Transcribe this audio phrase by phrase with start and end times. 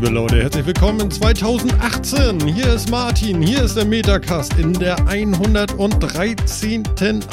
[0.00, 2.46] Liebe Leute, herzlich willkommen in 2018.
[2.46, 6.84] Hier ist Martin, hier ist der Metacast in der 113.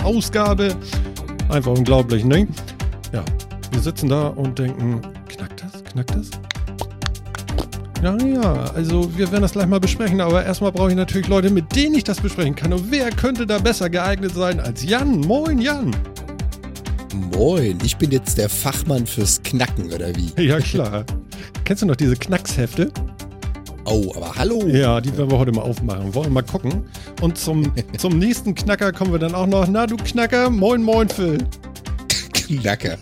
[0.03, 0.75] Ausgabe.
[1.47, 2.47] Einfach unglaublich, ne?
[3.13, 3.23] Ja,
[3.69, 6.31] wir sitzen da und denken, knackt das, knackt das?
[8.01, 11.52] Ja, ja, also wir werden das gleich mal besprechen, aber erstmal brauche ich natürlich Leute,
[11.52, 12.73] mit denen ich das besprechen kann.
[12.73, 15.19] Und wer könnte da besser geeignet sein als Jan?
[15.19, 15.95] Moin, Jan.
[17.31, 20.31] Moin, ich bin jetzt der Fachmann fürs Knacken, oder wie?
[20.43, 21.05] Ja, klar.
[21.65, 22.91] Kennst du noch diese Knackshefte?
[23.85, 24.67] Oh, aber hallo.
[24.67, 26.13] Ja, die werden wir heute mal aufmachen.
[26.13, 26.85] Wollen wir mal gucken.
[27.22, 29.67] Und zum, zum nächsten Knacker kommen wir dann auch noch.
[29.67, 31.39] Na, du Knacker, moin, moin, Phil.
[32.33, 32.99] Knacker.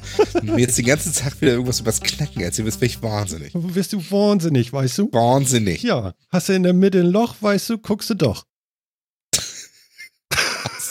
[0.55, 3.51] Jetzt den ganzen Tag wieder irgendwas übers Knacken erzählst, wirst du echt wahnsinnig.
[3.53, 5.09] Wirst du wahnsinnig, weißt du?
[5.11, 5.83] Wahnsinnig.
[5.83, 8.45] Ja, hast du in der Mitte ein Loch, weißt du, guckst du doch.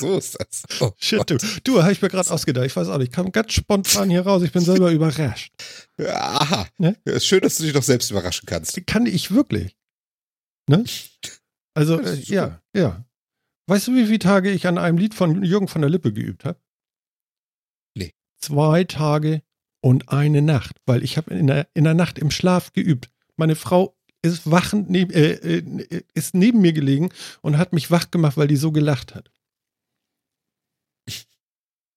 [0.02, 0.64] So ist das.
[0.80, 1.38] Oh, Shit, du.
[1.62, 2.66] Du, habe ich mir gerade ausgedacht.
[2.66, 4.42] Ich weiß auch nicht, ich kam ganz spontan hier raus.
[4.42, 5.52] Ich bin selber überrascht.
[5.98, 6.66] Aha.
[6.78, 6.96] Ne?
[7.06, 8.84] Ja, ist schön, dass du dich doch selbst überraschen kannst.
[8.86, 9.76] Kann ich wirklich.
[10.68, 10.84] Ne?
[11.74, 13.04] Also, Ja, äh, ja, ja.
[13.68, 16.44] Weißt du, wie viele Tage ich an einem Lied von Jürgen von der Lippe geübt
[16.44, 16.58] habe?
[17.96, 18.12] Nee.
[18.40, 19.42] Zwei Tage
[19.80, 23.08] und eine Nacht, weil ich habe in der, in der Nacht im Schlaf geübt.
[23.36, 28.10] Meine Frau ist wachend neb, äh, äh, ist neben mir gelegen und hat mich wach
[28.10, 29.30] gemacht, weil die so gelacht hat.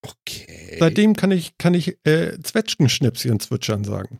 [0.07, 0.77] Okay.
[0.79, 4.19] Seitdem kann ich, kann ich äh, Zwetschgenschnäpschen zwitschern sagen.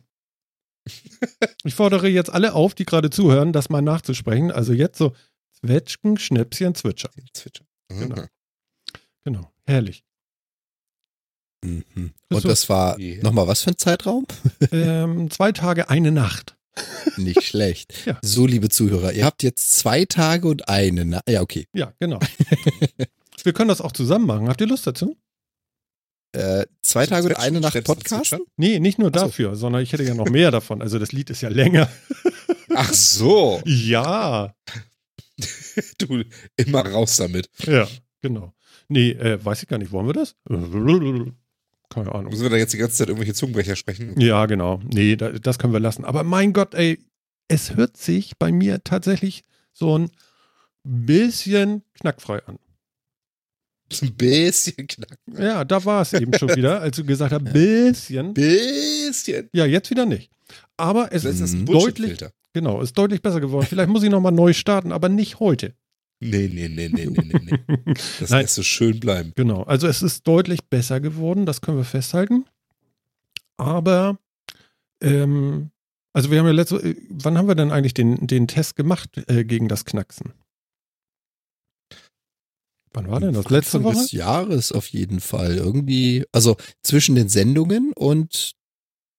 [1.64, 4.50] ich fordere jetzt alle auf, die gerade zuhören, das mal nachzusprechen.
[4.52, 5.14] Also jetzt so
[5.60, 7.10] Zwetschgenschnäpschen zwitschern.
[7.32, 7.64] Zwitscher.
[7.88, 8.16] Genau.
[8.16, 8.26] Mhm.
[9.24, 10.04] Genau, herrlich.
[11.64, 12.12] Mhm.
[12.30, 13.16] Und du- das war Äh.
[13.16, 14.26] nochmal noch mal was für ein Zeitraum?
[14.72, 16.56] ähm, zwei Tage, eine Nacht.
[17.16, 17.94] Nicht schlecht.
[18.06, 18.18] Ja.
[18.22, 21.06] So, liebe Zuhörer, ihr habt jetzt zwei Tage und eine.
[21.06, 21.66] Na ja, okay.
[21.72, 22.18] Ja, genau.
[23.42, 24.48] Wir können das auch zusammen machen.
[24.48, 25.16] Habt ihr Lust dazu?
[26.36, 28.36] Äh, zwei Tage und Zwetschgen- eine Nacht Podcast?
[28.56, 29.26] Nee, nicht nur Ach so.
[29.26, 30.82] dafür, sondern ich hätte ja noch mehr davon.
[30.82, 31.88] Also das Lied ist ja länger.
[32.74, 33.62] Ach so.
[33.64, 34.54] Ja,
[35.98, 36.22] Du,
[36.56, 37.48] immer raus damit.
[37.66, 37.86] ja,
[38.22, 38.52] genau.
[38.88, 39.92] Nee, äh, weiß ich gar nicht.
[39.92, 40.34] Wollen wir das?
[41.90, 42.30] Keine Ahnung.
[42.30, 44.18] Müssen wir da jetzt die ganze Zeit irgendwelche Zungenbrecher sprechen?
[44.20, 44.80] Ja, genau.
[44.92, 46.04] Nee, da, das können wir lassen.
[46.04, 46.98] Aber mein Gott, ey,
[47.48, 49.42] es hört sich bei mir tatsächlich
[49.72, 50.10] so ein
[50.84, 52.58] bisschen knackfrei an.
[54.02, 55.16] Ein bisschen knacken.
[55.38, 58.34] Ja, da war es eben schon wieder, als du gesagt hast, bisschen.
[58.34, 59.48] Bisschen.
[59.52, 60.30] Ja, jetzt wieder nicht.
[60.76, 62.18] Aber es ist ist ein deutlich,
[62.52, 63.66] genau, ist deutlich besser geworden.
[63.68, 65.74] Vielleicht muss ich nochmal neu starten, aber nicht heute.
[66.20, 67.94] Nee, nee, nee, nee, nee, nee, nee.
[68.20, 69.32] Das lässt so schön bleiben.
[69.36, 72.44] Genau, also es ist deutlich besser geworden, das können wir festhalten.
[73.58, 74.18] Aber,
[75.02, 75.70] ähm,
[76.12, 79.10] also wir haben ja letzte, äh, wann haben wir denn eigentlich den, den Test gemacht
[79.28, 80.32] äh, gegen das Knacksen?
[82.96, 83.50] Wann war denn das?
[83.50, 84.02] Letzte Anfang Woche?
[84.02, 85.56] des Jahres auf jeden Fall.
[85.56, 88.54] Irgendwie, also zwischen den Sendungen und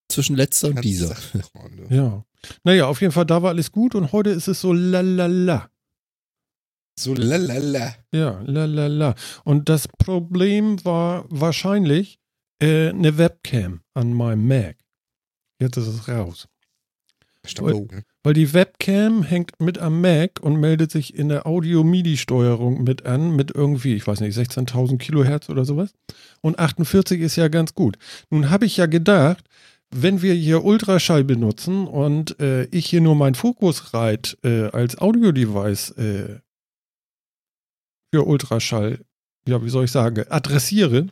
[0.10, 1.16] zwischen letzter und dieser.
[1.90, 2.26] Ja.
[2.64, 5.70] Naja, auf jeden Fall, da war alles gut und heute ist es so lalala.
[7.00, 7.96] So lalala.
[8.12, 9.14] Ja, lalala.
[9.44, 12.20] Und das Problem war wahrscheinlich
[12.60, 14.78] äh, eine Webcam an meinem Mac.
[15.60, 16.48] Jetzt ist es raus.
[17.46, 17.92] Stimmt.
[18.28, 23.38] Weil die Webcam hängt mit am Mac und meldet sich in der Audio-MIDI-Steuerung mit an,
[23.38, 25.94] mit irgendwie, ich weiß nicht, 16.000 Kilohertz oder sowas.
[26.42, 27.98] Und 48 ist ja ganz gut.
[28.30, 29.46] Nun habe ich ja gedacht,
[29.92, 35.92] wenn wir hier Ultraschall benutzen und äh, ich hier nur mein Focusrite äh, als Audio-Device
[35.92, 36.40] äh,
[38.14, 39.06] für Ultraschall,
[39.48, 41.08] ja, wie soll ich sagen, adressiere,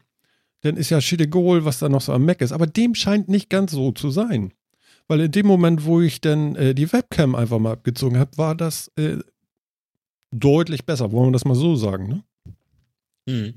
[0.63, 2.51] dann ist ja shit egal, was da noch so am Mac ist.
[2.51, 4.51] Aber dem scheint nicht ganz so zu sein.
[5.07, 8.55] Weil in dem Moment, wo ich dann äh, die Webcam einfach mal abgezogen habe, war
[8.55, 9.17] das äh,
[10.31, 11.11] deutlich besser.
[11.11, 12.23] Wollen wir das mal so sagen, ne?
[13.27, 13.53] Mhm.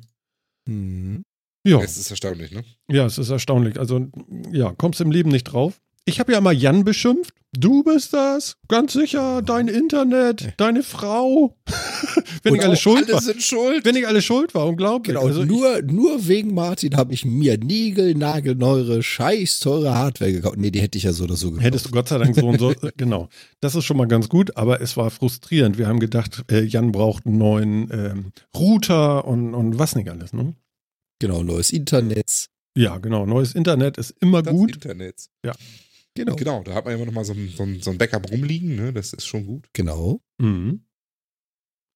[0.66, 1.24] Mhm.
[1.64, 2.64] Ja, Das ist erstaunlich, ne?
[2.88, 3.78] ja, es ist erstaunlich.
[3.78, 4.06] Also,
[4.52, 5.80] ja, kommst im Leben nicht drauf.
[6.08, 7.34] Ich habe ja mal Jan beschimpft.
[7.52, 11.56] Du bist das, ganz sicher, dein Internet, deine Frau.
[12.42, 13.22] Wenn ich Und alle auch schuld Alle war.
[13.22, 13.84] sind schuld.
[13.86, 15.14] Wenn ich alle schuld war, unglaublich.
[15.16, 20.56] Genau, Also, nur, nur wegen Martin habe ich mir niegelnagelneure, scheiß teure Hardware gekauft.
[20.58, 21.64] Nee, die hätte ich ja so oder so gekauft.
[21.64, 23.28] Hättest du Gott sei Dank so und so, genau.
[23.60, 25.78] Das ist schon mal ganz gut, aber es war frustrierend.
[25.78, 30.32] Wir haben gedacht, äh, Jan braucht einen neuen ähm, Router und, und was nicht alles,
[30.34, 30.54] ne?
[31.18, 32.48] Genau, neues Internet.
[32.76, 33.26] Ja, genau.
[33.26, 34.74] Neues Internet ist immer Das gut.
[34.74, 35.26] Internet.
[36.18, 36.36] Genau.
[36.36, 38.74] Genau, da hat man immer noch mal so ein, so ein, so ein Backup rumliegen,
[38.76, 38.92] ne?
[38.92, 39.68] Das ist schon gut.
[39.72, 40.20] Genau.
[40.38, 40.84] Mhm.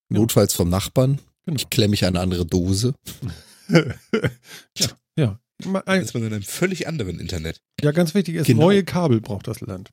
[0.08, 1.20] Notfalls vom Nachbarn.
[1.44, 1.56] Genau.
[1.56, 2.94] Ich klemme mich eine andere Dose.
[3.68, 5.40] ja, ja.
[5.64, 7.62] Ma- Dann ein- ist man in einem völlig anderen Internet.
[7.80, 8.62] Ja, ganz wichtig ist, Genau.
[8.62, 9.90] neue Kabel braucht das Land.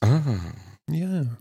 [0.00, 0.52] Ah.
[0.90, 1.36] Ja.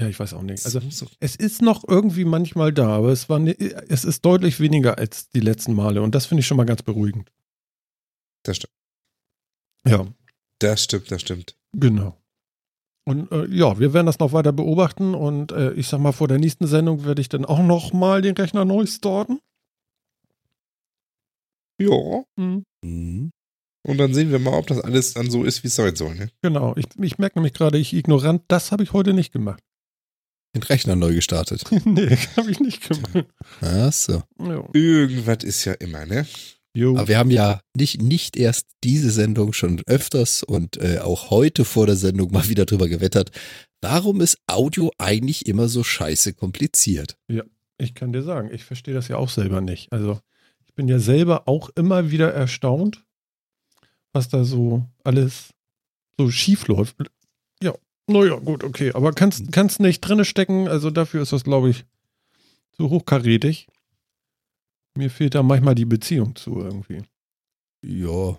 [0.00, 0.64] Ja, ich weiß auch nicht.
[0.66, 1.06] Also, so, so.
[1.20, 5.30] es ist noch irgendwie manchmal da, aber es war, ne, es ist deutlich weniger als
[5.30, 7.32] die letzten Male und das finde ich schon mal ganz beruhigend.
[8.44, 8.72] Das stimmt.
[9.86, 10.06] Ja,
[10.58, 11.56] Das stimmt, das stimmt.
[11.72, 12.16] genau.
[13.08, 16.26] Und äh, ja, wir werden das noch weiter beobachten und äh, ich sag mal, vor
[16.26, 19.38] der nächsten Sendung werde ich dann auch noch mal den Rechner neu starten.
[21.80, 22.24] Ja.
[22.36, 22.64] Mhm.
[22.82, 23.30] Mhm.
[23.86, 26.16] Und dann sehen wir mal, ob das alles dann so ist, wie es sein soll.
[26.16, 26.30] Ne?
[26.42, 29.62] Genau, ich, ich merke nämlich gerade, ich ignorant, das habe ich heute nicht gemacht.
[30.56, 31.64] Den Rechner neu gestartet.
[31.84, 33.28] nee, habe ich nicht gemacht.
[33.60, 34.22] Ach so.
[34.40, 34.68] Jo.
[34.72, 36.26] Irgendwas ist ja immer, ne?
[36.76, 36.94] Jo.
[36.94, 41.64] Aber wir haben ja nicht, nicht erst diese Sendung schon öfters und äh, auch heute
[41.64, 43.30] vor der Sendung mal wieder drüber gewettert.
[43.80, 47.16] Warum ist Audio eigentlich immer so scheiße kompliziert?
[47.78, 49.90] Ich kann dir sagen, ich verstehe das ja auch selber nicht.
[49.90, 50.20] Also
[50.66, 53.02] ich bin ja selber auch immer wieder erstaunt,
[54.12, 55.54] was da so alles
[56.18, 56.96] so schief läuft.
[57.62, 57.72] Ja,
[58.06, 58.92] naja, gut, okay.
[58.92, 61.86] Aber kannst, kannst nicht drinne stecken, also dafür ist das, glaube ich,
[62.72, 63.66] zu hochkarätig.
[64.96, 67.02] Mir fehlt da manchmal die Beziehung zu irgendwie.
[67.84, 68.38] Ja.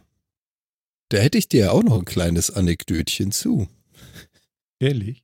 [1.09, 3.68] Da hätte ich dir auch noch ein kleines Anekdötchen zu.
[4.80, 5.24] Ehrlich?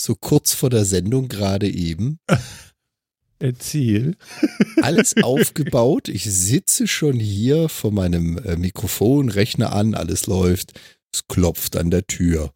[0.00, 2.18] So kurz vor der Sendung gerade eben.
[3.38, 4.16] Erzähl.
[4.82, 6.08] Alles aufgebaut.
[6.08, 10.78] Ich sitze schon hier vor meinem äh, Mikrofon, Rechner an, alles läuft.
[11.12, 12.52] Es klopft an der Tür.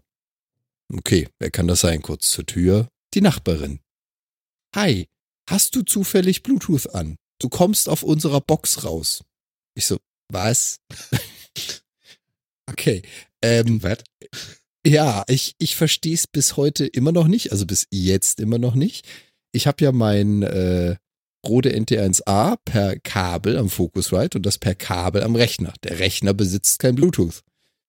[0.93, 2.03] Okay, wer kann das sein?
[2.03, 2.89] Kurz zur Tür.
[3.15, 3.81] Die Nachbarin.
[4.75, 5.07] Hi,
[5.49, 7.17] hast du zufällig Bluetooth an?
[7.45, 9.23] Du kommst auf unserer Box raus.
[9.75, 9.99] Ich so,
[10.33, 10.79] was?
[12.71, 13.03] okay.
[13.43, 13.99] Ähm, Was?
[14.87, 18.75] ja, ich, ich verstehe es bis heute immer noch nicht, also bis jetzt immer noch
[18.75, 19.07] nicht.
[19.53, 20.97] Ich habe ja mein äh,
[21.47, 25.75] Rode NT1A per Kabel am Focusrite und das per Kabel am Rechner.
[25.83, 27.43] Der Rechner besitzt kein Bluetooth.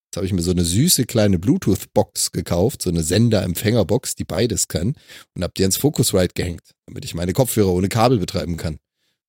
[0.07, 4.67] Jetzt habe ich mir so eine süße kleine Bluetooth-Box gekauft, so eine Sender-Empfänger-Box, die beides
[4.67, 4.97] kann
[5.33, 8.79] und habe die ans Focusrite gehängt, damit ich meine Kopfhörer ohne Kabel betreiben kann.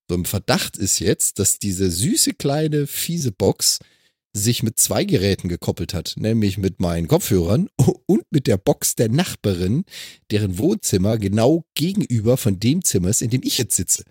[0.09, 3.79] So im Verdacht ist jetzt, dass diese süße kleine fiese Box
[4.33, 7.69] sich mit zwei Geräten gekoppelt hat, nämlich mit meinen Kopfhörern
[8.07, 9.85] und mit der Box der Nachbarin,
[10.31, 14.05] deren Wohnzimmer genau gegenüber von dem Zimmer ist, in dem ich jetzt sitze.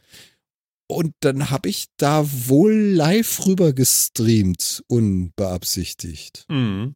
[0.87, 6.45] Und dann habe ich da wohl live rüber gestreamt, unbeabsichtigt.
[6.49, 6.95] Mhm.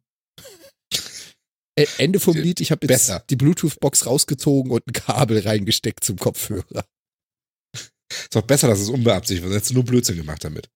[1.98, 3.24] Ende vom Lied, ich habe jetzt Besser.
[3.30, 6.84] die Bluetooth-Box rausgezogen und ein Kabel reingesteckt zum Kopfhörer.
[8.30, 9.56] Ist doch besser, dass es unbeabsichtigt wird.
[9.56, 10.70] Hättest du nur Blödsinn gemacht damit.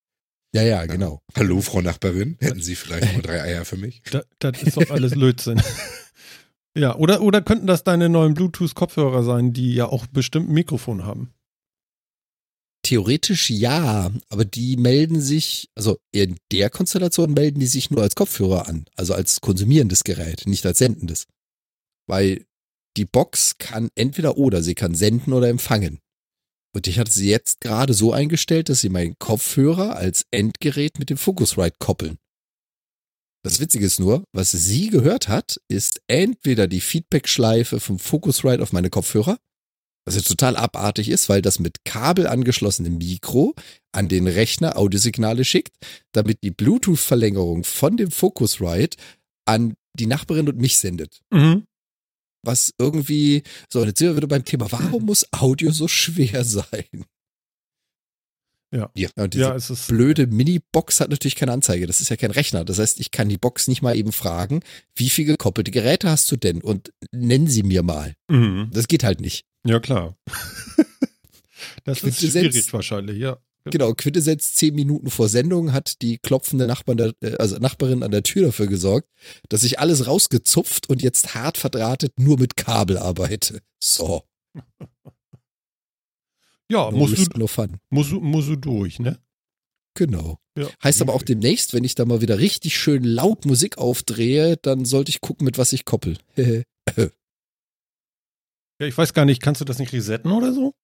[0.52, 1.20] Ja, ja, genau.
[1.36, 2.36] Hallo, Frau Nachbarin.
[2.40, 4.02] Hätten Sie vielleicht mal drei Eier für mich?
[4.10, 5.62] Da, das ist doch alles Lötzinn.
[6.76, 11.04] ja, oder, oder könnten das deine neuen Bluetooth-Kopfhörer sein, die ja auch bestimmt ein Mikrofon
[11.04, 11.32] haben?
[12.82, 18.16] Theoretisch ja, aber die melden sich, also in der Konstellation melden die sich nur als
[18.16, 21.28] Kopfhörer an, also als konsumierendes Gerät, nicht als sendendes.
[22.08, 22.46] Weil
[22.96, 26.00] die Box kann entweder oder, sie kann senden oder empfangen.
[26.74, 31.08] Und ich hatte sie jetzt gerade so eingestellt, dass sie meinen Kopfhörer als Endgerät mit
[31.08, 32.18] dem Focusrite koppeln.
[33.44, 38.72] Das Witzige ist nur, was sie gehört hat, ist entweder die Feedback-Schleife vom Focusrite auf
[38.72, 39.38] meine Kopfhörer,
[40.06, 43.54] was jetzt total abartig ist, weil das mit Kabel angeschlossene Mikro
[43.92, 45.76] an den Rechner Audiosignale schickt,
[46.12, 48.96] damit die Bluetooth-Verlängerung von dem Focusrite
[49.44, 51.20] an die Nachbarin und mich sendet.
[51.30, 51.66] Mhm.
[52.44, 56.44] Was irgendwie, so, und jetzt sind wir wieder beim Thema, warum muss Audio so schwer
[56.44, 57.04] sein?
[58.74, 58.90] Ja.
[58.96, 59.08] Ja.
[59.16, 59.86] und diese Ja, es ist.
[59.86, 61.86] blöde Mini-Box hat natürlich keine Anzeige.
[61.86, 62.64] Das ist ja kein Rechner.
[62.64, 64.62] Das heißt, ich kann die Box nicht mal eben fragen,
[64.96, 66.60] wie viele gekoppelte Geräte hast du denn?
[66.60, 68.14] Und nennen sie mir mal.
[68.28, 68.70] Mhm.
[68.72, 69.44] Das geht halt nicht.
[69.64, 70.16] Ja, klar.
[71.84, 73.38] das ist schwierig wahrscheinlich, ja.
[73.70, 78.10] Genau, Quintessenz zehn Minuten vor Sendung hat die klopfende Nachbarn der, äh, also Nachbarin an
[78.10, 79.08] der Tür dafür gesorgt,
[79.48, 83.60] dass ich alles rausgezupft und jetzt hart verdrahtet nur mit Kabel arbeite.
[83.82, 84.24] So,
[86.70, 87.78] Ja, no musst du, risk, no fun.
[87.90, 89.18] musst, du, musst du durch, ne?
[89.94, 90.38] Genau.
[90.58, 90.68] Ja.
[90.82, 94.84] Heißt aber auch demnächst, wenn ich da mal wieder richtig schön laut Musik aufdrehe, dann
[94.84, 96.18] sollte ich gucken, mit was ich koppel.
[98.80, 100.74] Ja, ich weiß gar nicht, kannst du das nicht resetten oder so?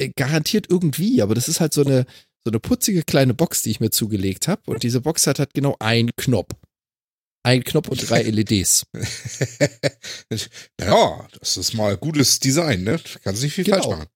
[0.00, 2.06] Äh, Garantiert irgendwie, aber das ist halt so eine,
[2.44, 4.62] so eine putzige kleine Box, die ich mir zugelegt habe.
[4.70, 6.52] Und diese Box hat halt genau einen Knopf.
[7.42, 8.84] Ein Knopf und drei LEDs.
[10.80, 13.00] ja, das ist mal gutes Design, ne?
[13.24, 13.76] Kannst nicht viel Genau.
[13.82, 14.06] falsch machen.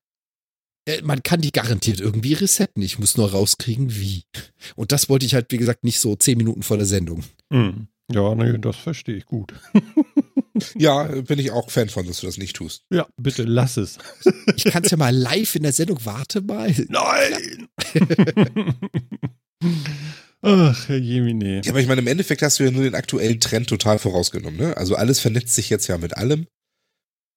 [0.86, 2.82] Äh, Man kann die garantiert irgendwie resetten.
[2.82, 4.24] Ich muss nur rauskriegen, wie.
[4.76, 7.24] Und das wollte ich halt, wie gesagt, nicht so zehn Minuten vor der Sendung.
[7.50, 7.88] Mhm.
[8.12, 9.54] Ja, nee, das verstehe ich gut.
[10.78, 12.82] Ja, bin ich auch Fan von, dass du das nicht tust.
[12.90, 13.98] Ja, bitte lass es.
[14.56, 15.98] Ich kann es ja mal live in der Sendung.
[16.04, 16.72] Warte mal.
[16.88, 17.68] Nein!
[20.42, 21.62] Ach, Herr Jemine.
[21.64, 24.58] Ja, aber ich meine, im Endeffekt hast du ja nur den aktuellen Trend total vorausgenommen,
[24.58, 24.76] ne?
[24.76, 26.46] Also alles vernetzt sich jetzt ja mit allem.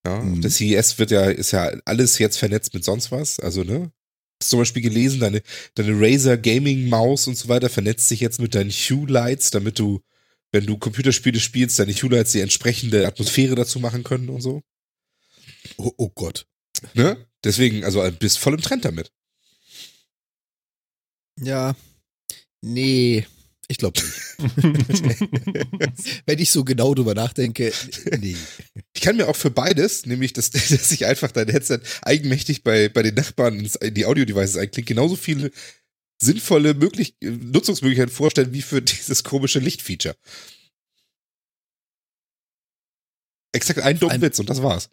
[0.06, 0.42] Ja, Mhm.
[0.42, 3.40] das CES wird ja, ist ja alles jetzt vernetzt mit sonst was.
[3.40, 3.92] Also, ne?
[4.42, 5.42] Hast zum Beispiel gelesen, deine,
[5.76, 9.80] deine Razer Gaming Maus und so weiter vernetzt sich jetzt mit deinen Hue Lights, damit
[9.80, 10.02] du,
[10.58, 14.64] wenn du Computerspiele spielst, deine Tuner die entsprechende Atmosphäre dazu machen können und so.
[15.78, 16.48] Oh, oh Gott.
[16.96, 17.28] Ne?
[17.44, 19.12] Deswegen, also bist voll im Trend damit.
[21.40, 21.76] Ja.
[22.62, 23.28] Nee.
[23.68, 24.18] Ich glaube nicht.
[26.26, 27.72] Wenn ich so genau drüber nachdenke,
[28.20, 28.36] nee.
[28.96, 32.90] Ich kann mir auch für beides, nämlich dass, dass sich einfach dein Headset eigenmächtig bei,
[32.90, 35.52] bei den Nachbarn in die Audio-Devices einklingt, genauso viele
[36.20, 40.16] sinnvolle Möglich Nutzungsmöglichkeiten vorstellen wie für dieses komische Lichtfeature.
[43.54, 44.90] Exakt ein dummer Witz und das war's.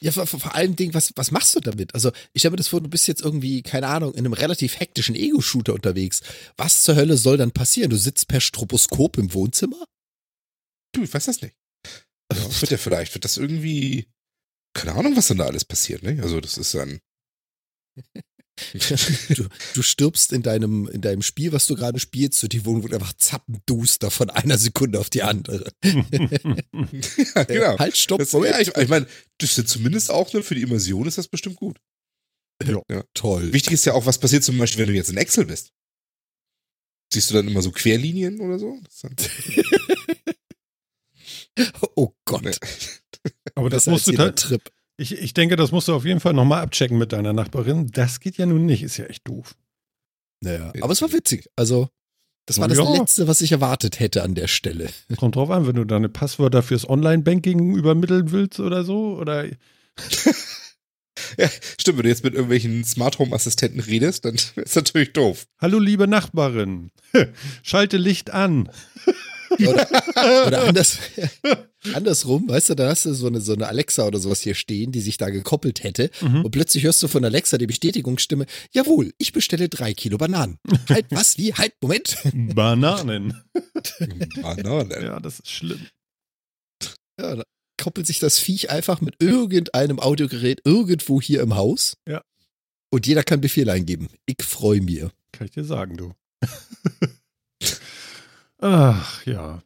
[0.00, 1.94] Ja, vor, vor allem Ding, was, was machst du damit?
[1.94, 4.80] Also, ich stelle mir das vor, du bist jetzt irgendwie, keine Ahnung, in einem relativ
[4.80, 6.22] hektischen Ego-Shooter unterwegs.
[6.56, 7.90] Was zur Hölle soll dann passieren?
[7.90, 9.84] Du sitzt per Stroboskop im Wohnzimmer?
[10.92, 11.54] Du, ich weiß das nicht.
[12.32, 14.08] Ja, wird ja vielleicht, wird das irgendwie,
[14.74, 16.18] keine Ahnung, was dann da alles passiert, ne?
[16.22, 17.00] Also, das ist dann.
[19.28, 22.82] du, du, stirbst in deinem, in deinem Spiel, was du gerade spielst, so die Wohnung
[22.84, 25.70] wird einfach zappenduster von einer Sekunde auf die andere.
[25.84, 27.78] ja, genau.
[27.78, 28.18] Halt, stopp.
[28.18, 29.06] Das, ja, ich, ich meine,
[29.38, 31.78] das ist zumindest auch ne, für die Immersion ist das bestimmt gut.
[32.64, 33.52] Ja, ja, toll.
[33.52, 35.72] Wichtig ist ja auch, was passiert zum Beispiel, wenn du jetzt in Excel bist.
[37.12, 38.80] Siehst du dann immer so Querlinien oder so?
[41.94, 42.58] oh Gott.
[43.54, 44.72] Aber das, das musst du Trip.
[44.98, 47.88] Ich, ich denke, das musst du auf jeden Fall nochmal abchecken mit deiner Nachbarin.
[47.88, 49.54] Das geht ja nun nicht, ist ja echt doof.
[50.42, 51.48] Naja, aber es war witzig.
[51.56, 51.88] Also,
[52.46, 52.90] das war das ja.
[52.92, 54.88] Letzte, was ich erwartet hätte an der Stelle.
[55.16, 59.46] Kommt drauf an, wenn du deine Passwörter fürs Online-Banking übermitteln willst oder so, oder.
[61.38, 65.46] ja, stimmt, wenn du jetzt mit irgendwelchen Smart Home Assistenten redest, dann ist natürlich doof.
[65.60, 66.90] Hallo, liebe Nachbarin.
[67.62, 68.70] Schalte Licht an.
[69.58, 69.86] Oder,
[70.46, 70.98] oder anders,
[71.94, 74.90] andersrum, weißt du, da hast du so eine, so eine Alexa oder sowas hier stehen,
[74.90, 76.10] die sich da gekoppelt hätte.
[76.20, 76.44] Mhm.
[76.44, 80.58] Und plötzlich hörst du von Alexa die Bestätigungsstimme, jawohl, ich bestelle drei Kilo Bananen.
[80.88, 81.38] halt, was?
[81.38, 81.54] Wie?
[81.54, 82.16] Halt, Moment.
[82.54, 83.40] Bananen.
[84.42, 84.90] Bananen.
[84.90, 85.86] Ja, das ist schlimm.
[87.18, 87.42] Ja,
[87.76, 91.96] koppelt sich das Viech einfach mit irgendeinem Audiogerät irgendwo hier im Haus.
[92.06, 92.22] Ja.
[92.90, 94.08] Und jeder kann Befehl eingeben.
[94.26, 95.10] Ich freue mir.
[95.32, 96.12] Kann ich dir sagen, du.
[98.58, 99.62] Ach ja.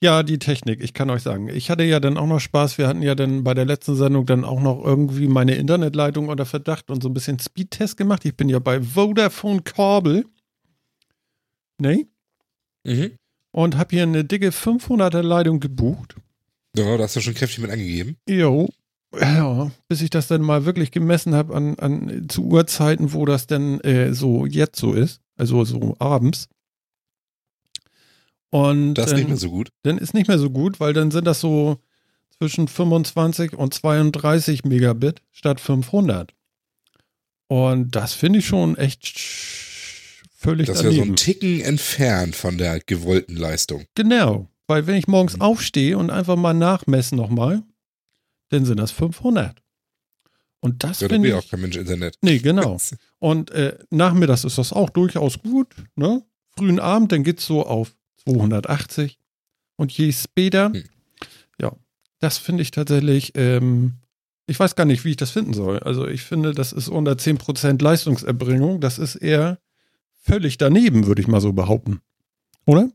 [0.00, 1.48] Ja, die Technik, ich kann euch sagen.
[1.48, 2.78] Ich hatte ja dann auch noch Spaß.
[2.78, 6.46] Wir hatten ja dann bei der letzten Sendung dann auch noch irgendwie meine Internetleitung unter
[6.46, 8.24] Verdacht und so ein bisschen Speedtest gemacht.
[8.24, 10.26] Ich bin ja bei Vodafone Kabel.
[11.78, 12.06] Ne?
[12.84, 13.12] Mhm.
[13.50, 16.16] Und habe hier eine dicke 500er Leitung gebucht.
[16.76, 18.16] Ja, da hast du schon kräftig mit angegeben.
[18.28, 18.68] Jo.
[19.20, 23.46] Ja, bis ich das dann mal wirklich gemessen habe an, an zu Uhrzeiten, wo das
[23.46, 25.20] denn äh, so jetzt so ist.
[25.36, 26.48] Also so abends.
[28.50, 29.70] Und das ist nicht mehr so gut.
[29.82, 31.78] Dann ist nicht mehr so gut, weil dann sind das so
[32.38, 36.32] zwischen 25 und 32 Megabit statt 500.
[37.48, 39.18] Und das finde ich schon echt
[40.36, 43.84] völlig Das ist ja so ein Ticken entfernt von der gewollten Leistung.
[43.94, 45.42] Genau, weil wenn ich morgens mhm.
[45.42, 47.62] aufstehe und einfach mal nachmessen nochmal,
[48.50, 49.62] dann sind das 500.
[50.60, 52.16] Und das ja, finde ich auch kein Mensch Internet.
[52.22, 52.78] Nee, genau.
[53.18, 56.22] Und äh, nachmittags ist das auch durchaus gut, ne?
[56.56, 57.94] Frühen Abend, dann geht es so auf
[58.24, 59.18] 280.
[59.76, 60.84] Und je später, hm.
[61.60, 61.72] ja,
[62.18, 63.96] das finde ich tatsächlich, ähm,
[64.46, 65.80] ich weiß gar nicht, wie ich das finden soll.
[65.80, 68.80] Also ich finde, das ist unter 10% Leistungserbringung.
[68.80, 69.58] Das ist eher
[70.22, 72.00] völlig daneben, würde ich mal so behaupten.
[72.64, 72.90] Oder?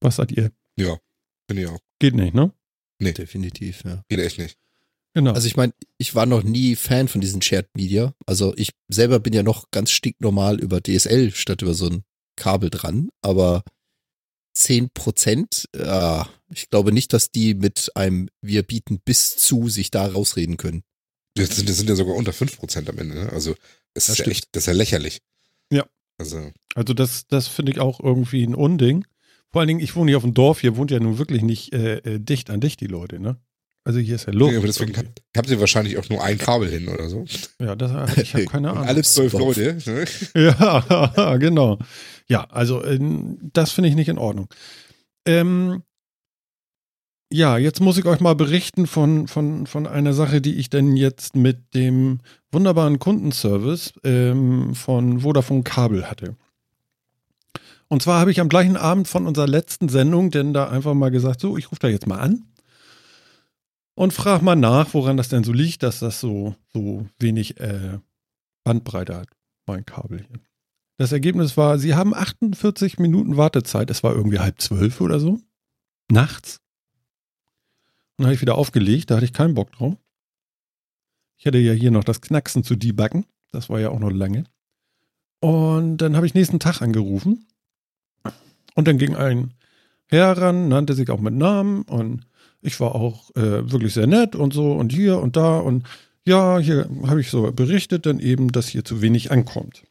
[0.00, 0.50] Was seid ihr?
[0.76, 0.98] Ja,
[1.46, 1.80] finde ich auch.
[1.98, 2.52] Geht nicht, ne?
[2.98, 3.12] Nee.
[3.12, 4.04] Definitiv, ja.
[4.08, 4.56] Geht echt nicht.
[5.14, 5.32] Genau.
[5.32, 8.14] Also ich meine, ich war noch nie Fan von diesen Shared Media.
[8.26, 12.04] Also ich selber bin ja noch ganz stinknormal über DSL statt über so ein
[12.36, 13.62] Kabel dran, aber
[14.54, 15.68] 10 Prozent.
[15.72, 20.56] Äh, ich glaube nicht, dass die mit einem Wir bieten bis zu sich da rausreden
[20.56, 20.82] können.
[21.34, 23.14] Das sind, das sind ja sogar unter 5 Prozent am Ende.
[23.14, 23.32] Ne?
[23.32, 23.54] Also
[23.94, 25.20] es ist ja echt, das ist ja lächerlich.
[25.70, 25.86] Ja.
[26.18, 29.06] Also, also das, das finde ich auch irgendwie ein Unding.
[29.52, 31.74] Vor allen Dingen, ich wohne hier auf dem Dorf, hier wohnt ja nun wirklich nicht
[31.74, 33.36] äh, äh dicht an dicht die Leute, ne?
[33.84, 34.52] Also hier ist ja Luft.
[34.52, 37.24] Ja, aber deswegen habt, habt ihr wahrscheinlich auch nur ein Kabel hin oder so.
[37.58, 38.84] Ja, das, ich habe keine Ahnung.
[38.84, 39.76] Alle zwölf Leute.
[39.86, 40.04] Ne?
[40.34, 41.78] Ja, genau.
[42.28, 44.46] Ja, also ähm, das finde ich nicht in Ordnung.
[45.26, 45.82] Ähm,
[47.32, 50.96] ja, jetzt muss ich euch mal berichten von, von, von einer Sache, die ich denn
[50.96, 52.20] jetzt mit dem
[52.52, 56.36] wunderbaren Kundenservice ähm, von Vodafone Kabel hatte.
[57.92, 61.10] Und zwar habe ich am gleichen Abend von unserer letzten Sendung denn da einfach mal
[61.10, 62.46] gesagt, so, ich rufe da jetzt mal an
[63.94, 67.98] und frag mal nach, woran das denn so liegt, dass das so, so wenig äh,
[68.64, 69.28] Bandbreite hat,
[69.66, 70.40] mein Kabel hier.
[70.96, 73.90] Das Ergebnis war, sie haben 48 Minuten Wartezeit.
[73.90, 75.38] Es war irgendwie halb zwölf oder so.
[76.10, 76.62] Nachts.
[78.16, 79.98] Dann habe ich wieder aufgelegt, da hatte ich keinen Bock drauf.
[81.36, 83.26] Ich hatte ja hier noch das Knacksen zu debuggen.
[83.50, 84.44] Das war ja auch noch lange.
[85.40, 87.46] Und dann habe ich nächsten Tag angerufen.
[88.74, 89.54] Und dann ging ein
[90.06, 92.26] Herr ran, nannte sich auch mit Namen und
[92.60, 95.86] ich war auch äh, wirklich sehr nett und so und hier und da und
[96.24, 99.82] ja, hier habe ich so berichtet dann eben, dass hier zu wenig ankommt.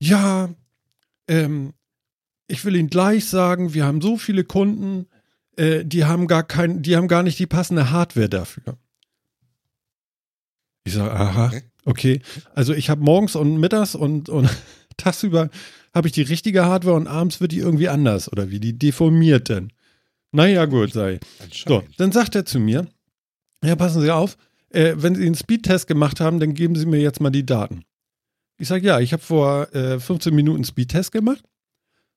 [0.00, 0.50] Ja,
[1.26, 1.74] ähm,
[2.46, 5.06] ich will Ihnen gleich sagen, wir haben so viele Kunden,
[5.56, 8.78] äh, die haben gar kein, die haben gar nicht die passende Hardware dafür.
[10.84, 11.52] Ich sage, aha,
[11.84, 12.22] okay.
[12.54, 14.48] Also ich habe morgens und mittags und, und
[14.96, 15.50] tagsüber
[15.94, 19.48] habe ich die richtige Hardware und abends wird die irgendwie anders oder wie die deformiert
[19.48, 19.72] denn.
[20.32, 21.20] Naja, gut, sei.
[21.52, 22.86] So, dann sagt er zu mir,
[23.64, 24.36] ja, passen Sie auf,
[24.70, 27.84] äh, wenn Sie einen Speedtest gemacht haben, dann geben Sie mir jetzt mal die Daten.
[28.58, 31.44] Ich sage, ja, ich habe vor äh, 15 Minuten Speedtest gemacht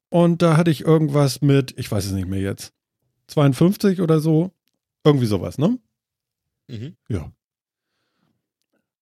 [0.09, 2.73] und da hatte ich irgendwas mit, ich weiß es nicht mehr jetzt,
[3.27, 4.51] 52 oder so,
[5.03, 5.79] irgendwie sowas, ne?
[6.67, 6.95] Mhm.
[7.07, 7.31] Ja.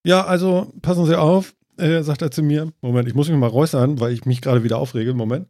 [0.04, 2.72] Ja, also passen Sie auf, äh, sagt er zu mir.
[2.82, 5.14] Moment, ich muss mich mal räuspern, weil ich mich gerade wieder aufrege.
[5.14, 5.48] Moment.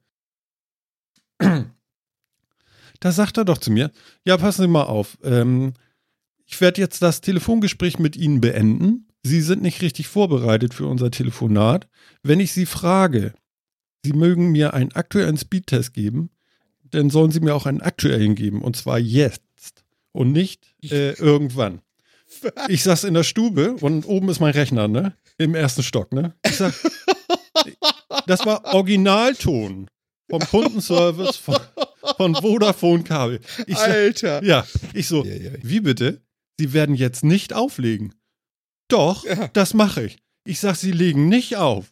[3.02, 3.92] Da sagt er doch zu mir,
[4.26, 5.18] ja, passen Sie mal auf.
[5.24, 5.74] Ähm,
[6.46, 9.08] ich werde jetzt das Telefongespräch mit Ihnen beenden.
[9.24, 11.88] Sie sind nicht richtig vorbereitet für unser Telefonat.
[12.24, 13.34] Wenn ich Sie frage,
[14.04, 16.30] Sie mögen mir einen aktuellen Speedtest geben,
[16.84, 18.62] dann sollen Sie mir auch einen aktuellen geben.
[18.62, 19.44] Und zwar jetzt
[20.12, 21.82] und nicht äh, irgendwann.
[22.68, 25.16] Ich saß in der Stube und oben ist mein Rechner, ne?
[25.38, 26.34] Im ersten Stock, ne?
[26.46, 26.74] Ich sag,
[28.28, 29.88] das war Originalton
[30.30, 31.58] vom Kundenservice von,
[32.18, 33.40] von Vodafone Kabel.
[33.68, 34.44] Ich sag, Alter.
[34.44, 35.52] ja, ich so, Ja, ja.
[35.62, 36.22] wie bitte?
[36.60, 38.14] Sie werden jetzt nicht auflegen.
[38.90, 39.48] Doch, Ja.
[39.54, 40.18] das mache ich.
[40.46, 41.86] Ich sag, Sie legen nicht auf.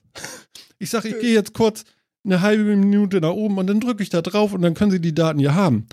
[0.80, 1.84] Ich sag, ich gehe jetzt kurz
[2.26, 5.00] eine halbe Minute nach oben und dann drücke ich da drauf und dann können Sie
[5.02, 5.88] die Daten hier haben.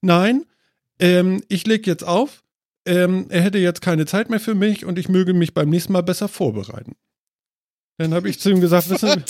[0.00, 0.44] Nein,
[0.98, 2.42] ähm, ich lege jetzt auf.
[2.90, 5.92] Ähm, er hätte jetzt keine Zeit mehr für mich und ich möge mich beim nächsten
[5.92, 6.96] Mal besser vorbereiten.
[7.98, 9.22] Dann habe ich zu ihm gesagt, wissen,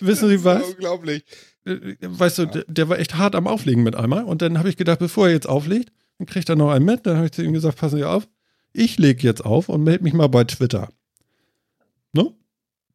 [0.00, 0.62] wissen Sie was?
[0.70, 1.24] Unglaublich.
[1.66, 4.24] äh, weißt du, der, der war echt hart am Auflegen mit einmal.
[4.24, 7.04] Und dann habe ich gedacht, bevor er jetzt auflegt, dann kriegt er noch einen mit.
[7.06, 8.26] Dann habe ich zu ihm gesagt, passen Sie auf,
[8.72, 10.88] ich lege jetzt auf und melde mich mal bei Twitter.
[12.14, 12.32] Ne?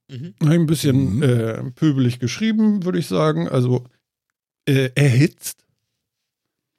[0.10, 0.34] Mhm.
[0.42, 1.24] Habe ich ein bisschen Mhm.
[1.24, 3.48] äh, pöbelig geschrieben, würde ich sagen.
[3.48, 3.84] Also
[4.66, 5.64] äh, erhitzt.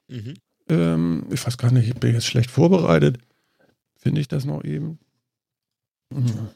[0.09, 0.33] Mhm.
[0.67, 3.19] Ähm, ich weiß gar nicht, ich bin jetzt schlecht vorbereitet.
[3.99, 4.97] Finde ich das noch eben?
[6.09, 6.49] Mhm.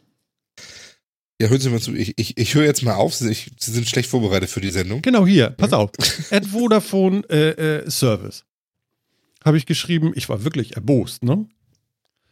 [1.41, 1.93] Ja, hören Sie mal zu.
[1.93, 3.13] Ich, ich, ich höre jetzt mal auf.
[3.13, 5.01] Sie, Sie sind schlecht vorbereitet für die Sendung.
[5.01, 5.91] Genau hier, pass auf.
[6.31, 8.45] At Vodafone äh, äh, Service.
[9.43, 11.45] Habe ich geschrieben, ich war wirklich erbost, ne?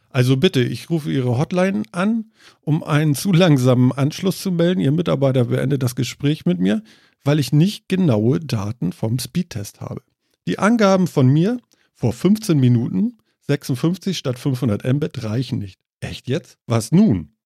[0.08, 4.80] Also bitte, ich rufe Ihre Hotline an, um einen zu langsamen Anschluss zu melden.
[4.80, 6.82] Ihr Mitarbeiter beendet das Gespräch mit mir,
[7.24, 10.02] weil ich nicht genaue Daten vom Speedtest habe.
[10.46, 11.58] Die Angaben von mir
[11.94, 15.80] vor 15 Minuten, 56 statt 500 Mbit, reichen nicht.
[16.00, 16.58] Echt jetzt?
[16.66, 17.36] Was nun?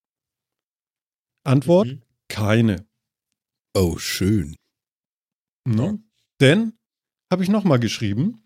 [1.43, 2.01] Antwort, Mhm.
[2.27, 2.85] keine.
[3.73, 4.55] Oh, schön.
[5.65, 5.99] Ne?
[6.39, 6.73] Denn,
[7.31, 8.41] habe ich nochmal geschrieben,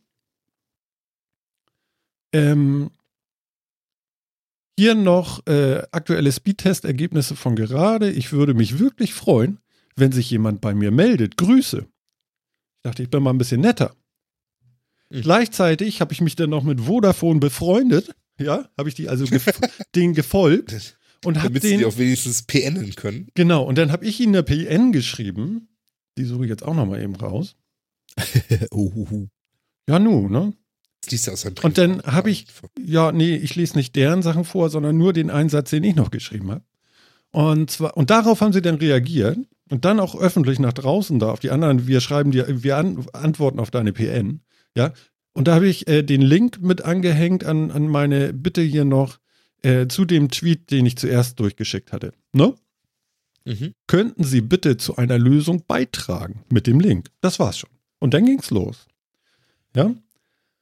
[2.34, 2.92] ähm,
[4.80, 8.10] hier noch äh, aktuelle Speedtest-Ergebnisse von gerade.
[8.10, 9.60] Ich würde mich wirklich freuen,
[9.96, 11.38] wenn sich jemand bei mir meldet.
[11.38, 11.80] Grüße.
[11.80, 13.96] Ich dachte, ich bin mal ein bisschen netter.
[15.12, 15.22] Mhm.
[15.22, 18.14] Gleichzeitig habe ich mich dann noch mit Vodafone befreundet.
[18.40, 19.46] Ja, habe ich die also gef
[19.96, 23.28] denen gefolgt und habe Damit Sie den die auch wenigstens PNen können.
[23.36, 25.68] genau und dann habe ich ihnen eine PN geschrieben.
[26.18, 27.56] Die suche ich jetzt auch noch mal eben raus.
[28.74, 29.28] Uhuhu.
[29.88, 30.54] Ja, nu, ne?
[31.10, 32.48] Liest aus seinem Und dann habe ich-
[32.80, 36.12] Ja, nee, ich lese nicht deren Sachen vor, sondern nur den Einsatz, den ich noch
[36.12, 36.64] geschrieben habe.
[37.32, 39.38] Und zwar, und darauf haben sie dann reagiert
[39.70, 43.06] und dann auch öffentlich nach draußen da auf die anderen, wir schreiben dir, wir an,
[43.14, 44.42] antworten auf deine PN.
[44.76, 44.94] Ja.
[45.34, 49.20] Und da habe ich äh, den Link mit angehängt an, an meine Bitte hier noch
[49.64, 52.14] äh, zu dem Tweet, den ich zuerst durchgeschickt hatte.
[52.34, 52.54] Ne?
[53.46, 53.74] Mhm.
[53.88, 57.10] Könnten Sie bitte zu einer Lösung beitragen mit dem Link?
[57.22, 57.70] Das war's schon.
[58.00, 58.88] Und dann ging's los.
[59.76, 59.94] Ja.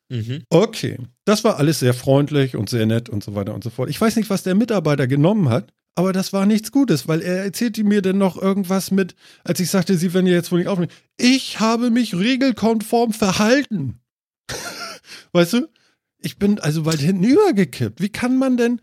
[0.09, 0.43] Mhm.
[0.49, 3.89] Okay, das war alles sehr freundlich und sehr nett und so weiter und so fort.
[3.89, 7.43] Ich weiß nicht, was der Mitarbeiter genommen hat, aber das war nichts Gutes, weil er
[7.43, 10.67] erzählte mir dann noch irgendwas mit, als ich sagte, Sie werden ja jetzt wohl nicht
[10.69, 10.91] aufnehmen.
[11.17, 13.99] Ich habe mich regelkonform verhalten.
[15.33, 15.67] weißt du?
[16.19, 18.01] Ich bin also weit hinten übergekippt.
[18.01, 18.81] Wie kann man denn?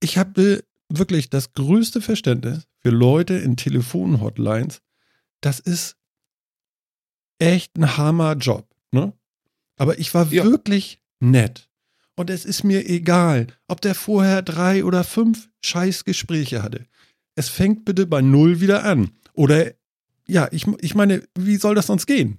[0.00, 4.80] Ich habe wirklich das größte Verständnis für Leute in Telefonhotlines.
[5.40, 5.96] Das ist
[7.38, 9.12] echt ein Hammerjob, ne?
[9.76, 10.44] Aber ich war Ja.
[10.44, 11.67] wirklich nett.
[12.18, 16.84] Und es ist mir egal, ob der vorher drei oder fünf Scheißgespräche hatte.
[17.36, 19.12] Es fängt bitte bei Null wieder an.
[19.34, 19.72] Oder,
[20.26, 22.38] ja, ich, ich meine, wie soll das sonst gehen?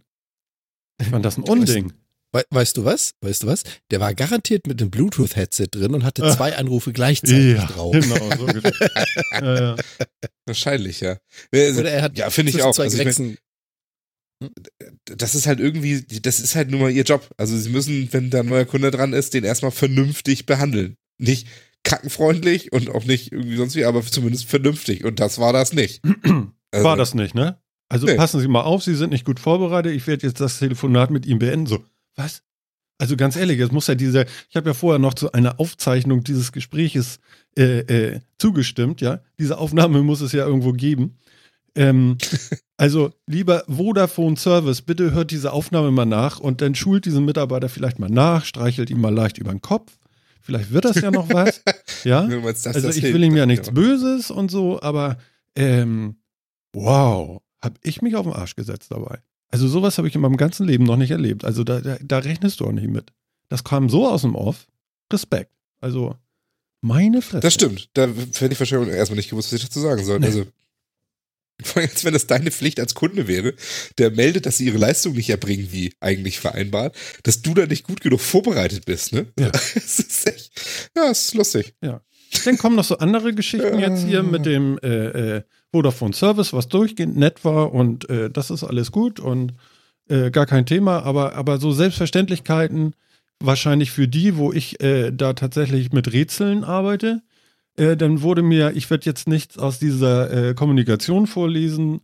[1.02, 1.94] Ich fand das ein Unding.
[2.32, 3.16] We weißt du was?
[3.22, 3.64] Weißt du was?
[3.90, 6.36] Der war garantiert mit einem Bluetooth-Headset drin und hatte Ah.
[6.36, 7.94] zwei Anrufe gleichzeitig Ja, drauf.
[7.94, 8.30] genau.
[8.38, 8.48] So
[9.34, 9.76] ja, ja.
[10.46, 11.18] Wahrscheinlich, ja.
[11.52, 12.76] Also, Oder er hat ja, finde ich auch.
[12.76, 13.38] zwei Also ich mein,
[15.06, 17.30] das ist halt irgendwie, das ist halt nur mal ihr Job.
[17.38, 20.96] Also sie müssen, wenn da ein neuer Kunde dran ist, den erstmal vernünftig behandeln.
[21.18, 21.48] Nicht
[21.84, 25.04] kackenfreundlich und auch nicht irgendwie sonst wie, aber zumindest vernünftig.
[25.04, 26.02] Und das war das nicht.
[26.72, 27.60] Also, war das nicht, ne?
[27.90, 28.14] Also nee.
[28.14, 29.92] passen Sie mal auf, Sie sind nicht gut vorbereitet.
[29.92, 31.66] Ich werde jetzt das Telefonat mit ihm beenden.
[31.66, 31.84] So,
[32.16, 32.44] was?
[33.00, 36.24] Also ganz ehrlich, es muss ja dieser, ich habe ja vorher noch zu einer Aufzeichnung
[36.24, 37.20] dieses Gespräches
[37.58, 39.24] äh, äh, zugestimmt, ja.
[39.40, 41.18] Diese Aufnahme muss es ja irgendwo geben.
[41.74, 42.20] Ähm,
[42.80, 47.68] also, lieber Vodafone Service, bitte hört diese Aufnahme mal nach und dann schult diesen Mitarbeiter
[47.68, 49.92] vielleicht mal nach, streichelt ihn mal leicht über den Kopf.
[50.40, 51.62] Vielleicht wird das ja noch was.
[52.06, 52.26] ja.
[52.26, 55.18] Das, also, ich will ihm ja nichts Böses und so, aber
[55.58, 56.16] ähm,
[56.72, 59.20] wow, hab ich mich auf den Arsch gesetzt dabei.
[59.52, 61.44] Also sowas habe ich in meinem ganzen Leben noch nicht erlebt.
[61.44, 63.12] Also da, da, da rechnest du auch nicht mit.
[63.50, 64.68] Das kam so aus dem Off.
[65.12, 65.52] Respekt.
[65.82, 66.16] Also
[66.80, 67.42] meine Fresse.
[67.42, 67.90] Das stimmt.
[67.94, 70.20] Da hätte ich wahrscheinlich erstmal nicht gewusst, was ich dazu sagen soll.
[70.20, 70.28] Nee.
[70.28, 70.46] Also
[71.64, 73.54] vor allem, als wenn das deine Pflicht als Kunde wäre,
[73.98, 77.86] der meldet, dass sie ihre Leistung nicht erbringen, wie eigentlich vereinbart, dass du da nicht
[77.86, 79.28] gut genug vorbereitet bist, ne?
[79.40, 79.52] Ja.
[79.74, 80.52] Das ist echt,
[80.96, 81.74] ja, das ist lustig.
[81.82, 82.02] Ja.
[82.46, 85.42] Dann kommen noch so andere Geschichten jetzt hier mit dem äh, äh,
[85.72, 89.54] Vodafone Service, was durchgehend nett war und äh, das ist alles gut und
[90.10, 92.96] äh, gar kein Thema, aber, aber so Selbstverständlichkeiten
[93.40, 97.22] wahrscheinlich für die, wo ich äh, da tatsächlich mit Rätseln arbeite,
[97.80, 102.02] äh, dann wurde mir, ich werde jetzt nichts aus dieser äh, Kommunikation vorlesen,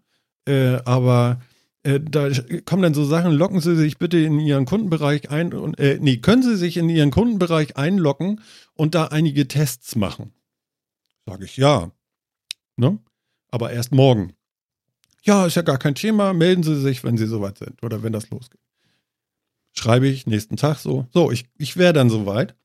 [0.48, 1.42] äh, aber
[1.84, 2.30] äh, da
[2.66, 6.18] kommen dann so Sachen, locken Sie sich bitte in Ihren Kundenbereich ein und äh, nee,
[6.18, 8.42] können Sie sich in Ihren Kundenbereich einloggen
[8.74, 10.34] und da einige Tests machen?
[11.26, 11.92] Sage ich ja.
[12.78, 13.00] Ne?
[13.52, 14.34] Aber erst morgen.
[15.24, 16.34] Ja, ist ja gar kein Thema.
[16.34, 18.62] Melden Sie sich, wenn Sie soweit sind oder wenn das losgeht.
[19.74, 21.08] Schreibe ich nächsten Tag so.
[21.12, 22.56] So, ich, ich wäre dann soweit.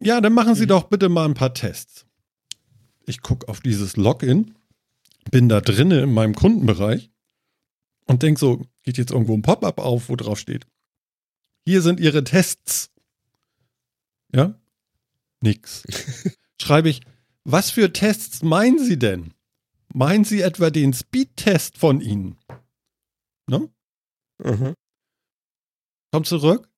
[0.00, 0.68] Ja, dann machen Sie mhm.
[0.68, 2.06] doch bitte mal ein paar Tests.
[3.06, 4.54] Ich gucke auf dieses Login,
[5.30, 7.10] bin da drinnen in meinem Kundenbereich
[8.06, 10.66] und denke so, geht jetzt irgendwo ein Pop-up auf, wo drauf steht.
[11.66, 12.90] Hier sind Ihre Tests.
[14.32, 14.58] Ja?
[15.40, 15.84] Nix.
[16.60, 17.00] Schreibe ich,
[17.44, 19.34] was für Tests meinen Sie denn?
[19.92, 22.38] Meinen Sie etwa den Speed-Test von Ihnen?
[23.46, 23.68] Ne?
[24.38, 24.74] Mhm.
[26.10, 26.68] Kommt zurück?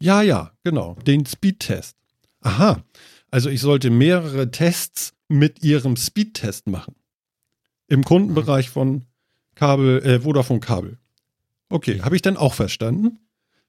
[0.00, 1.96] Ja, ja, genau, den Speed-Test.
[2.42, 2.82] Aha,
[3.30, 6.94] also ich sollte mehrere Tests mit Ihrem Speed-Test machen.
[7.88, 9.04] Im Kundenbereich von
[9.54, 10.98] Kabel, äh, Vodafone Kabel.
[11.68, 13.18] Okay, habe ich dann auch verstanden.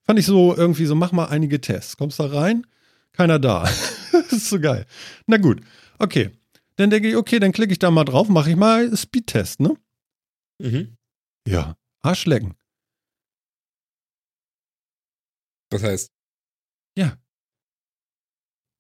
[0.04, 1.96] Fand ich so irgendwie so, mach mal einige Tests.
[1.98, 2.68] Kommst da rein?
[3.14, 3.64] Keiner da.
[4.12, 4.86] das ist so geil.
[5.28, 5.62] Na gut,
[6.00, 6.32] okay.
[6.76, 9.78] Dann denke ich, okay, dann klicke ich da mal drauf, mache ich mal Speedtest, ne?
[10.60, 10.98] Mhm.
[11.48, 12.56] Ja, Arschlecken.
[15.70, 16.12] Was heißt?
[16.98, 17.18] Ja.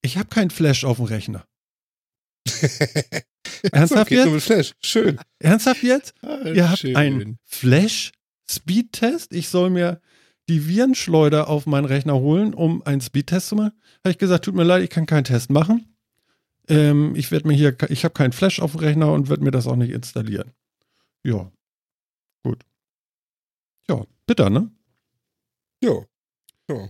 [0.03, 1.47] Ich habe keinen Flash auf dem Rechner.
[3.71, 4.43] Ernsthaft so, jetzt?
[4.43, 4.73] Flash.
[4.81, 5.19] Schön.
[5.39, 6.13] Ernsthaft jetzt?
[6.21, 9.33] Ah, Ihr habt einen Flash-Speedtest?
[9.33, 10.01] Ich soll mir
[10.49, 13.71] die Virenschleuder auf meinen Rechner holen, um einen Speedtest zu machen?
[14.03, 15.95] Habe ich gesagt, tut mir leid, ich kann keinen Test machen.
[16.67, 19.51] Ähm, ich werde mir hier, ich habe keinen Flash auf dem Rechner und werde mir
[19.51, 20.51] das auch nicht installieren.
[21.23, 21.49] Ja.
[22.43, 22.63] Gut.
[23.89, 24.69] Ja, bitter, ne?
[25.81, 26.03] Ja.
[26.69, 26.89] Ja.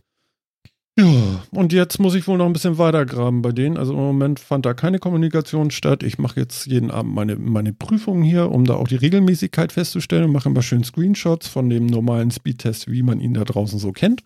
[0.96, 3.78] Ja, und jetzt muss ich wohl noch ein bisschen weitergraben bei denen.
[3.78, 6.04] Also im Moment fand da keine Kommunikation statt.
[6.04, 10.26] Ich mache jetzt jeden Abend meine, meine Prüfungen hier, um da auch die Regelmäßigkeit festzustellen
[10.26, 13.92] und mache immer schön Screenshots von dem normalen Speedtest, wie man ihn da draußen so
[13.92, 14.22] kennt.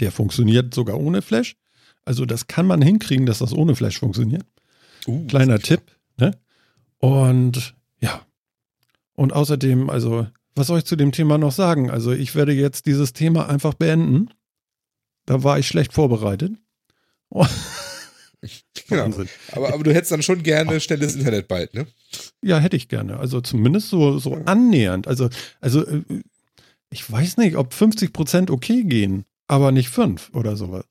[0.00, 1.54] Der funktioniert sogar ohne Flash.
[2.04, 4.46] Also das kann man hinkriegen, dass das ohne Flash funktioniert.
[5.06, 5.82] Uh, Kleiner Tipp.
[6.16, 6.32] Ne?
[6.98, 8.22] Und ja.
[9.14, 11.88] Und außerdem, also, was soll ich zu dem Thema noch sagen?
[11.88, 14.30] Also ich werde jetzt dieses Thema einfach beenden
[15.28, 16.52] da war ich schlecht vorbereitet.
[17.28, 17.46] Oh.
[18.88, 19.10] Genau.
[19.52, 21.86] Aber, aber du hättest dann schon gerne schnelles Internet bald, ne?
[22.40, 23.18] Ja, hätte ich gerne.
[23.18, 25.06] Also zumindest so, so annähernd.
[25.06, 25.28] Also,
[25.60, 26.02] also äh,
[26.88, 30.86] ich weiß nicht, ob 50 Prozent okay gehen, aber nicht fünf oder sowas.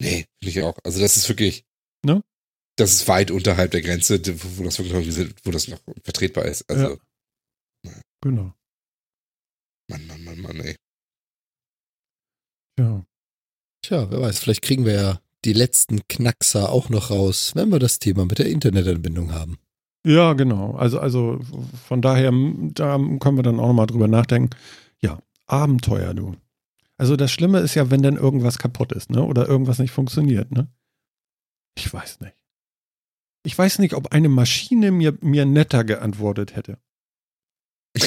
[0.00, 0.76] Nee, finde ich auch.
[0.82, 1.64] Also das ist wirklich,
[2.04, 2.24] ne?
[2.74, 4.20] Das ist weit unterhalb der Grenze,
[4.58, 6.68] wo das wirklich, wo das noch vertretbar ist.
[6.68, 6.98] Also.
[7.84, 7.92] Ja.
[8.22, 8.52] Genau.
[9.88, 10.74] Mann, Mann, Mann, Mann, ey.
[12.78, 13.04] Ja.
[13.82, 17.78] Tja, wer weiß, vielleicht kriegen wir ja die letzten Knackser auch noch raus, wenn wir
[17.78, 19.58] das Thema mit der Internetanbindung haben.
[20.06, 20.74] Ja, genau.
[20.74, 21.40] Also, also
[21.86, 24.50] von daher, da können wir dann auch nochmal drüber nachdenken.
[25.00, 26.36] Ja, Abenteuer, du.
[26.96, 29.22] Also das Schlimme ist ja, wenn dann irgendwas kaputt ist, ne?
[29.22, 30.68] Oder irgendwas nicht funktioniert, ne?
[31.76, 32.36] Ich weiß nicht.
[33.44, 36.78] Ich weiß nicht, ob eine Maschine mir, mir netter geantwortet hätte.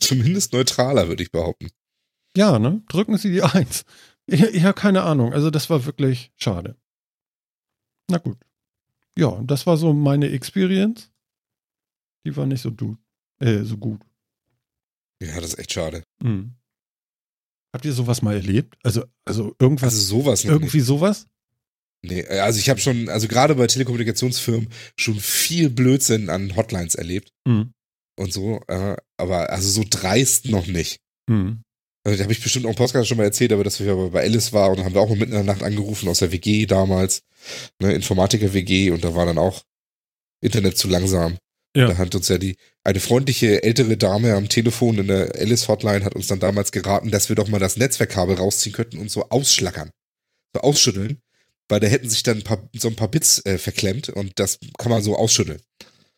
[0.00, 1.68] Zumindest neutraler, würde ich behaupten.
[2.36, 2.82] Ja, ne?
[2.88, 3.84] Drücken Sie die Eins.
[4.26, 5.32] Ich, ich habe keine Ahnung.
[5.32, 6.76] Also das war wirklich schade.
[8.08, 8.38] Na gut.
[9.18, 11.10] Ja, das war so meine Experience.
[12.24, 12.96] Die war nicht so, du,
[13.40, 14.00] äh, so gut.
[15.22, 16.02] Ja, das ist echt schade.
[16.22, 16.54] Mhm.
[17.74, 18.76] Habt ihr sowas mal erlebt?
[18.82, 21.26] Also, also irgendwas, Also sowas irgendwie sowas?
[22.02, 22.26] nicht.
[22.28, 27.30] Nee, also ich habe schon, also gerade bei Telekommunikationsfirmen schon viel Blödsinn an Hotlines erlebt
[27.46, 27.72] Mhm.
[28.18, 31.00] und so, äh, aber also so dreist noch nicht.
[31.28, 31.62] Mhm.
[32.02, 34.10] Also, da habe ich bestimmt auch im Podcast schon mal erzählt, aber dass wir aber
[34.10, 36.32] bei Alice waren und haben wir auch mal mitten in der Nacht angerufen aus der
[36.32, 37.22] WG damals,
[37.80, 39.62] ne, Informatiker-WG und da war dann auch
[40.40, 41.36] Internet zu langsam.
[41.76, 41.86] Ja.
[41.88, 46.04] Da hat uns ja die, eine freundliche ältere Dame am Telefon in der Alice Hotline
[46.04, 49.28] hat uns dann damals geraten, dass wir doch mal das Netzwerkkabel rausziehen könnten und so
[49.28, 49.90] ausschlackern.
[50.54, 51.20] So ausschütteln.
[51.68, 54.58] Weil da hätten sich dann ein paar, so ein paar Bits äh, verklemmt und das
[54.78, 55.60] kann man so ausschütteln.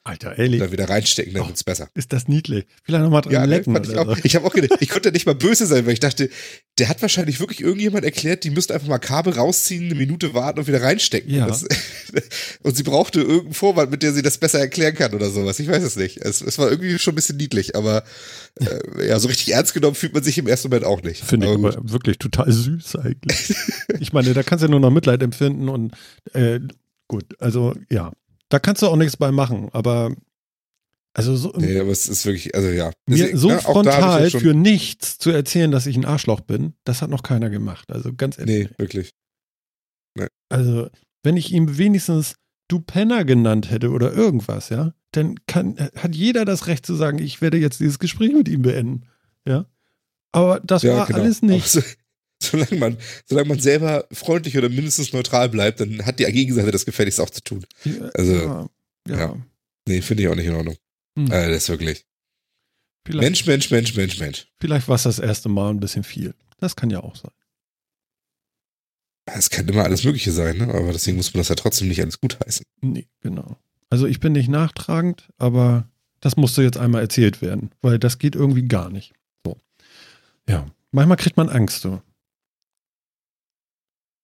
[0.04, 1.46] Alter, ehrlich, Dann wieder reinstecken, dann Oh.
[1.48, 1.88] wird's besser.
[1.94, 2.66] ist das niedlich.
[2.82, 3.78] Vielleicht nochmal dran Ja, ne, lecken.
[3.84, 4.16] ich auch.
[4.24, 6.28] Ich habe auch gedacht, ich konnte nicht mal böse sein, weil ich dachte,
[6.78, 10.58] der hat wahrscheinlich wirklich irgendjemand erklärt, die müsste einfach mal Kabel rausziehen, eine Minute warten
[10.58, 11.32] und wieder reinstecken.
[11.32, 11.44] Ja.
[11.44, 11.64] Und, das,
[12.62, 15.60] und sie brauchte irgendeinen Vorwand, mit der sie das besser erklären kann oder sowas.
[15.60, 16.16] Ich weiß es nicht.
[16.18, 18.02] Es, es war irgendwie schon ein bisschen niedlich, aber
[18.58, 21.22] äh, ja, so richtig ernst genommen fühlt man sich im ersten Moment auch nicht.
[21.24, 23.54] Finde ich aber wirklich total süß eigentlich.
[24.00, 25.94] ich meine, da kannst du ja nur noch Mitleid empfinden und
[26.32, 26.58] äh,
[27.06, 28.10] gut, also ja,
[28.52, 30.14] da kannst du auch nichts bei machen, aber
[31.14, 32.90] also so, Nee, aber es ist wirklich, also ja.
[33.06, 36.04] mir Deswegen, so ne, hab ich frontal ja für nichts zu erzählen, dass ich ein
[36.04, 37.90] Arschloch bin, das hat noch keiner gemacht.
[37.90, 38.68] Also ganz ehrlich.
[38.68, 39.12] Nee, wirklich.
[40.50, 40.90] Also,
[41.22, 42.36] wenn ich ihm wenigstens
[42.68, 47.18] du Penner genannt hätte oder irgendwas, ja, dann kann, hat jeder das Recht zu sagen,
[47.18, 49.06] ich werde jetzt dieses Gespräch mit ihm beenden.
[49.46, 49.66] Ja.
[50.32, 51.54] Aber das war alles genau.
[51.54, 51.98] Aber nicht.
[52.52, 56.70] So, solange, man, solange man selber freundlich oder mindestens neutral bleibt, dann hat die Gegenseite
[56.70, 57.66] das gefälligst auch zu tun.
[58.14, 58.68] Also, ja,
[59.08, 59.16] ja.
[59.16, 59.36] ja.
[59.88, 60.76] Nee, finde ich auch nicht in Ordnung.
[61.18, 61.26] Hm.
[61.26, 62.06] Äh, das ist wirklich.
[63.04, 64.46] Vielleicht, Mensch, Mensch, Mensch, Mensch, Mensch.
[64.60, 66.34] vielleicht war es das erste Mal ein bisschen viel.
[66.58, 67.32] Das kann ja auch sein.
[69.26, 70.68] Es kann immer alles Mögliche sein, ne?
[70.74, 72.64] aber deswegen muss man das ja trotzdem nicht alles gutheißen.
[72.80, 73.56] Nee, genau.
[73.90, 75.88] Also ich bin nicht nachtragend, aber
[76.20, 79.12] das musste jetzt einmal erzählt werden, weil das geht irgendwie gar nicht.
[79.44, 79.60] So.
[80.48, 80.66] Ja.
[80.92, 82.00] Manchmal kriegt man Angst, du.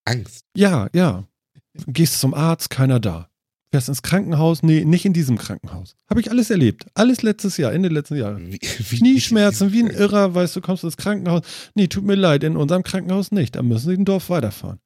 [0.09, 0.45] Angst.
[0.57, 1.25] Ja, ja.
[1.87, 3.29] Gehst zum Arzt, keiner da.
[3.71, 5.95] Fährst ins Krankenhaus, nee, nicht in diesem Krankenhaus.
[6.09, 6.87] Habe ich alles erlebt.
[6.95, 8.41] Alles letztes Jahr, Ende letzten Jahres.
[8.41, 11.43] Wie, wie, Knieschmerzen, wie ein Irrer, weißt du, kommst ins Krankenhaus.
[11.75, 13.57] Nee, tut mir leid, in unserem Krankenhaus nicht.
[13.57, 14.81] Da müssen sie ein Dorf weiterfahren.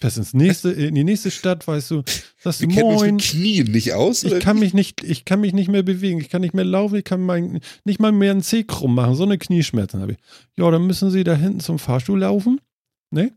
[0.00, 2.02] Fährst ins nächste, in die nächste Stadt, weißt du,
[2.36, 3.14] sagst du, uns moin.
[3.16, 4.24] mit Knien nicht aus.
[4.24, 6.96] Ich kann mich nicht, ich kann mich nicht mehr bewegen, ich kann nicht mehr laufen,
[6.96, 10.18] ich kann mein, nicht mal mehr einen Zeh krumm machen, so eine Knieschmerzen habe ich.
[10.58, 12.60] Ja, dann müssen Sie da hinten zum Fahrstuhl laufen.
[13.10, 13.32] Ne?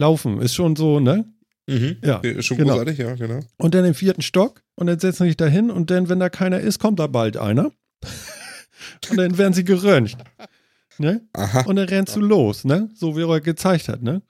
[0.00, 1.26] Laufen ist schon so, ne?
[1.66, 1.98] Mhm.
[2.02, 2.70] Ja, Ja, schon genau.
[2.72, 3.40] großartig, ja, genau.
[3.58, 6.18] Und dann im vierten Stock und dann setzen Sie sich da hin und dann, wenn
[6.18, 7.70] da keiner ist, kommt da bald einer.
[9.10, 10.16] und dann werden Sie geröntgt.
[10.98, 11.22] Ne?
[11.34, 11.62] Aha.
[11.66, 12.88] Und dann rennst du los, ne?
[12.94, 14.22] So wie er gezeigt hat, ne?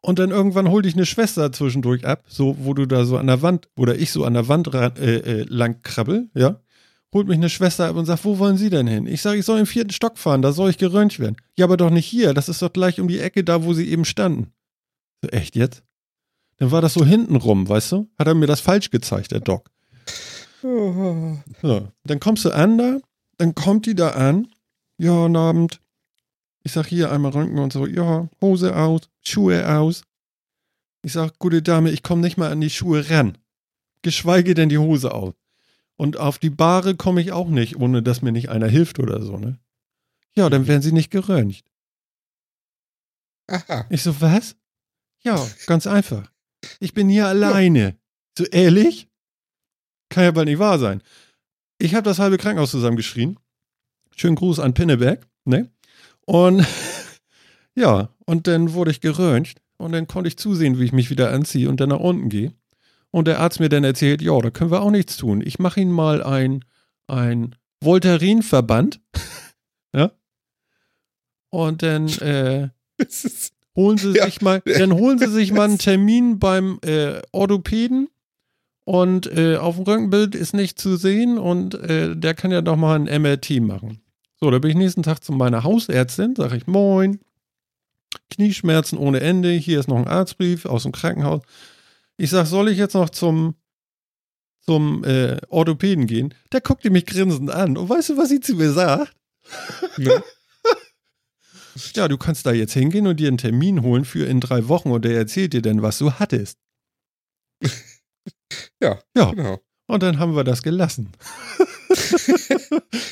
[0.00, 3.26] Und dann irgendwann hol dich eine Schwester zwischendurch ab, so wo du da so an
[3.26, 6.60] der Wand oder ich so an der Wand ran, äh, äh, lang krabbel, ja?
[7.12, 9.06] Holt mich eine Schwester ab und sagt, wo wollen Sie denn hin?
[9.08, 11.36] Ich sage, ich soll im vierten Stock fahren, da soll ich geröntgt werden.
[11.56, 13.88] Ja, aber doch nicht hier, das ist doch gleich um die Ecke da, wo Sie
[13.90, 14.52] eben standen.
[15.22, 15.82] So, echt jetzt?
[16.56, 18.10] Dann war das so hintenrum, weißt du?
[18.18, 19.70] Hat er mir das falsch gezeigt, der Doc.
[21.62, 22.98] So, dann kommst du an da,
[23.38, 24.48] dann kommt die da an.
[24.98, 25.80] Ja, guten Abend.
[26.62, 30.02] Ich sag hier einmal röntgen und so, ja, Hose aus, Schuhe aus.
[31.02, 33.38] Ich sag, gute Dame, ich komme nicht mal an die Schuhe ran.
[34.02, 35.32] Geschweige denn die Hose aus.
[35.96, 39.22] Und auf die Bahre komme ich auch nicht, ohne dass mir nicht einer hilft oder
[39.22, 39.58] so, ne?
[40.34, 41.64] Ja, dann werden sie nicht geröntgt.
[43.46, 43.86] Aha.
[43.88, 44.56] Ich so, was?
[45.22, 46.30] Ja, ganz einfach.
[46.78, 47.96] Ich bin hier alleine.
[48.36, 49.08] So, ehrlich?
[50.08, 51.02] Kann ja bald nicht wahr sein.
[51.78, 53.38] Ich habe das halbe Krankenhaus zusammengeschrien.
[54.16, 55.70] Schönen Gruß an Pinneberg, ne?
[56.26, 56.66] Und
[57.74, 61.32] ja, und dann wurde ich geröntgt und dann konnte ich zusehen, wie ich mich wieder
[61.32, 62.52] anziehe und dann nach unten gehe.
[63.10, 65.42] Und der Arzt mir dann erzählt, ja, da können wir auch nichts tun.
[65.44, 66.64] Ich mache Ihnen mal ein,
[67.08, 69.00] ein Voltaren-Verband.
[69.94, 70.12] ja.
[71.50, 72.68] Und dann, äh,
[73.80, 74.26] holen Sie Ja.
[74.26, 78.08] sich mal, dann holen Sie sich mal einen Termin beim äh, Orthopäden
[78.84, 82.76] und äh, auf dem Röntgenbild ist nicht zu sehen und äh, der kann ja doch
[82.76, 84.00] mal ein MRT machen.
[84.40, 87.20] So, da bin ich nächsten Tag zu meiner Hausärztin, sage ich, moin,
[88.30, 91.42] Knieschmerzen ohne Ende, hier ist noch ein Arztbrief aus dem Krankenhaus.
[92.16, 93.54] Ich sag, soll ich jetzt noch zum,
[94.60, 96.34] zum äh, Orthopäden gehen?
[96.52, 99.14] Der guckt mich grinsend an und weißt du, was sie zu mir sagt?
[99.98, 100.22] ne?
[101.94, 104.90] Ja, du kannst da jetzt hingehen und dir einen Termin holen für in drei Wochen
[104.90, 106.58] und der erzählt dir dann, was du hattest.
[108.82, 109.60] Ja, Ja, genau.
[109.86, 111.10] und dann haben wir das gelassen.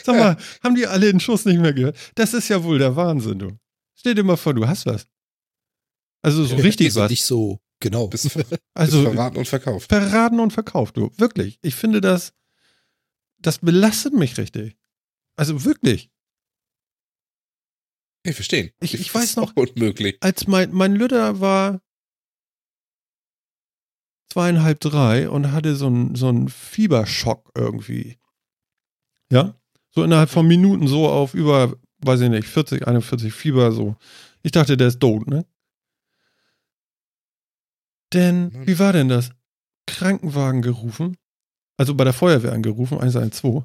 [0.05, 1.97] Sag mal, haben die alle den Schuss nicht mehr gehört?
[2.15, 3.59] Das ist ja wohl der Wahnsinn, du.
[3.95, 5.07] Stell dir mal vor, du hast was.
[6.23, 7.11] Also so richtig also was.
[7.11, 8.09] Nicht so, genau.
[8.09, 9.89] Bist, bist Also verraten und verkauft.
[9.89, 11.11] verraten und verkauft, du.
[11.17, 11.59] Wirklich.
[11.63, 12.33] Ich finde das,
[13.39, 14.77] das belastet mich richtig.
[15.37, 16.11] Also wirklich.
[18.29, 18.73] Ich verstehe.
[18.81, 20.17] Ich- ich weiß noch- unmöglich.
[20.21, 21.81] als mein, mein Lütter war
[24.31, 28.19] zweieinhalb, drei und hatte so einen so einen Fieberschock irgendwie.
[29.33, 29.55] Ja?
[29.91, 33.97] So innerhalb von Minuten so auf über, weiß ich nicht, 40, 41 Fieber so.
[34.43, 35.47] Ich dachte, der ist tot, ne?
[38.13, 39.31] Denn, wie war denn das?
[39.87, 41.17] Krankenwagen gerufen.
[41.77, 43.65] Also bei der Feuerwehr angerufen, 112.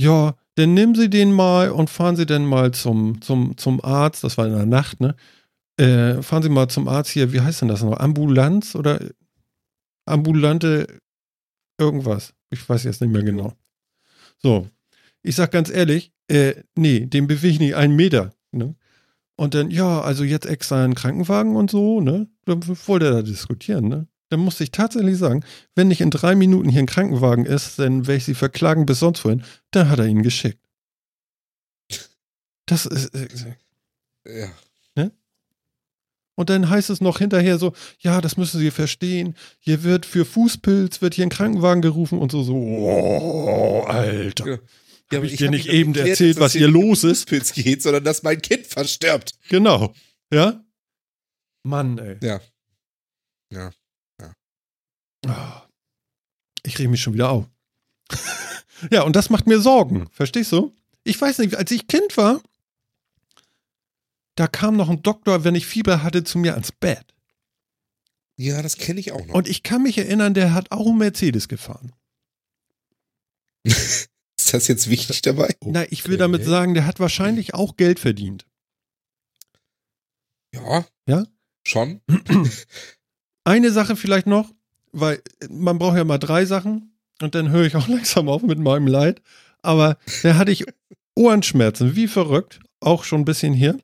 [0.00, 4.24] Ja, dann nehmen Sie den mal und fahren Sie dann mal zum, zum, zum Arzt.
[4.24, 5.14] Das war in der Nacht, ne?
[5.78, 7.98] Äh, fahren Sie mal zum Arzt hier, wie heißt denn das noch?
[7.98, 9.00] Ambulanz oder
[10.06, 10.98] ambulante
[11.78, 12.34] irgendwas?
[12.50, 13.54] Ich weiß jetzt nicht mehr genau.
[14.38, 14.68] So,
[15.22, 18.34] ich sag ganz ehrlich, äh, nee, den bewege ich nicht einen Meter.
[18.50, 18.74] Ne?
[19.36, 22.28] Und dann, ja, also jetzt extra einen Krankenwagen und so, ne?
[22.44, 24.06] Dann wollte er da diskutieren, ne?
[24.32, 28.06] Dann musste ich tatsächlich sagen, wenn nicht in drei Minuten hier ein Krankenwagen ist, dann
[28.06, 29.44] werde ich sie verklagen bis sonst wohin.
[29.72, 30.58] Dann hat er ihn geschickt.
[32.64, 33.14] Das ist.
[33.14, 33.28] Äh,
[34.96, 35.10] Ja.
[36.34, 39.36] und dann heißt es noch hinterher so, ja, das müssen Sie verstehen.
[39.58, 42.54] Hier wird für Fußpilz wird hier ein Krankenwagen gerufen und so so.
[42.56, 44.46] Oh, Alter.
[44.46, 44.58] Ja.
[45.12, 47.28] Hab ich aber dir hab nicht eben erklärt, erzählt, was hier los ist?
[47.28, 49.34] Fußpilz geht, sondern dass mein Kind verstirbt.
[49.50, 49.92] Genau.
[50.32, 50.64] Ja?
[51.64, 52.16] Mann, ey.
[52.22, 52.40] Ja.
[53.50, 53.58] Ja.
[53.58, 53.70] Ja.
[55.26, 55.62] Ah.
[56.64, 57.46] Ich reg mich schon wieder auf.
[58.90, 60.08] ja, und das macht mir Sorgen.
[60.10, 60.74] Verstehst du?
[61.04, 62.40] Ich weiß nicht, als ich Kind war,
[64.34, 67.12] da kam noch ein Doktor, wenn ich Fieber hatte, zu mir ans Bett.
[68.36, 69.34] Ja, das kenne ich auch noch.
[69.34, 71.92] Und ich kann mich erinnern, der hat auch einen Mercedes gefahren.
[73.64, 74.08] ist
[74.52, 75.54] das jetzt wichtig dabei?
[75.64, 78.46] Na, ich will damit sagen, der hat wahrscheinlich auch Geld verdient.
[80.54, 80.86] Ja.
[81.06, 81.26] Ja?
[81.64, 82.00] Schon.
[83.44, 84.50] Eine Sache vielleicht noch,
[84.92, 88.58] weil man braucht ja mal drei Sachen und dann höre ich auch langsam auf mit
[88.58, 89.22] meinem Leid.
[89.62, 90.64] Aber da hatte ich
[91.14, 93.78] Ohrenschmerzen, wie verrückt, auch schon ein bisschen hier.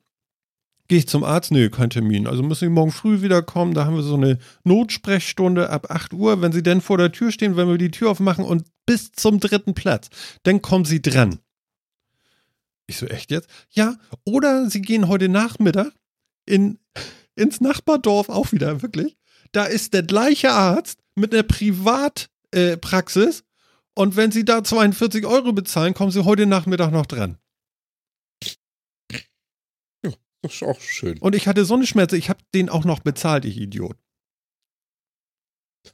[0.87, 1.51] Gehe ich zum Arzt?
[1.51, 2.25] Nö, kein Termin.
[2.25, 3.75] Also müssen Sie morgen früh wiederkommen.
[3.75, 6.41] Da haben wir so eine Notsprechstunde ab 8 Uhr.
[6.41, 9.39] Wenn Sie dann vor der Tür stehen, wenn wir die Tür aufmachen und bis zum
[9.39, 10.09] dritten Platz,
[10.43, 11.37] dann kommen Sie dran.
[12.87, 13.47] Ich so, echt jetzt?
[13.69, 15.93] Ja, oder Sie gehen heute Nachmittag
[16.47, 16.79] in,
[17.35, 19.18] ins Nachbardorf auch wieder, wirklich.
[19.51, 23.43] Da ist der gleiche Arzt mit einer Privatpraxis äh,
[23.95, 27.37] und wenn Sie da 42 Euro bezahlen, kommen Sie heute Nachmittag noch dran.
[30.41, 31.17] Das ist auch schön.
[31.19, 33.97] Und ich hatte so eine Schmerze, ich habe den auch noch bezahlt, ich Idiot.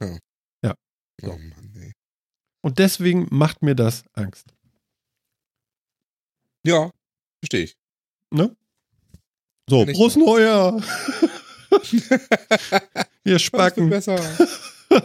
[0.00, 0.18] Oh
[1.20, 1.32] So.
[1.32, 1.92] Mann, ey.
[2.62, 4.46] Und deswegen macht mir das Angst.
[6.64, 6.90] Ja,
[7.40, 7.76] verstehe ich.
[9.68, 10.80] So, Kann ich Prost Neujahr!
[13.24, 13.90] Ihr Spacken.
[13.90, 14.18] besser.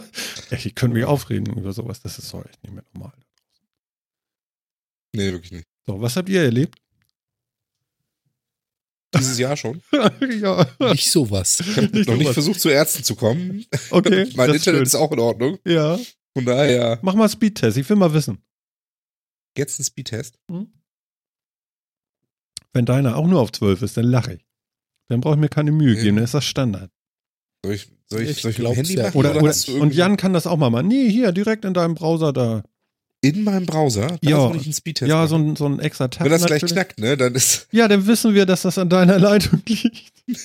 [0.50, 3.12] Echt, ich könnte mich aufreden über sowas, das ist so echt nicht mehr normal.
[5.12, 5.66] Nee, wirklich nicht.
[5.86, 6.78] So, was habt ihr erlebt?
[9.14, 9.82] Dieses Jahr schon.
[10.40, 11.60] ja, Nicht sowas.
[11.60, 13.66] Ich habe Nicht noch nicht versucht, zu Ärzten zu kommen.
[13.90, 14.30] okay.
[14.36, 14.82] mein das Internet ist schön.
[14.82, 15.58] ist auch in Ordnung.
[15.66, 15.98] Ja,
[16.32, 18.42] Von daher, mach mal Speedtest, ich will mal wissen.
[19.56, 20.38] jetzt ein Speedtest.
[22.72, 24.46] Wenn deiner auch nur auf 12 ist, dann lache ich.
[25.12, 26.90] Dann brauche ich mir keine Mühe geben, dann ist das Standard.
[27.64, 29.04] Soll ich, soll ich, Ich soll ich glaub's Handy ja.
[29.04, 29.16] machen?
[29.16, 30.88] Oder, oder, du und Jan kann das auch mal machen.
[30.88, 32.64] Nee, hier, direkt in deinem Browser da.
[33.20, 34.18] in meinem Browser?
[34.20, 34.52] Da Ja.
[34.54, 36.24] ich einen Speedtest Ja, so ein, so ein extra Tab.
[36.24, 36.72] Wenn das gleich natürlich.
[36.74, 40.12] knackt, ne, dann ist, Ja, dann wissen wir, dass das an deiner Leitung liegt.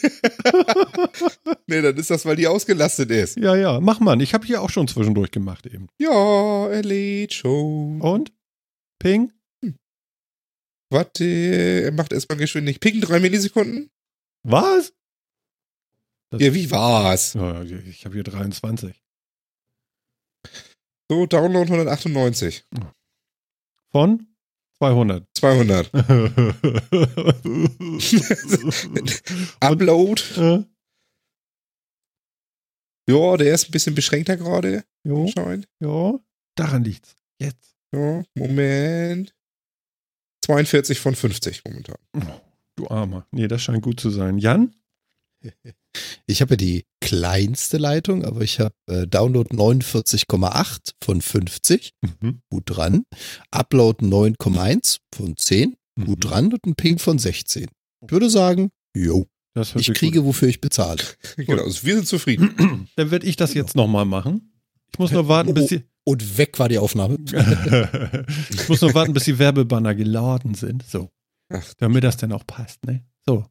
[1.68, 3.38] nee, dann ist das, weil die ausgelastet ist.
[3.38, 4.22] Ja, ja, mach mal.
[4.22, 5.88] Ich habe hier auch schon zwischendurch gemacht eben.
[6.00, 8.00] Ja, er lädt schon.
[8.02, 8.32] Und?
[9.00, 9.32] Ping?
[10.90, 12.80] Warte, er macht erstmal geschwindig.
[12.80, 13.90] Ping, drei Millisekunden?
[14.50, 14.94] Was?
[16.32, 17.34] Das- Ja, wie war's?
[17.34, 19.04] Ja, ich habe hier 23.
[21.10, 22.66] So, Download 198.
[23.92, 24.28] Von
[24.80, 25.26] 200.
[25.38, 25.94] 200.
[29.60, 30.22] Upload.
[30.38, 30.64] Äh,
[33.10, 34.84] Ja, der ist ein bisschen beschränkter gerade.
[35.06, 35.30] jo,
[35.82, 36.20] ja,
[36.56, 37.16] daran liegt's.
[37.42, 37.76] Jetzt.
[37.94, 39.34] Ja, Moment.
[40.46, 41.98] 42 von 50 momentan.
[42.78, 43.28] Du Armer.
[43.32, 44.38] Nee, das scheint gut zu sein.
[44.38, 44.74] Jan?
[46.28, 52.42] Ich habe ja die kleinste Leitung, aber ich habe äh, Download 49,8 von 50, Mhm.
[52.52, 53.04] gut dran.
[53.50, 55.76] Upload 9,1 von 10,
[56.06, 56.20] gut Mhm.
[56.20, 57.68] dran und ein Ping von 16.
[58.06, 59.26] Ich würde sagen, jo,
[59.76, 61.02] ich kriege, wofür ich bezahle.
[61.38, 62.56] Genau, also wir sind zufrieden.
[62.56, 62.88] gut.
[62.96, 64.52] Dann werde ich das jetzt nochmal machen.
[64.92, 67.18] Ich muss nur warten, bis die, Und weg war die Aufnahme.
[68.52, 70.84] ich muss nur warten, bis die Werbebanner geladen sind.
[70.88, 71.10] So.
[71.50, 71.74] Ach.
[71.76, 73.06] Damit das dann auch passt, ne?
[73.26, 73.46] So.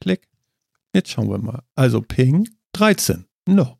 [0.00, 0.28] Klick.
[0.94, 1.62] Jetzt schauen wir mal.
[1.74, 3.26] Also Ping 13.
[3.46, 3.78] No.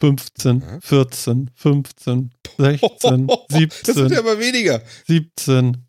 [0.00, 0.80] 15, Ja.
[0.80, 4.82] 14, 15, 16, Das wird 17, ja aber weniger.
[5.06, 5.86] 17,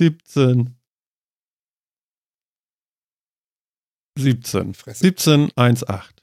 [0.00, 0.76] 17.
[4.18, 4.74] 17.
[4.74, 5.04] Fresse.
[5.04, 6.19] 17, 1, 8.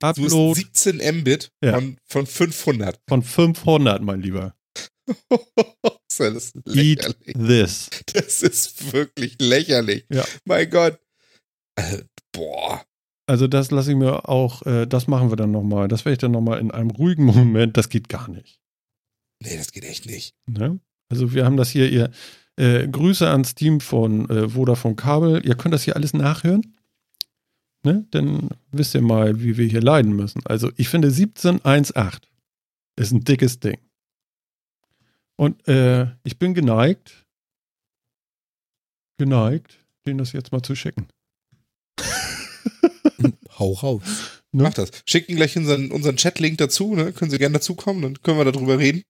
[0.00, 0.12] So.
[0.12, 1.72] Du hast Upload 17 Mbit Ja.
[1.72, 3.00] von, von 500.
[3.08, 4.54] von 500, mein Lieber.
[6.20, 7.88] alles Eat this.
[8.12, 10.04] Das ist wirklich lächerlich.
[10.10, 10.24] Ja.
[10.44, 10.98] Mein Gott.
[11.76, 12.84] Äh, boah.
[13.28, 15.86] Also das lasse ich mir auch, äh, das machen wir dann nochmal.
[15.88, 17.76] Das werde ich dann nochmal in einem ruhigen Moment.
[17.76, 18.58] Das geht gar nicht.
[19.42, 20.34] Nee, das geht echt nicht.
[20.46, 20.80] Ne?
[21.10, 22.10] Also wir haben das hier, ihr
[22.56, 25.46] äh, Grüße ans Team von äh, Vodafone Kabel.
[25.46, 26.74] Ihr könnt das hier alles nachhören.
[27.84, 28.06] Ne?
[28.10, 30.42] Dann wisst ihr mal, wie wir hier leiden müssen.
[30.44, 32.28] Also ich finde 1718
[32.96, 33.78] ist ein dickes Ding.
[35.36, 37.24] Und äh, ich bin geneigt,
[39.18, 41.06] geneigt, denen das jetzt mal zu schicken.
[43.58, 44.02] Hau raus.
[44.50, 44.64] Ne?
[44.64, 44.90] Mach das.
[45.06, 47.12] Schicken gleich unseren, unseren Chat-Link dazu, ne?
[47.12, 49.02] Können Sie gerne dazukommen, dann können wir darüber reden.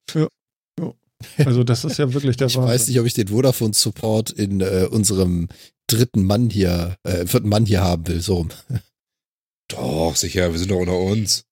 [1.38, 4.86] Also das ist ja wirklich der Ich weiß nicht, ob ich den Vodafone-Support in äh,
[4.90, 5.48] unserem
[5.88, 8.20] dritten Mann hier, äh, vierten Mann hier haben will.
[8.20, 8.50] So rum.
[9.68, 11.44] Doch, sicher, wir sind doch unter uns.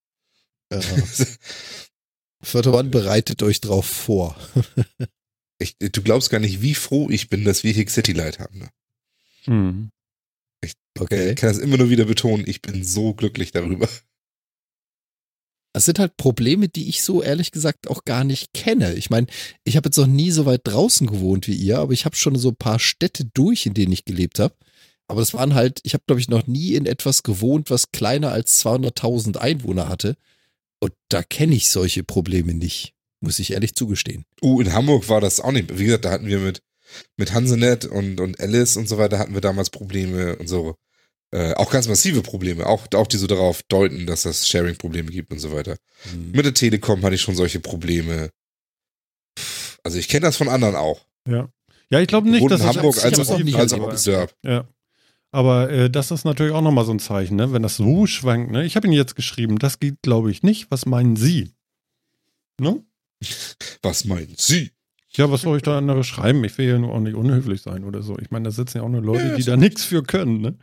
[0.72, 0.80] Ja.
[2.43, 4.37] Vierter Mann bereitet euch drauf vor.
[5.59, 8.59] Ich, du glaubst gar nicht, wie froh ich bin, dass wir hier City Light haben.
[8.59, 8.68] Ne?
[9.45, 9.91] Hm.
[10.99, 11.30] Okay.
[11.30, 13.89] Ich kann das immer nur wieder betonen, ich bin so glücklich darüber.
[15.77, 18.95] Das sind halt Probleme, die ich so ehrlich gesagt auch gar nicht kenne.
[18.95, 19.27] Ich meine,
[19.62, 22.35] ich habe jetzt noch nie so weit draußen gewohnt wie ihr, aber ich habe schon
[22.39, 24.55] so ein paar Städte durch, in denen ich gelebt habe.
[25.07, 28.33] Aber das waren halt, ich habe glaube ich noch nie in etwas gewohnt, was kleiner
[28.33, 30.16] als 200.000 Einwohner hatte.
[30.81, 34.24] Und da kenne ich solche Probleme nicht, muss ich ehrlich zugestehen.
[34.41, 35.79] Uh, in Hamburg war das auch nicht.
[35.79, 36.62] Wie gesagt, da hatten wir mit,
[37.18, 40.74] mit Hansenet und, und Alice und so weiter hatten wir damals Probleme und so.
[41.33, 45.33] Äh, auch ganz massive Probleme, auch, auch die so darauf deuten, dass es Sharing-Probleme gibt
[45.33, 45.77] und so weiter.
[46.33, 48.31] Mit der Telekom hatte ich schon solche Probleme.
[49.83, 51.05] Also ich kenne das von anderen auch.
[51.29, 51.49] Ja.
[51.91, 54.35] Ja, ich glaube nicht, dass in es Hamburg als auch, nicht als aber- auch Sörb.
[54.43, 54.66] Ja.
[55.33, 57.53] Aber äh, das ist natürlich auch nochmal so ein Zeichen, ne?
[57.53, 58.51] wenn das so schwankt.
[58.53, 58.64] Ne?
[58.64, 60.70] Ich habe ihn jetzt geschrieben, das geht, glaube ich, nicht.
[60.70, 61.51] Was meinen Sie?
[62.61, 62.83] Ne?
[63.83, 64.70] Was meinen Sie?
[65.11, 66.45] Ja, was soll ich da andere schreiben?
[66.45, 68.18] Ich will ja nur auch nicht unhöflich sein oder so.
[68.18, 70.41] Ich meine, da sitzen ja auch nur Leute, Ja, die da nichts für können.
[70.43, 70.59] Ne?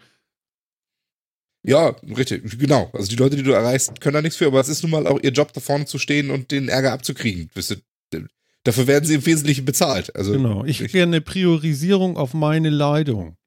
[1.63, 2.89] Ja, richtig, genau.
[2.93, 5.07] Also die Leute, die du erreichst, können da nichts für, aber es ist nun mal
[5.07, 7.49] auch ihr Job, da vorne zu stehen und den Ärger abzukriegen.
[8.65, 10.15] Dafür werden sie im Wesentlichen bezahlt.
[10.15, 10.65] Also Genau.
[10.65, 13.37] Ich will eine Priorisierung auf meine Leitung.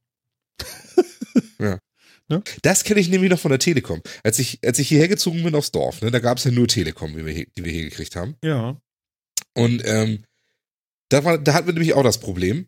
[2.62, 4.02] Das kenne ich nämlich noch von der Telekom.
[4.24, 6.66] Als ich, als ich hierher gezogen bin aufs Dorf, ne, da gab es ja nur
[6.66, 8.34] Telekom, die wir, hier, die wir hier gekriegt haben.
[8.42, 8.80] Ja.
[9.54, 10.24] Und ähm,
[11.08, 12.66] da, war, da hatten wir nämlich auch das Problem.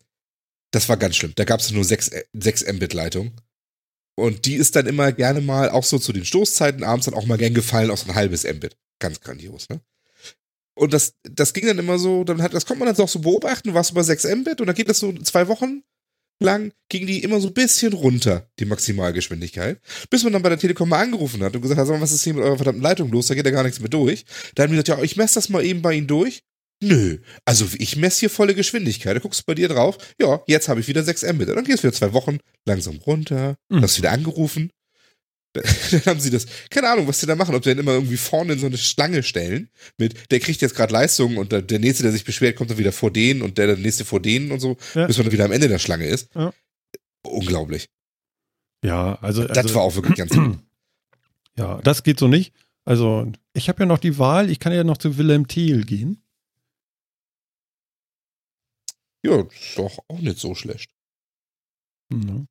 [0.71, 1.33] Das war ganz schlimm.
[1.35, 3.33] Da gab es nur 6, 6 Mbit-Leitung.
[4.19, 7.27] Und die ist dann immer gerne mal, auch so zu den Stoßzeiten abends, dann auch
[7.27, 8.77] mal gern gefallen auf so ein halbes Mbit.
[8.99, 9.81] Ganz grandios, ne?
[10.75, 13.21] Und das, das ging dann immer so, dann hat, das konnte man dann auch so
[13.21, 15.83] beobachten, warst du bei 6 Mbit und dann geht das so zwei Wochen
[16.41, 19.81] lang, ging die immer so ein bisschen runter, die Maximalgeschwindigkeit.
[20.11, 22.11] Bis man dann bei der Telekom mal angerufen hat und gesagt hat, sag mal, was
[22.11, 23.29] ist hier mit eurer verdammten Leitung los?
[23.29, 24.25] Da geht ja gar nichts mehr durch.
[24.57, 26.43] Da haben die gesagt, ja, ich messe das mal eben bei Ihnen durch.
[26.81, 29.16] Nö, also ich messe hier volle Geschwindigkeit.
[29.16, 29.99] Da guckst du bei dir drauf.
[30.20, 31.49] Ja, jetzt habe ich wieder 6 Mbit.
[31.49, 33.83] Dann gehst du wieder zwei Wochen langsam runter, Mhm.
[33.83, 34.70] hast wieder angerufen.
[35.55, 38.18] Dann haben sie das, keine Ahnung, was sie da machen, ob sie dann immer irgendwie
[38.18, 42.03] vorne in so eine Schlange stellen, mit, der kriegt jetzt gerade Leistung und der, nächste,
[42.05, 44.61] der sich beschwert, kommt dann wieder vor denen und der, der nächste vor denen und
[44.61, 45.07] so, Ja.
[45.07, 46.29] bis man dann wieder am Ende der Schlange ist.
[46.35, 46.53] Ja.
[47.26, 47.89] Unglaublich.
[48.85, 49.45] Ja, also.
[49.49, 50.59] Das also war auch wirklich ganz gut.
[51.59, 52.53] Ja, das geht so nicht.
[52.85, 56.22] Also, ich habe ja noch die Wahl, ich kann ja noch zu Wilhelm Thiel gehen.
[59.25, 60.91] Ja, ist doch auch nicht so schlecht.
[62.12, 62.47] Mhm.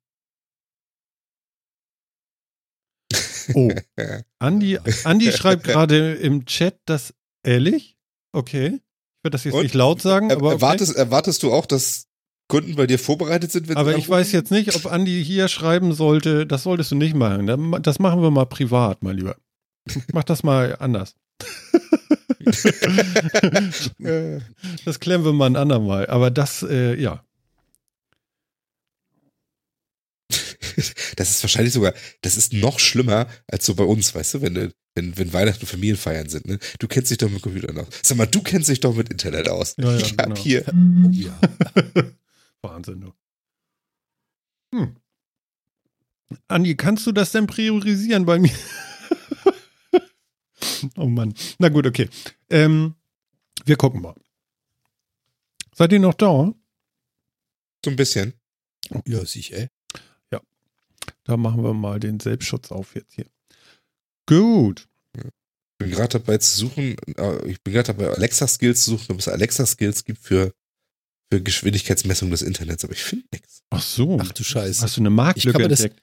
[3.54, 3.70] Oh.
[4.38, 7.96] Andi, Andi schreibt gerade im Chat das ehrlich.
[8.32, 8.66] Okay.
[8.66, 9.62] Ich werde das jetzt Und?
[9.62, 10.54] nicht laut sagen, Er, aber, okay.
[10.56, 12.06] erwartest, erwartest du auch, dass
[12.48, 13.68] Kunden bei dir vorbereitet sind?
[13.68, 17.14] Wenn aber ich weiß jetzt nicht, ob Andi hier schreiben sollte, das solltest du nicht
[17.14, 17.82] machen.
[17.82, 19.36] Das machen wir mal privat, mein Lieber.
[20.12, 21.14] Mach das mal anders.
[24.84, 26.06] Das klären wir mal ein andermal.
[26.06, 27.24] Aber das, äh, ja.
[31.16, 34.72] Das ist wahrscheinlich sogar, das ist noch schlimmer als so bei uns, weißt du, wenn,
[34.94, 36.46] wenn, wenn Weihnachten und Familienfeiern sind.
[36.46, 36.58] Ne?
[36.78, 37.86] Du kennst dich doch mit Computern aus.
[38.02, 39.74] Sag mal, du kennst dich doch mit Internet aus.
[39.78, 40.36] Ja, ja, ich hab genau.
[40.36, 40.64] hier.
[40.68, 41.38] Oh, ja.
[42.62, 43.12] Wahnsinn, du.
[44.74, 44.96] Hm.
[46.46, 48.52] Andi, kannst du das denn priorisieren bei mir?
[50.96, 51.34] oh Mann.
[51.58, 52.08] Na gut, okay.
[52.50, 52.94] Ähm,
[53.64, 54.14] wir gucken mal.
[55.74, 56.52] Seid ihr noch da?
[57.84, 58.34] So ein bisschen.
[59.06, 59.68] ja, sicher.
[61.28, 63.26] Da machen wir mal den Selbstschutz auf jetzt hier.
[64.24, 64.88] Gut.
[65.14, 65.22] Ich
[65.78, 69.28] bin gerade dabei zu suchen, äh, ich bin gerade dabei, Alexa-Skills zu suchen, ob es
[69.28, 70.54] Alexa-Skills gibt für,
[71.30, 73.62] für Geschwindigkeitsmessung des Internets, aber ich finde nichts.
[73.68, 74.18] Ach so.
[74.18, 74.82] Ach du Scheiße.
[74.82, 76.02] Hast du eine Marktlücke entdeckt?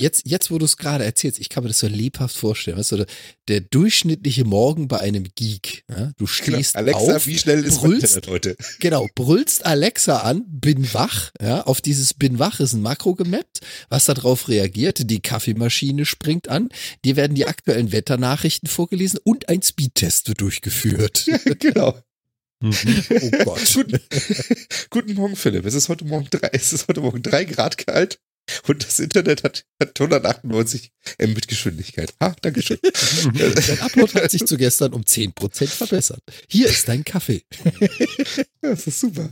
[0.00, 2.78] Jetzt, jetzt, wo du es gerade erzählst, ich kann mir das so lebhaft vorstellen.
[2.78, 3.04] Weißt du,
[3.48, 5.84] der, durchschnittliche Morgen bei einem Geek.
[5.90, 6.12] Ja?
[6.16, 6.96] Du stehst Genau.
[6.98, 8.56] Alexa, auf, wie schnell ist brüllst, Internet heute?
[8.78, 11.32] genau, brüllst Alexa an, bin wach.
[11.42, 11.62] Ja?
[11.62, 15.10] Auf dieses bin wach ist ein Makro gemappt, was darauf reagiert.
[15.10, 16.68] Die Kaffeemaschine springt an,
[17.04, 21.26] dir werden die aktuellen Wetternachrichten vorgelesen und ein Speedtest wird durchgeführt.
[21.58, 21.98] genau.
[22.60, 22.74] Mhm.
[23.10, 23.72] Oh Gott.
[23.74, 24.00] Guten,
[24.90, 25.64] Guten Morgen, Philipp.
[25.64, 28.20] Es ist heute Morgen drei, es ist heute Morgen drei Grad kalt
[28.66, 32.14] und das Internet hat, hat 198 Mbit Geschwindigkeit.
[32.22, 32.78] Ha, Dankeschön.
[32.82, 36.22] Dein Upload hat sich zu gestern um 10% verbessert.
[36.48, 37.42] Hier ist dein Kaffee.
[38.60, 39.30] Das ist super.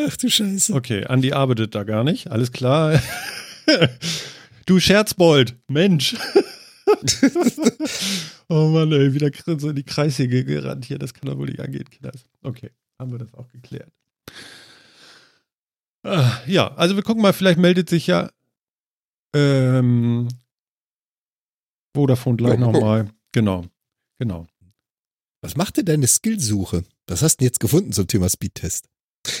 [0.00, 0.74] Ach du Scheiße.
[0.74, 2.30] Okay, Andi arbeitet da gar nicht.
[2.30, 3.00] Alles klar.
[4.66, 6.16] du Scherzbold, Mensch.
[8.48, 10.98] oh Mann, ey, wieder so in die Kreissäge gerannt hier.
[10.98, 12.24] Das kann doch wohl nicht angehen, Kinders.
[12.42, 13.92] Okay, haben wir das auch geklärt.
[16.02, 18.30] Ah, ja, also wir gucken mal, vielleicht meldet sich ja
[19.34, 20.28] ähm,
[21.94, 22.72] Vodafone gleich gucken.
[22.72, 23.10] nochmal.
[23.32, 23.64] Genau,
[24.18, 24.46] genau.
[25.42, 26.84] Was macht denn deine Skillsuche?
[27.06, 28.88] Was hast du denn jetzt gefunden zum Thema Speedtest?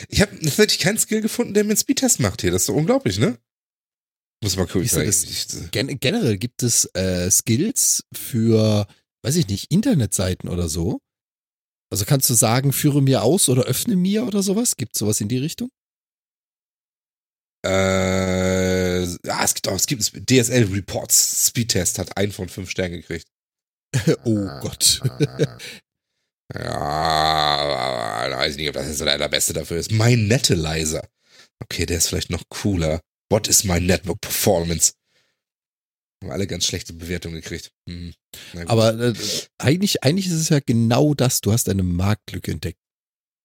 [0.08, 2.50] Ich habe tatsächlich keinen Skill gefunden, der mir einen Speedtest macht hier.
[2.50, 3.38] Das ist so unglaublich, ne?
[4.42, 4.82] Muss mal gucken.
[5.72, 8.86] Gen generell gibt es äh, Skills für,
[9.22, 11.00] weiß ich nicht, Internetseiten oder so.
[11.90, 14.76] Also kannst du sagen, führe mir aus oder öffne mir oder sowas?
[14.76, 15.70] Gibt sowas in die Richtung?
[17.64, 21.48] Äh, ah, es gibt auch, es gibt DSL Reports.
[21.48, 23.26] Speedtest hat einen von fünf Sternen gekriegt.
[24.24, 25.00] oh Gott.
[26.54, 29.92] Ja, weiß nicht, ob das jetzt der allerbeste dafür ist.
[29.92, 31.06] Mein Nettalizer.
[31.62, 33.00] Okay, der ist vielleicht noch cooler.
[33.30, 34.94] What is my network performance?
[36.22, 37.70] Haben alle ganz schlechte Bewertungen gekriegt.
[37.88, 38.14] Hm.
[38.66, 39.14] Aber äh,
[39.58, 41.40] eigentlich, eigentlich ist es ja genau das.
[41.40, 42.80] Du hast eine Marktlücke entdeckt.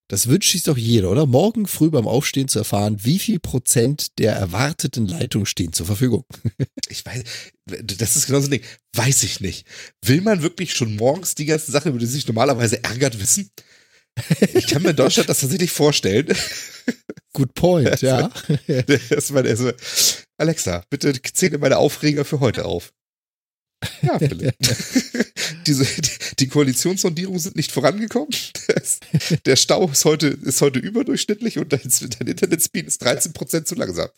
[0.10, 1.26] Das wünscht sich doch jeder, oder?
[1.26, 6.26] Morgen früh beim Aufstehen zu erfahren, wie viel Prozent der erwarteten Leitungen stehen zur Verfügung.
[6.90, 7.24] ich weiß,
[7.66, 8.64] das ist genau so ein Ding.
[8.96, 9.66] Weiß ich nicht.
[10.04, 13.50] Will man wirklich schon morgens die ganzen Sachen, über die sich normalerweise ärgert, wissen?
[14.54, 16.28] Ich kann mir in Deutschland das tatsächlich vorstellen.
[17.34, 18.30] Good point, ja.
[19.10, 19.72] dass man also,
[20.38, 22.94] Alexa, bitte zähle meine Aufreger für heute auf.
[24.02, 24.56] Ja, Philipp.
[25.66, 28.30] Diese, die, die Koalitionssondierungen sind nicht vorangekommen.
[28.68, 29.00] Das,
[29.46, 34.10] der Stau ist heute, ist heute überdurchschnittlich und dein, dein Internetspeed ist 13% zu langsam.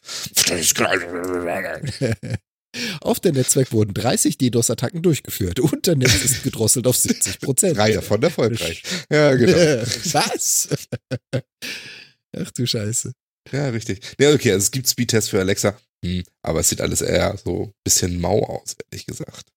[3.01, 7.77] Auf der Netzwerk wurden 30 DDoS-Attacken durchgeführt und der Netz ist gedrosselt auf 70 Prozent.
[7.77, 8.83] Drei davon erfolgreich.
[9.09, 9.55] Ja, genau.
[10.11, 10.69] Was?
[12.37, 13.13] Ach du Scheiße.
[13.51, 14.01] Ja, richtig.
[14.19, 17.65] Ja, okay, also es gibt Speedtests für Alexa, hm, aber es sieht alles eher so
[17.65, 19.51] ein bisschen mau aus, ehrlich gesagt.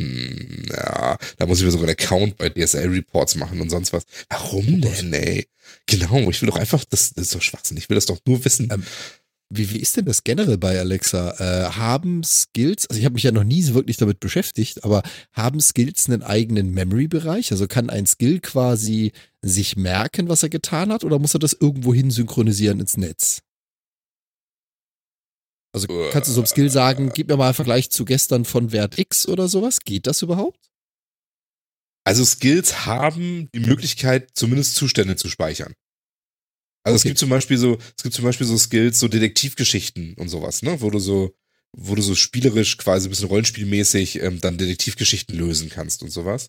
[0.00, 3.92] Hm, ja, da muss ich mir sogar einen Account bei DSL Reports machen und sonst
[3.92, 4.04] was.
[4.30, 5.48] Warum denn, ey?
[5.86, 8.44] Genau, ich will doch einfach, das, das ist doch Schwachsinn, ich will das doch nur
[8.44, 8.68] wissen.
[8.72, 8.84] Ähm,
[9.50, 11.30] Wie, wie ist denn das generell bei Alexa?
[11.38, 15.02] Äh, haben Skills, also ich habe mich ja noch nie so wirklich damit beschäftigt, aber
[15.32, 17.50] haben Skills einen eigenen Memory-Bereich?
[17.50, 21.54] Also kann ein Skill quasi sich merken, was er getan hat, oder muss er das
[21.58, 23.40] irgendwo hin synchronisieren ins Netz?
[25.78, 28.72] Also kannst du so einem Skill sagen, gib mir mal einen Vergleich zu gestern von
[28.72, 29.80] Wert X oder sowas?
[29.84, 30.68] Geht das überhaupt?
[32.04, 35.74] Also Skills haben die Möglichkeit, zumindest Zustände zu speichern.
[36.84, 37.08] Also es Okay.
[37.10, 40.80] gibt zum Beispiel so, es gibt zum Beispiel so Skills, so Detektivgeschichten und sowas, ne,
[40.80, 41.34] wo du so,
[41.76, 46.48] wo du so spielerisch quasi ein bisschen rollenspielmäßig ähm, dann Detektivgeschichten lösen kannst und sowas.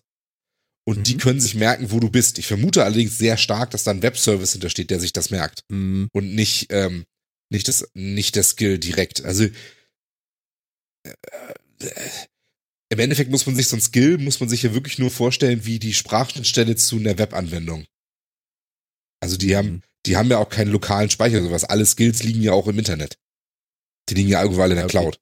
[0.86, 1.18] Und die Mhm.
[1.18, 2.38] können sich merken, wo du bist.
[2.38, 6.08] Ich vermute allerdings sehr stark, dass da ein Webservice hintersteht, der sich das merkt Hm,
[6.12, 7.04] und nicht ähm,
[7.50, 9.24] nicht das nicht der Skill direkt.
[9.24, 9.52] Also äh,
[11.80, 12.10] äh,
[12.92, 15.64] im Endeffekt muss man sich so ein Skill muss man sich ja wirklich nur vorstellen
[15.64, 17.86] wie die Sprachschnittstelle zu einer Webanwendung.
[19.22, 19.82] Also die haben Mhm.
[20.06, 21.64] die haben ja auch keinen lokalen Speicher oder sowas.
[21.64, 23.18] Alle Skills liegen ja auch im Internet.
[24.08, 24.98] Die liegen ja überall in der okay.
[24.98, 25.20] Cloud.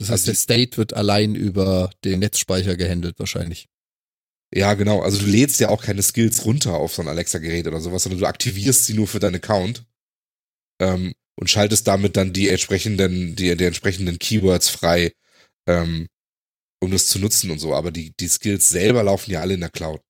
[0.00, 3.68] Das heißt, Also der State wird allein über den Netzspeicher gehandelt wahrscheinlich.
[4.54, 5.02] Ja, genau.
[5.02, 8.20] Also du lädst ja auch keine Skills runter auf so ein Alexa-Gerät oder sowas, sondern
[8.20, 9.84] du aktivierst sie nur für deinen Account
[10.80, 15.12] ähm, und schaltest damit dann die entsprechenden, die, die entsprechenden Keywords frei,
[15.68, 16.08] ähm,
[16.80, 17.74] um das zu nutzen und so.
[17.74, 20.00] Aber die, die Skills selber laufen ja alle in der Cloud.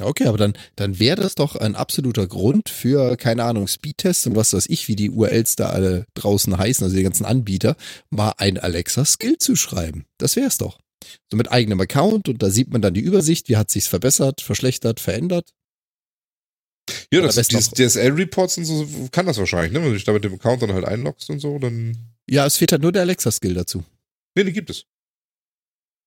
[0.00, 4.36] Okay, aber dann, dann wäre das doch ein absoluter Grund für, keine Ahnung, Speedtests und
[4.36, 7.76] was weiß ich, wie die URLs da alle draußen heißen, also die ganzen Anbieter,
[8.10, 10.04] mal ein Alexa-Skill zu schreiben.
[10.18, 10.78] Das wär's doch.
[11.30, 14.42] So mit eigenem Account und da sieht man dann die Übersicht, wie hat sich's verbessert,
[14.42, 15.50] verschlechtert, verändert.
[17.12, 19.80] Ja, das best dieses DSL-Reports und so kann das wahrscheinlich, ne?
[19.80, 21.96] Wenn du dich da mit dem Account dann halt einloggst und so, dann.
[22.28, 23.84] Ja, es fehlt halt nur der Alexa-Skill dazu.
[24.34, 24.86] Nee, den gibt es.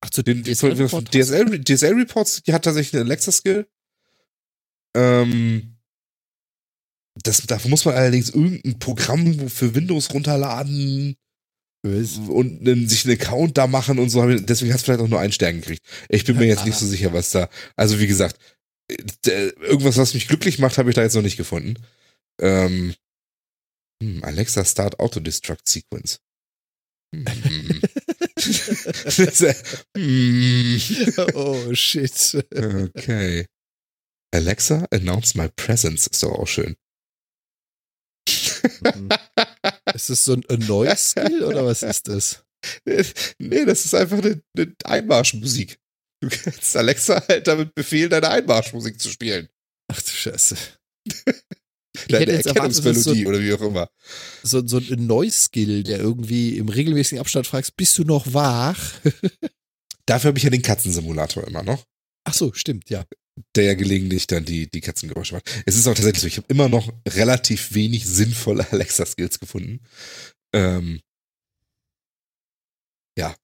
[0.02, 3.68] Ach, zu Den DSL-Report DSL, DSL Reports, die hat tatsächlich einen Alexa-Skill.
[4.96, 5.76] Ähm,
[7.24, 11.18] das, dafür muss man allerdings irgendein Programm für Windows runterladen
[11.84, 14.26] und einen, sich einen Account da machen und so.
[14.26, 15.84] Deswegen hat es vielleicht auch nur einen Stern gekriegt.
[16.10, 17.50] Ich bin mir jetzt nicht so sicher, was da.
[17.76, 18.38] Also wie gesagt,
[19.26, 21.76] irgendwas, was mich glücklich macht, habe ich da jetzt noch nicht gefunden.
[22.42, 22.96] Ähm,
[24.02, 26.20] hm, Alexa Start Auto Destruct Sequence.
[27.16, 27.26] Hm.
[29.98, 30.82] hm.
[31.34, 32.46] oh shit.
[32.56, 33.46] Okay.
[34.32, 36.76] Alexa announce my presence ist doch auch schön.
[38.82, 39.10] Mhm.
[39.94, 42.44] ist das so ein Annoy-Skill oder was ist das?
[43.40, 45.80] Nee, das ist einfach eine, eine Einmarschmusik.
[46.22, 49.48] Du kannst Alexa halt damit befehlen, deine Einmarschmusik zu spielen.
[49.88, 50.56] Ach du Scheiße.
[52.08, 53.90] Deine Erkennungsmelodie so oder wie auch immer.
[54.44, 58.94] So, so ein Neu-Skill, der irgendwie im regelmäßigen Abstand fragst, bist du noch wach?
[60.06, 61.84] Dafür habe ich ja den Katzensimulator immer noch.
[62.26, 63.06] Ach so, stimmt, ja.
[63.56, 65.50] Der ja gelegentlich dann die, die Katzengeräusche macht.
[65.66, 69.82] Es ist auch tatsächlich so, ich habe immer noch relativ wenig sinnvolle Alexa-Skills gefunden.
[70.54, 71.02] Ähm,
[73.18, 73.36] ja.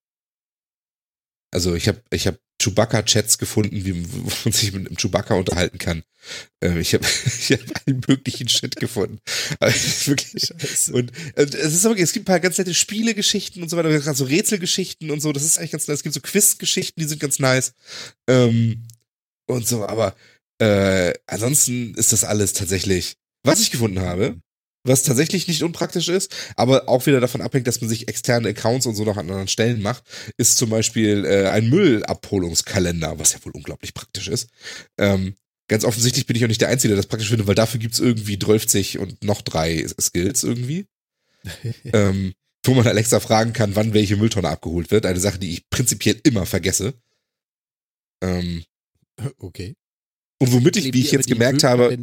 [1.51, 6.03] Also ich habe ich hab Chewbacca-Chats gefunden, wie man sich mit einem Chewbacca unterhalten kann.
[6.61, 9.19] Ähm, ich habe ich hab allen möglichen Shit gefunden.
[9.59, 10.43] Also wirklich.
[10.45, 10.93] Scheiße.
[10.93, 13.89] Und, und es ist wirklich, es gibt ein paar ganz nette Spielegeschichten und so weiter,
[13.89, 15.97] gerade so Rätselgeschichten und so, das ist eigentlich ganz nice.
[15.97, 17.73] Es gibt so Quizgeschichten, die sind ganz nice.
[18.27, 18.87] Ähm,
[19.47, 20.15] und so, aber
[20.59, 24.37] äh, ansonsten ist das alles tatsächlich, was ich gefunden habe,
[24.85, 28.85] was tatsächlich nicht unpraktisch ist, aber auch wieder davon abhängt, dass man sich externe Accounts
[28.85, 30.03] und so noch an anderen Stellen macht,
[30.37, 34.49] ist zum Beispiel äh, ein Müllabholungskalender, was ja wohl unglaublich praktisch ist.
[34.97, 35.35] Ähm,
[35.67, 37.99] ganz offensichtlich bin ich auch nicht der Einzige, der das praktisch finde, weil dafür gibt's
[37.99, 40.85] irgendwie 12 und noch drei Skills irgendwie.
[41.93, 42.33] ähm,
[42.63, 45.05] wo man Alexa fragen kann, wann welche Mülltonne abgeholt wird.
[45.05, 46.93] Eine Sache, die ich prinzipiell immer vergesse.
[48.21, 48.63] Ähm,
[49.37, 49.75] okay.
[50.39, 51.95] Und womit ich, wie ich jetzt gemerkt habe,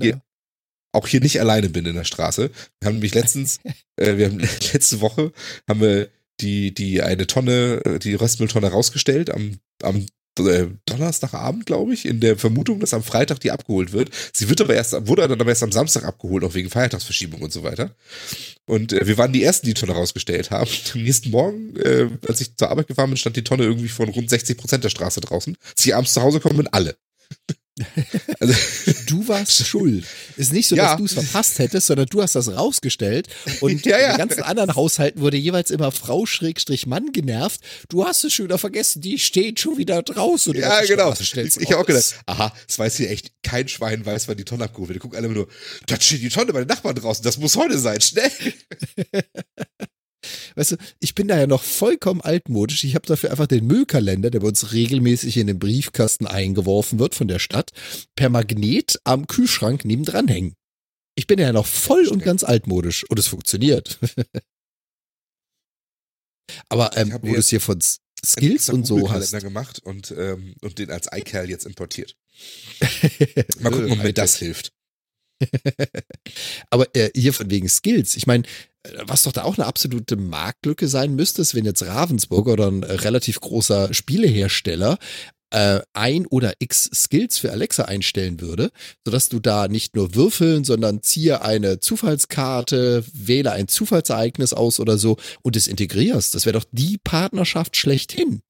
[0.93, 2.51] auch hier nicht alleine bin in der Straße.
[2.80, 3.61] Wir haben nämlich letztens,
[3.97, 4.38] äh, wir haben
[4.72, 5.32] letzte Woche
[5.68, 6.09] haben wir
[6.40, 10.07] die, die eine Tonne, äh, die Röstmülltonne rausgestellt am, am
[10.38, 14.11] äh, Donnerstagabend, glaube ich, in der Vermutung, dass am Freitag die abgeholt wird.
[14.32, 17.53] Sie wird aber erst, wurde dann aber erst am Samstag abgeholt, auch wegen Feiertagsverschiebung und
[17.53, 17.95] so weiter.
[18.66, 20.70] Und äh, wir waren die ersten, die die Tonne rausgestellt haben.
[20.95, 24.09] Am nächsten Morgen, äh, als ich zur Arbeit gefahren bin, stand die Tonne irgendwie von
[24.09, 25.57] rund 60 Prozent der Straße draußen.
[25.70, 26.97] Als ich abends zu Hause komme, sind alle.
[28.41, 28.55] Also,
[29.07, 30.05] du warst schuld.
[30.37, 30.91] Ist nicht so, ja.
[30.91, 33.28] dass du es verpasst hättest, sondern du hast das rausgestellt
[33.61, 34.07] und ja, ja.
[34.07, 37.61] in den ganzen anderen Haushalten wurde jeweils immer Frau Schrägstrich Mann genervt.
[37.89, 40.55] Du hast es schon wieder vergessen, die steht schon wieder draußen.
[40.55, 41.12] Ja, genau.
[41.18, 44.45] Ich, ich habe auch gedacht, aha, es weiß hier echt kein Schwein weiß, wann die
[44.45, 44.97] Tonne abgeholt wird.
[44.97, 45.49] Die gucken alle immer nur,
[45.87, 48.30] da steht die Tonne bei den Nachbarn draußen, das muss heute sein, schnell.
[50.54, 52.84] Weißt du, ich bin da ja noch vollkommen altmodisch.
[52.84, 57.14] Ich habe dafür einfach den Müllkalender, der bei uns regelmäßig in den Briefkasten eingeworfen wird
[57.14, 57.70] von der Stadt,
[58.14, 60.54] per Magnet am Kühlschrank nebendran hängen.
[61.14, 63.98] Ich bin ja noch voll und ganz altmodisch und es funktioniert.
[66.68, 67.80] Aber ähm, wo du es hier von
[68.24, 69.32] Skills und so hast.
[69.40, 72.16] gemacht und, ähm, und den als iCal jetzt importiert.
[73.60, 74.72] Mal gucken, ob mir das hilft.
[76.70, 78.16] Aber äh, hier von wegen Skills.
[78.16, 78.44] Ich meine,
[79.05, 82.83] was doch da auch eine absolute Marktlücke sein müsste, ist, wenn jetzt Ravensburg oder ein
[82.83, 84.99] relativ großer Spielehersteller
[85.51, 88.70] äh, ein oder x Skills für Alexa einstellen würde,
[89.05, 94.99] sodass du da nicht nur würfeln, sondern ziehe eine Zufallskarte, wähle ein Zufallsereignis aus oder
[94.99, 96.35] so und es integrierst.
[96.35, 98.41] Das wäre doch die Partnerschaft schlechthin.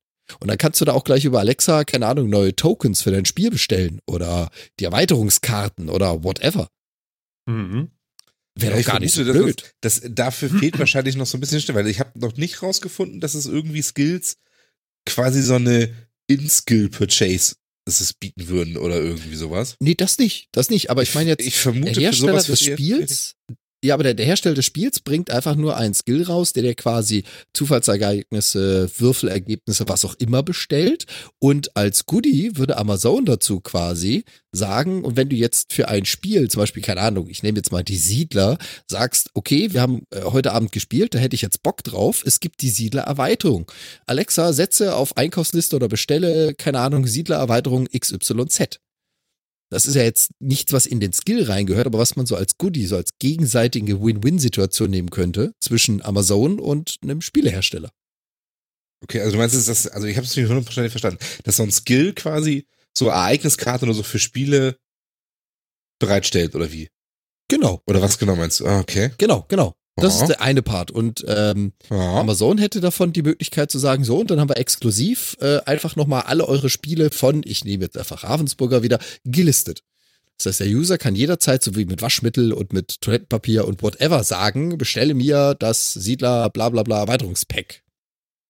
[0.41, 3.27] Und dann kannst du da auch gleich über Alexa, keine Ahnung, neue Tokens für dein
[3.27, 6.69] Spiel bestellen oder die Erweiterungskarten oder whatever.
[7.47, 7.91] Mhm.
[8.55, 9.75] Wäre ja, gar nicht so blöd.
[9.81, 12.63] Das, das, dafür fehlt wahrscheinlich noch so ein bisschen Stimme, weil ich habe noch nicht
[12.63, 14.37] rausgefunden, dass es irgendwie Skills
[15.07, 15.95] quasi so eine
[16.29, 19.77] In-Skill-Purchase es bieten würden oder irgendwie sowas.
[19.81, 20.91] Nee, das nicht, das nicht.
[20.91, 23.35] Aber ich meine jetzt, ich vermute, der Hersteller des Spiels,
[23.85, 26.75] ja, aber der, der Hersteller des Spiels bringt einfach nur einen Skill raus, der dir
[26.75, 31.07] quasi Zufallsereignisse, Würfelergebnisse, was auch immer bestellt.
[31.41, 36.49] Und als Goodie würde Amazon dazu quasi sagen, und wenn du jetzt für ein Spiel,
[36.49, 38.57] zum Beispiel, keine Ahnung, ich nehme jetzt mal die Siedler,
[38.87, 42.39] sagst, okay, wir haben äh, heute Abend gespielt, da hätte ich jetzt Bock drauf, es
[42.39, 43.71] gibt die Siedler-Erweiterung.
[44.07, 48.79] Alexa, setze auf Einkaufsliste oder bestelle, keine Ahnung, Siedler-Erweiterung XYZ.
[49.73, 52.59] Das ist ja jetzt nichts, was in den Skill reingehört, aber was man so als
[52.59, 57.91] Goodie, so als gegenseitige Win-Win-Situation nehmen könnte zwischen Amazon und einem Spielehersteller.
[59.03, 61.63] Okay, also du meinst, ist das, also ich habe es nicht hundertprozentig verstanden, dass so
[61.63, 64.77] ein Skill quasi so Ereigniskarten oder so für Spiele
[65.99, 66.91] bereitstellt oder wie?
[67.49, 67.81] Genau.
[67.87, 68.67] Oder was genau meinst du?
[68.67, 69.13] Ah, okay.
[69.17, 69.75] Genau, genau.
[69.97, 70.91] Das ist der eine Part.
[70.91, 75.37] Und ähm, Amazon hätte davon die Möglichkeit zu sagen, so, und dann haben wir exklusiv
[75.41, 79.83] äh, einfach nochmal alle eure Spiele von, ich nehme jetzt einfach Ravensburger wieder, gelistet.
[80.39, 84.25] Das heißt, der User kann jederzeit, so wie mit Waschmittel und mit Toilettenpapier und whatever
[84.25, 87.83] sagen, bestelle mir das Siedler bla bla bla Erweiterungspack.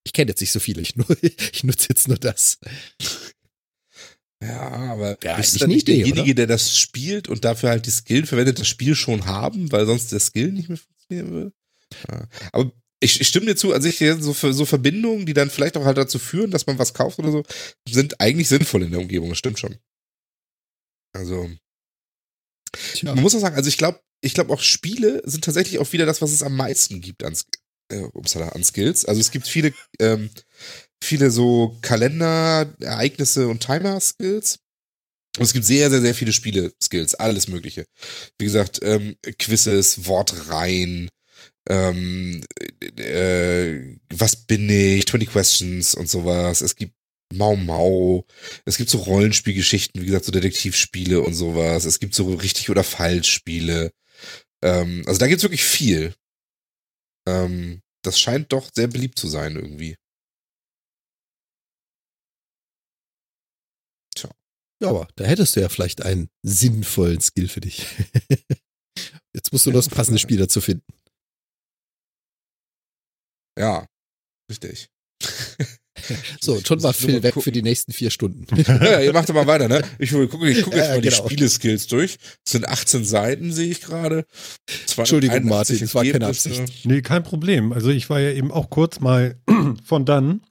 [0.05, 2.59] Ich kenne jetzt nicht so viele, ich, nur, ich nutze jetzt nur das.
[4.43, 6.34] Ja, aber Ja, ist eigentlich dann eine nicht derjenige, oder?
[6.34, 10.11] der das spielt und dafür halt die Skill verwendet, das Spiel schon haben, weil sonst
[10.12, 10.78] der Skill nicht mehr
[11.12, 11.52] funktionieren würde?
[12.10, 12.28] Ja.
[12.52, 15.84] Aber ich, ich stimme dir zu, also ich, so, so Verbindungen, die dann vielleicht auch
[15.84, 17.42] halt dazu führen, dass man was kauft oder so,
[17.88, 19.76] sind eigentlich sinnvoll in der Umgebung, das stimmt schon.
[21.14, 21.50] Also,
[22.94, 23.14] Tja.
[23.14, 26.06] man muss auch sagen, also ich glaube, ich glaube auch Spiele sind tatsächlich auch wieder
[26.06, 27.36] das, was es am meisten gibt an,
[27.90, 29.04] äh, upsala, an Skills.
[29.04, 30.30] Also es gibt viele, ähm,
[31.02, 34.60] viele so Kalender, Ereignisse und Timer-Skills.
[35.39, 37.87] Und es gibt sehr, sehr, sehr viele Spiele-Skills, alles Mögliche.
[38.39, 41.09] Wie gesagt, ähm, Quizzes, Wortreihen,
[41.68, 42.45] ähm,
[42.97, 46.61] äh, was bin ich, 20 Questions und sowas.
[46.61, 46.95] Es gibt
[47.33, 48.26] Mau Mau.
[48.66, 51.87] Es gibt so Rollenspielgeschichten, wie gesagt, so Detektivspiele und sowas.
[51.87, 53.93] Es gibt so richtig oder falsch Spiele.
[54.62, 56.14] Ähm, also da gibt's wirklich viel.
[57.26, 59.97] Ähm, das scheint doch sehr beliebt zu sein irgendwie.
[64.83, 67.87] Ja, aber da hättest du ja vielleicht einen sinnvollen Skill für dich.
[69.35, 70.85] Jetzt musst du nur das passende Spiel dazu finden.
[73.59, 73.87] Ja,
[74.51, 74.89] richtig.
[76.41, 77.45] So, schon nur Phil mal weg gucken.
[77.45, 78.47] für die nächsten vier Stunden.
[78.66, 79.83] ja, ihr macht doch mal weiter, ne?
[79.99, 81.28] Ich gucke ich guck jetzt Ja, mal genau.
[81.28, 82.16] die Spieleskills durch.
[82.45, 84.26] Es sind 18 Seiten, sehe ich gerade.
[84.97, 86.26] Entschuldigung, Martin, das war keine.
[86.26, 86.85] Absicht.
[86.87, 87.72] Nee, kein Problem.
[87.72, 89.39] Also ich war ja eben auch kurz mal
[89.85, 90.43] von dann.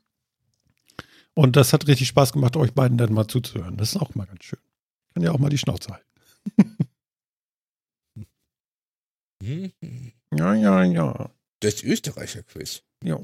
[1.42, 3.76] Und das hat richtig Spaß gemacht, euch beiden dann mal zuzuhören.
[3.78, 4.60] Das ist auch mal ganz schön.
[5.14, 6.08] Kann ja auch mal die Schnauze halten.
[10.34, 11.32] Ja, ja, ja.
[11.62, 12.84] Das Österreicher-Quiz.
[13.04, 13.20] ja.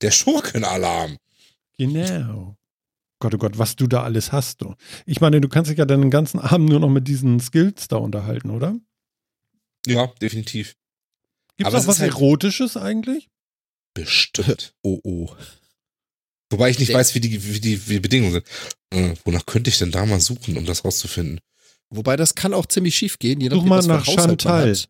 [0.00, 1.16] Der Schurkenalarm.
[1.76, 2.56] Genau.
[3.20, 4.76] Gott, oh Gott, was du da alles hast, du.
[5.06, 7.88] Ich meine, du kannst dich ja dann den ganzen Abend nur noch mit diesen Skills
[7.88, 8.78] da unterhalten, oder?
[9.86, 10.76] Ja, definitiv.
[11.56, 13.28] Gibt es was halt- Erotisches eigentlich?
[13.92, 14.76] Bestimmt.
[14.82, 15.34] Oh, oh.
[16.50, 18.46] Wobei ich nicht weiß, wie die, wie die, wie die Bedingungen sind.
[18.90, 21.40] Äh, wonach könnte ich denn da mal suchen, um das rauszufinden?
[21.90, 24.16] Wobei das kann auch ziemlich schief gehen, je Such nachdem, mal was für nach man
[24.38, 24.70] Chantal.
[24.72, 24.88] hat.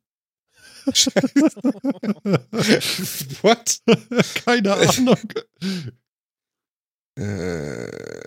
[3.42, 3.78] What?
[4.44, 5.18] Keine Ahnung.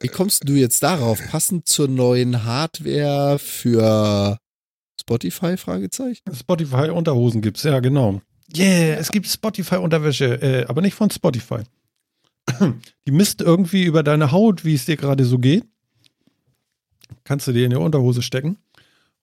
[0.01, 1.19] Wie kommst du jetzt darauf?
[1.29, 4.37] Passend zur neuen Hardware für
[4.99, 5.57] Spotify?
[5.57, 6.23] Fragezeichen.
[6.33, 8.21] Spotify-Unterhosen gibt's, ja, genau.
[8.55, 11.61] Yeah, es gibt Spotify-Unterwäsche, äh, aber nicht von Spotify.
[13.07, 15.65] Die misst irgendwie über deine Haut, wie es dir gerade so geht.
[17.23, 18.57] Kannst du dir in die Unterhose stecken.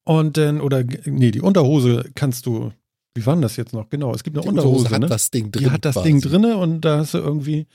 [0.05, 2.73] Und dann, oder, nee, die Unterhose kannst du,
[3.14, 3.91] wie war denn das jetzt noch?
[3.91, 5.07] Genau, es gibt eine Die Unterhose, Unterhose hat ne?
[5.07, 5.64] das Ding drin.
[5.64, 6.09] Die hat das quasi.
[6.09, 7.66] Ding drinne und da hast du irgendwie,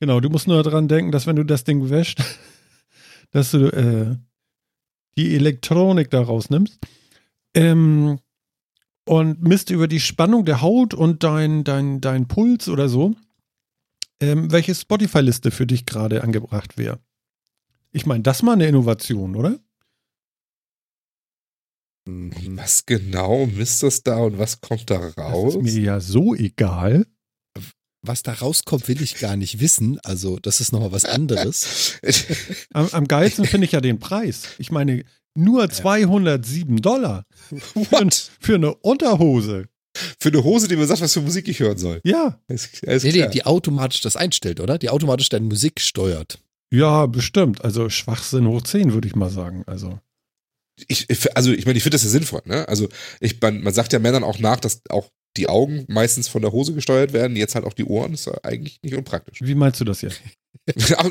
[0.00, 2.22] genau, du musst nur dran denken, dass wenn du das Ding wäscht,
[3.30, 4.16] dass du äh,
[5.18, 6.78] die Elektronik da rausnimmst
[7.54, 8.20] ähm,
[9.06, 13.14] und misst über die Spannung der Haut und dein, dein, dein Puls oder so,
[14.20, 17.00] ähm, welche Spotify-Liste für dich gerade angebracht wäre.
[17.92, 19.58] Ich meine, das mal eine Innovation, oder?
[22.08, 22.56] Mhm.
[22.56, 25.54] was genau misst das da und was kommt da raus?
[25.54, 27.06] Das ist mir ja so egal.
[28.02, 29.98] Was da rauskommt, will ich gar nicht wissen.
[30.04, 31.98] Also, das ist nochmal was anderes.
[32.72, 34.50] Am, am geilsten finde ich ja den Preis.
[34.58, 35.04] Ich meine,
[35.34, 37.24] nur 207 Dollar
[37.74, 38.30] What?
[38.40, 39.68] für eine Unterhose.
[40.18, 42.00] Für eine Hose, die mir sagt, was für Musik ich hören soll.
[42.04, 43.30] Ja, Alles, alles Nee, nee, klar.
[43.30, 44.78] die automatisch das einstellt, oder?
[44.78, 46.38] Die automatisch deine Musik steuert.
[46.70, 47.64] ja, bestimmt.
[47.64, 49.62] Also Schwachsinn hoch 10, würde ich mal sagen.
[49.66, 49.98] Also,
[50.88, 52.68] ich, ich- also ich meine, ich finde das ja sinnvoll, ne?
[52.68, 52.88] Also
[53.20, 56.52] ich, man, man sagt ja Männern auch nach, dass auch die Augen meistens von der
[56.52, 59.38] Hose gesteuert werden, jetzt halt auch die Ohren, ist ja eigentlich nicht unpraktisch.
[59.42, 60.20] wie meinst du das jetzt?
[60.74, 61.10] War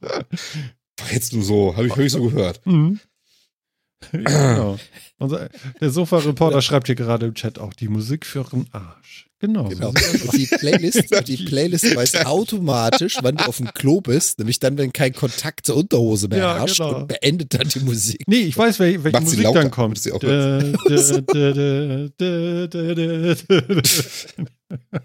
[1.12, 2.64] jetzt nur so, habe ich wirklich so gehört.
[2.66, 3.00] Mhm.
[4.12, 4.20] Ja,
[4.54, 4.78] genau.
[5.18, 5.48] Unser,
[5.80, 9.28] der Sofa-Reporter schreibt hier gerade im Chat auch die Musik für den Arsch.
[9.38, 9.68] Genau.
[9.68, 9.88] Genau.
[9.88, 14.78] Und die Playlist, die Playlist weiß automatisch, wann du auf dem Klo bist, nämlich dann,
[14.78, 16.96] wenn kein Kontakt zur Unterhose mehr Ja, herrscht genau.
[17.00, 18.22] und beendet dann die Musik.
[18.26, 19.98] Nee, ich weiß, wel- welche sie Musik lauter, dann kommt.
[19.98, 20.20] sie auch.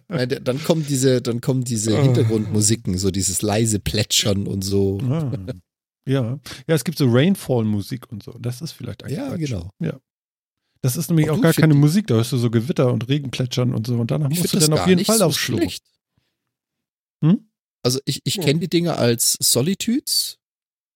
[0.08, 2.02] Nein, Dann kommen diese, dann kommen diese Ah.
[2.02, 5.00] Hintergrundmusiken, so dieses leise Plätschern und so.
[5.04, 5.32] Ah,
[6.08, 6.40] ja.
[6.68, 8.32] Ja, es gibt so Rainfall-Musik und so.
[8.40, 9.18] Das ist vielleicht eigentlich.
[9.18, 9.40] Ja, Quatsch.
[9.40, 9.70] genau.
[9.80, 10.00] Ja.
[10.82, 13.08] Das ist nämlich Und auch du gar keine Musik, da hörst du so Gewitter und
[13.08, 15.60] Regenplätschern und so und danach Ich musst du dann auf jeden Fall so aufs Klo.
[17.24, 17.50] Hm?
[17.84, 20.38] Also ich, ich kenne die Dinge als Solitudes.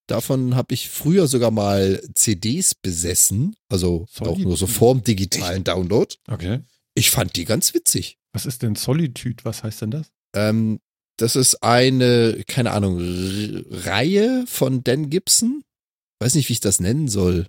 [0.07, 4.71] Davon habe ich früher sogar mal CDs besessen, also auch nur so Solitude.
[4.71, 6.13] vorm digitalen Download.
[6.27, 6.61] Okay.
[6.93, 8.19] Ich fand die ganz witzig.
[8.33, 9.43] Was ist denn Solitude?
[9.45, 10.11] Was heißt denn das?
[10.35, 10.79] Ähm,
[11.17, 15.63] das ist eine, keine Ahnung, R Reihe von Dan Gibson.
[16.21, 17.47] weiß nicht, wie ich das nennen soll,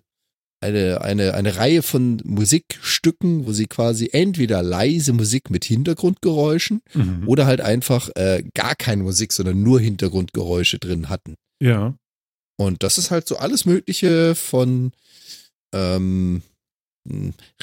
[0.61, 7.25] eine, eine, eine Reihe von Musikstücken, wo sie quasi entweder leise Musik mit Hintergrundgeräuschen Mhm.
[7.29, 11.35] oder halt einfach äh, gar keine Musik, sondern nur Hintergrundgeräusche drin hatten.
[11.63, 11.95] Ja.
[12.59, 14.93] Und das ist halt so alles Mögliche von
[15.75, 16.43] ähm,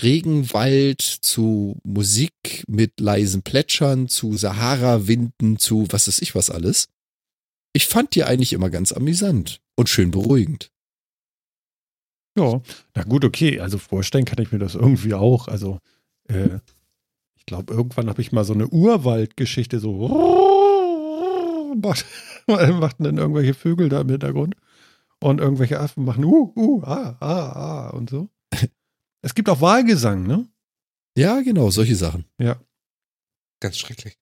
[0.01, 6.87] Regenwald zu Musik mit leisen Plätschern, zu Sahara-Winden, zu was weiß ich was alles.
[7.73, 10.71] Ich fand die eigentlich immer ganz amüsant und schön beruhigend.
[12.37, 12.61] Ja.
[12.95, 13.59] Na gut, okay.
[13.59, 15.47] Also vorstellen kann ich mir das irgendwie auch.
[15.47, 15.79] Also,
[16.27, 16.59] äh,
[17.35, 20.09] ich glaube, irgendwann habe ich mal so eine Urwaldgeschichte so
[21.81, 22.05] macht,
[22.47, 24.55] dann irgendwelche Vögel da im Hintergrund
[25.19, 28.29] und irgendwelche Affen machen uh, uh, ah, ah, ah und so.
[29.23, 30.47] Es gibt auch Wahlgesang, ne?
[31.17, 32.25] Ja, genau, solche Sachen.
[33.59, 34.17] Ganz schrecklich.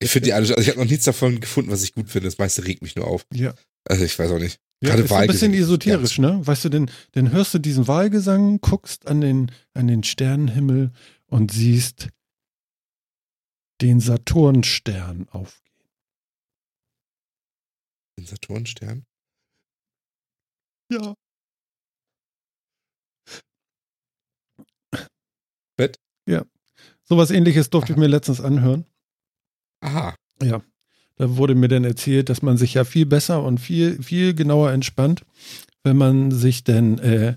[0.00, 2.26] Ich finde die alle, also ich habe noch nichts davon gefunden, was ich gut finde.
[2.26, 3.26] Das meiste regt mich nur auf.
[3.32, 3.54] Ja.
[3.84, 4.60] Also ich weiß auch nicht.
[4.82, 5.68] Ja, Gerade ist so ein bisschen Wahlgesang.
[5.68, 6.44] esoterisch, ne?
[6.46, 10.92] Weißt du, denn, dann hörst du diesen Wahlgesang, guckst an den, an den Sternenhimmel
[11.26, 12.08] und siehst
[13.80, 15.60] den Saturnstern aufgehen.
[18.18, 19.06] Den Saturnstern.
[20.90, 21.14] Ja.
[25.76, 25.98] Bett?
[26.26, 26.44] Ja.
[27.04, 28.00] Sowas ähnliches durfte ich Aha.
[28.00, 28.86] mir letztens anhören.
[29.80, 30.14] Aha.
[30.42, 30.62] Ja.
[31.16, 34.72] Da wurde mir dann erzählt, dass man sich ja viel besser und viel, viel genauer
[34.72, 35.24] entspannt,
[35.84, 37.36] wenn man sich denn, äh,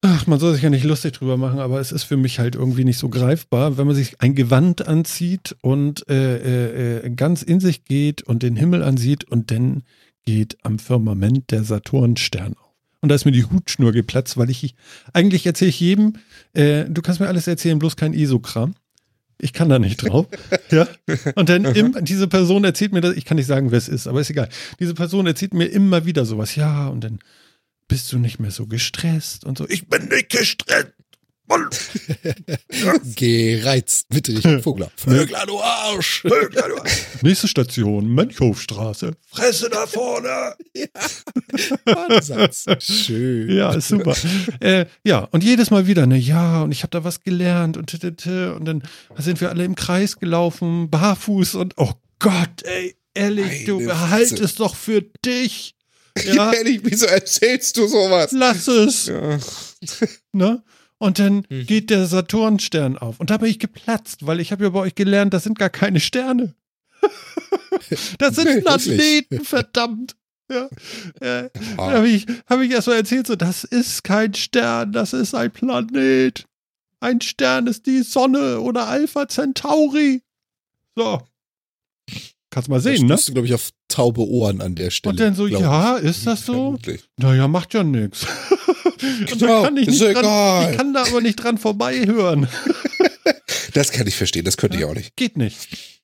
[0.00, 2.56] ach, man soll sich ja nicht lustig drüber machen, aber es ist für mich halt
[2.56, 7.42] irgendwie nicht so greifbar, wenn man sich ein Gewand anzieht und äh, äh, äh, ganz
[7.42, 9.84] in sich geht und den Himmel ansieht und dann
[10.24, 12.67] geht am Firmament der Saturnstern auf.
[13.00, 14.74] Und da ist mir die Hutschnur geplatzt, weil ich,
[15.12, 16.14] eigentlich erzähle ich jedem,
[16.52, 18.74] äh, du kannst mir alles erzählen, bloß kein ESO-Kram.
[19.40, 20.26] Ich kann da nicht drauf.
[20.70, 20.88] ja.
[21.36, 24.08] Und dann im, diese Person erzählt mir das, ich kann nicht sagen, wer es ist,
[24.08, 24.48] aber ist egal.
[24.80, 26.56] Diese Person erzählt mir immer wieder sowas.
[26.56, 27.20] Ja, und dann
[27.86, 29.68] bist du nicht mehr so gestresst und so.
[29.68, 30.92] Ich bin nicht gestresst.
[33.16, 34.90] Gereizt mit Richard Vogler.
[34.96, 36.24] Vögler, du Arsch!
[37.22, 39.12] Nächste Station, Mönchhofstraße.
[39.26, 40.54] Fresse da vorne.
[41.84, 42.66] Ansatz.
[42.80, 43.50] Schön.
[43.50, 44.14] Ja, ist super.
[44.60, 47.86] äh, ja, und jedes Mal wieder, ne, ja, und ich habe da was gelernt und
[47.86, 48.82] t -t -t, und dann
[49.16, 54.38] sind wir alle im Kreis gelaufen, barfuß und oh Gott, ey, ehrlich, du Meine behalt
[54.40, 55.74] es doch für dich.
[55.74, 55.78] Ja.
[56.24, 58.32] Ja, Ehrlich, wieso erzählst du sowas?
[58.32, 59.06] lass es.
[59.06, 59.38] Ja.
[60.32, 60.62] Ne?
[60.98, 61.66] Und dann Hm.
[61.66, 63.20] geht der Saturnstern auf.
[63.20, 65.70] Und da bin ich geplatzt, weil ich habe ja bei euch gelernt, das sind gar
[65.70, 66.54] keine Sterne.
[68.18, 70.16] das sind Planeten, verdammt.
[70.50, 70.68] Ja.
[71.20, 75.12] Da Ah, habe ich, hab ich erst mal erzählt, so, das ist kein Stern, das
[75.12, 76.46] ist ein Planet.
[77.00, 80.22] Ein Stern ist die Sonne oder Alpha Centauri.
[80.96, 81.20] So.
[82.50, 83.14] Kannst mal Da sehen, ne?
[83.14, 85.12] stößt du, glaube ich, auf taube Ohren an der Stelle.
[85.12, 85.52] Und dann so, ich.
[85.52, 86.54] ja, ist das so?
[86.54, 87.04] vermutlich.
[87.18, 88.26] Naja, macht ja nichts.
[89.02, 90.70] Und Genau, da kann ich, ist nicht dran, egal.
[90.70, 92.48] ich kann da aber nicht dran vorbeihören.
[93.74, 95.14] Das kann ich verstehen, das könnte ich auch nicht.
[95.16, 96.00] Geht nicht.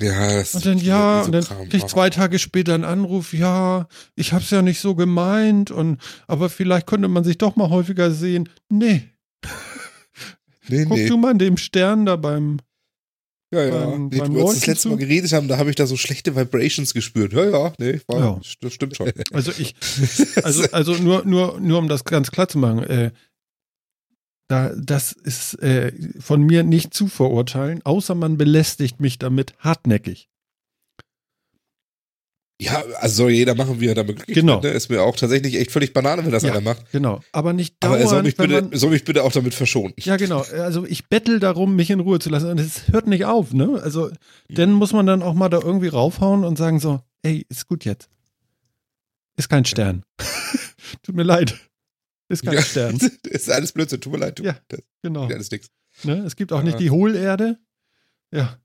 [0.00, 3.32] Ja, das Und dann, ja, so und dann krieg ich zwei Tage später einen Anruf,
[3.32, 3.86] ja,
[4.16, 8.10] ich hab's ja nicht so gemeint und, aber vielleicht könnte man sich doch mal häufiger
[8.10, 8.48] sehen.
[8.68, 9.04] Nee,
[10.68, 11.08] Nee, guck nee.
[11.08, 12.58] du mal an dem Stern da beim,
[13.52, 13.86] Ja, ja.
[13.86, 15.96] beim- nee, beim wir uns das letzte Mal geredet haben, da habe ich da so
[15.96, 17.32] schlechte Vibrations gespürt.
[17.34, 18.40] Ja, ja, nee, war, Ja.
[18.60, 19.12] das stimmt schon.
[19.32, 19.74] also ich,
[20.42, 23.10] also, also nur, nur, nur um das ganz klar zu machen, äh,
[24.48, 30.28] da, das ist äh, von mir nicht zu verurteilen, außer man belästigt mich damit hartnäckig.
[32.62, 34.62] Ja, also soll jeder machen, wie er damit glücklich Genau.
[34.62, 34.72] wird.
[34.72, 34.76] Ne?
[34.76, 36.52] Ist mir auch tatsächlich echt völlig Banane, wenn das Ja.
[36.52, 36.90] einer macht.
[36.92, 37.20] Genau.
[37.32, 39.94] Aber nicht Aber er soll dauernd, mich, bitte, man, soll mich bitte auch damit verschonen.
[39.98, 40.40] Ja, genau.
[40.40, 42.48] Also ich bettel darum, mich in Ruhe zu lassen.
[42.50, 43.80] Und es hört nicht auf, ne?
[43.82, 44.10] Also,
[44.48, 47.84] dann muss man dann auch mal da irgendwie raufhauen und sagen so, ey, ist gut
[47.84, 48.08] jetzt.
[49.36, 50.04] Ist kein Stern.
[51.02, 51.54] Tut mir leid.
[52.28, 52.98] Ist kein Ja, Stern.
[53.24, 54.38] ist alles Blödsinn, tut mir leid.
[54.38, 54.42] Du.
[54.44, 54.56] Ja.
[54.68, 55.26] Das Genau.
[55.26, 55.68] alles nix.
[56.04, 56.18] Ne?
[56.26, 56.64] Es gibt auch Ja.
[56.64, 57.58] nicht die Hohlerde.
[58.30, 58.56] Ja,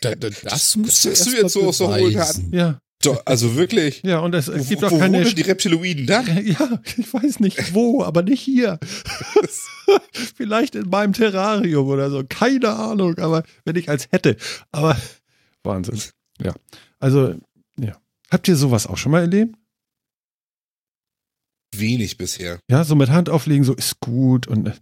[0.00, 2.52] Da, da, das musst du Das du erst jetzt so aus der hohen beweisen.
[2.52, 2.78] ja.
[3.02, 4.02] Doch, also wirklich.
[4.04, 5.18] Ja, und es, es gibt wo, auch wo keine.
[5.22, 6.26] wohnen die Reptiloiden dann?
[6.46, 8.78] Ja, ich weiß nicht wo, aber nicht hier.
[10.34, 12.24] Vielleicht in meinem Terrarium oder so.
[12.26, 14.36] Keine Ahnung, aber wenn ich als hätte.
[14.72, 14.96] Aber
[15.62, 16.00] Wahnsinn.
[16.42, 16.54] Ja.
[16.98, 17.34] Also,
[17.78, 17.96] ja.
[18.30, 19.54] Habt ihr sowas auch schon mal erlebt?
[21.74, 22.58] Wenig bisher.
[22.70, 24.46] Ja, so mit Hand auflegen, so ist gut.
[24.46, 24.72] Und äh,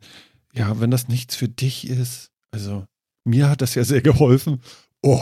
[0.55, 2.85] ja, wenn das nichts für dich ist, also
[3.25, 4.61] mir hat das ja sehr geholfen.
[5.03, 5.21] Oh.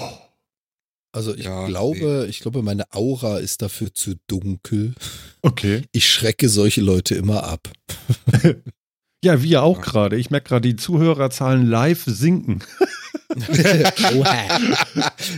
[1.15, 4.95] Also ich Ja, glaube, ich glaube, meine Aura ist dafür zu dunkel.
[5.43, 5.83] Okay.
[5.93, 7.69] Ich schrecke solche Leute immer ab.
[9.25, 10.17] Ja, wir auch gerade.
[10.17, 12.59] Ich merke gerade, die Zuhörerzahlen live sinken.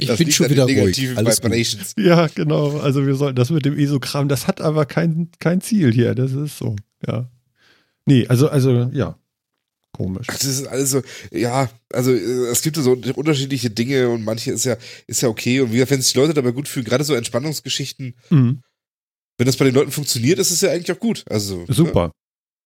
[0.00, 0.76] Ich Das bin schon wieder ruhig.
[0.76, 1.50] negativen Alles gut.
[1.50, 1.94] Vibrations.
[1.98, 2.78] Ja, genau.
[2.78, 6.14] Also wir sollten das mit dem ESO-Kram, das hat aber kein, kein Ziel hier.
[6.14, 7.28] Das ist so, ja.
[8.06, 9.16] Nee, also, also, ja.
[9.94, 10.26] Komisch.
[10.26, 14.64] Das ist alles so, ja, also äh, es gibt so unterschiedliche Dinge und manche ist
[14.64, 14.76] ja,
[15.06, 15.60] ist ja okay.
[15.60, 18.62] Und wie gesagt, wenn sich die Leute dabei gut fühlen, gerade so Entspannungsgeschichten, Mhm.
[19.38, 21.24] wenn das bei den Leuten funktioniert, ist es ja eigentlich auch gut.
[21.30, 22.10] Also Super.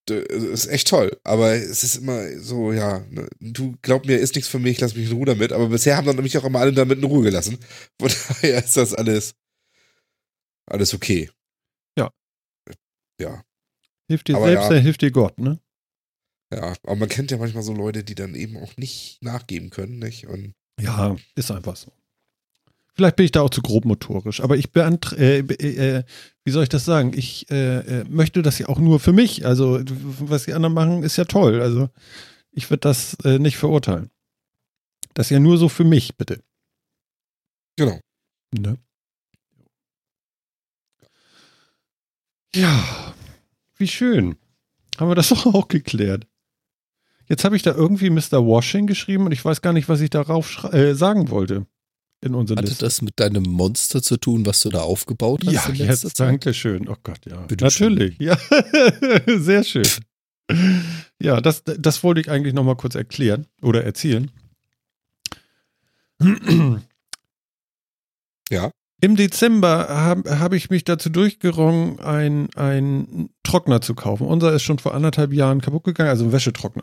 [0.09, 1.18] Ne, ist echt toll.
[1.22, 4.95] Aber es ist immer so, ja, ne, du glaub mir, ist nichts für mich, lass
[4.97, 5.53] mich in Ruhe damit.
[5.53, 7.59] Aber bisher haben dann nämlich auch immer alle damit in Ruhe gelassen.
[8.01, 9.35] Von daher ist das alles,
[10.66, 11.29] alles okay.
[11.99, 12.11] Ja.
[13.20, 13.45] Ja.
[14.09, 14.76] Hilft dir Aber selbst, ja.
[14.79, 15.61] hilft dir Gott, ne?
[16.53, 19.99] Ja, aber man kennt ja manchmal so Leute, die dann eben auch nicht nachgeben können,
[19.99, 20.26] nicht?
[20.26, 21.92] Und Ja, ist einfach so.
[22.94, 26.05] Vielleicht bin ich da auch zu grobmotorisch, aber ich beantrage, äh, be- äh,
[26.44, 27.12] wie soll ich das sagen?
[27.14, 29.44] Ich äh, äh, möchte das ja auch nur für mich.
[29.46, 31.61] Also, was die anderen machen, ist ja toll.
[31.61, 31.90] Also,
[32.51, 34.11] ich würde das äh, nicht verurteilen.
[35.14, 36.42] Das ist ja nur so für mich, bitte.
[37.76, 38.01] genau.
[38.53, 38.78] Ne?
[42.55, 43.14] Ja,
[43.76, 44.36] wie schön.
[44.99, 46.26] Haben wir das doch auch geklärt.
[47.29, 48.45] Jetzt habe ich da irgendwie Mr.
[48.47, 51.66] Washing geschrieben und ich weiß gar nicht, was ich darauf äh, sagen wollte.
[52.20, 52.85] In unserer Hatte Liste.
[52.85, 55.68] das mit deinem Monster zu tun, was du da aufgebaut hast?
[55.68, 56.89] Ja, jetzt, danke schön.
[56.89, 57.37] Oh Gott, ja.
[57.47, 58.37] Bitte Natürlich, ja.
[59.26, 59.87] Sehr schön.
[61.22, 64.31] Ja, das, das wollte ich eigentlich nochmal kurz erklären oder erzählen.
[68.51, 68.70] Ja.
[69.01, 74.26] Im Dezember habe hab ich mich dazu durchgerungen, ein, ein Trockner zu kaufen.
[74.26, 76.83] Unser ist schon vor anderthalb Jahren kaputt gegangen, also ein Wäschetrockner.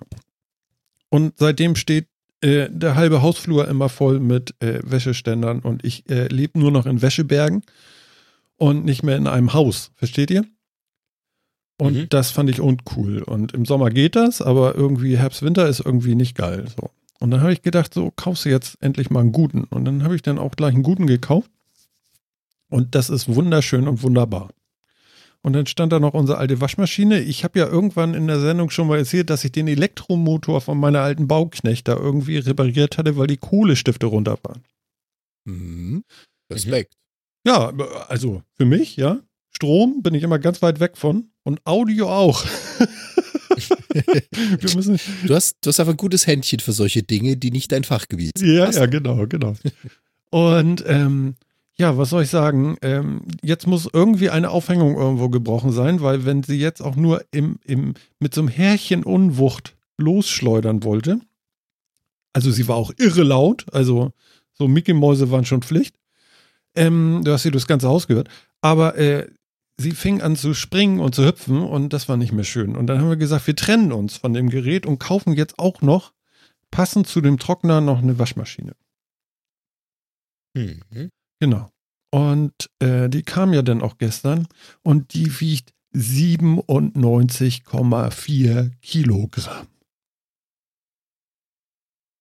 [1.16, 2.08] Und seitdem steht
[2.42, 6.86] äh, der halbe Hausflur immer voll mit äh, Wäscheständern und ich äh, lebe nur noch
[6.86, 7.62] in Wäschebergen
[8.58, 9.92] und nicht mehr in einem Haus.
[9.96, 10.44] Versteht ihr?
[11.78, 12.10] Und Mhm.
[12.10, 13.24] das fand ich uncool.
[13.24, 16.66] Und im Sommer geht das, aber irgendwie Herbst, Winter ist irgendwie nicht geil.
[16.76, 16.90] So.
[17.22, 19.64] Und dann habe ich gedacht, so kaufst du jetzt endlich mal einen guten.
[19.64, 21.50] Und dann habe ich dann auch gleich einen guten gekauft.
[22.70, 24.50] Und das ist wunderschön und wunderbar.
[25.46, 27.20] Und dann stand da noch unsere alte Waschmaschine.
[27.20, 30.80] Ich habe ja irgendwann in der Sendung schon mal erzählt, dass ich den Elektromotor von
[30.80, 34.64] meiner alten Bauknecht da irgendwie repariert hatte, weil die Kohlestifte runter waren.
[35.44, 36.04] Mhm.
[36.52, 36.96] Respekt.
[37.46, 37.72] Ja,
[38.08, 39.20] also für mich, ja.
[39.52, 42.44] Strom bin ich immer ganz weit weg von und Audio auch.
[44.60, 48.38] Du hast, du hast einfach ein gutes Händchen für solche Dinge, die nicht dein Fachgebiet
[48.38, 48.50] sind.
[48.50, 49.56] ja, ja, genau, genau.
[50.30, 51.36] Und ähm,
[51.78, 52.78] ja, was soll ich sagen?
[52.82, 57.24] Ähm, jetzt muss irgendwie eine Aufhängung irgendwo gebrochen sein, weil wenn sie jetzt auch nur
[57.32, 61.20] im, im, mit so einem Härchen Unwucht losschleudern wollte,
[62.34, 64.12] also sie war auch irre laut, also
[64.54, 65.96] so Mickey-Mäuse waren schon Pflicht.
[66.76, 68.30] Ähm, du hast sie durchs ganze Haus gehört.
[68.62, 69.28] Aber äh,
[69.78, 72.76] sie fing an zu springen und zu hüpfen und das war nicht mehr schön.
[72.76, 75.82] Und dann haben wir gesagt, wir trennen uns von dem Gerät und kaufen jetzt auch
[75.82, 76.14] noch
[76.72, 78.76] passend zu dem Trockner noch eine Waschmaschine.
[80.54, 81.12] Mhm.
[81.46, 81.72] Genau.
[82.10, 84.48] Und äh, die kam ja dann auch gestern
[84.82, 89.68] und die wiegt 97,4 Kilogramm.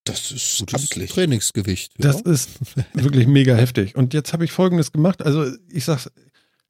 [0.04, 1.10] Das ist Gutes amtlich.
[1.10, 1.94] Trainingsgewicht.
[1.96, 2.50] Das ist
[2.92, 3.96] wirklich mega heftig.
[3.96, 5.22] Und jetzt habe ich Folgendes gemacht.
[5.22, 6.10] Also ich sag's,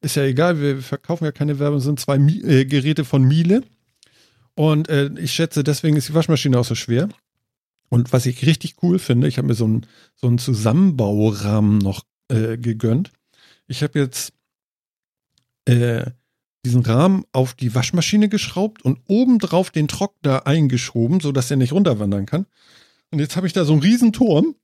[0.00, 3.24] ist ja egal, wir verkaufen ja keine Werbung, es sind zwei Mi äh, Geräte von
[3.24, 3.64] Miele.
[4.54, 7.08] Und äh, ich schätze, deswegen ist die Waschmaschine auch so schwer.
[7.88, 12.04] Und was ich richtig cool finde, ich habe mir so einen so einen Zusammenbaurahmen noch
[12.28, 13.12] äh, gegönnt.
[13.66, 14.32] Ich habe jetzt
[15.66, 16.10] äh,
[16.64, 22.26] diesen Rahmen auf die Waschmaschine geschraubt und obendrauf den Trockner eingeschoben, sodass er nicht runterwandern
[22.26, 22.46] kann.
[23.10, 24.54] Und jetzt habe ich da so einen riesen Turm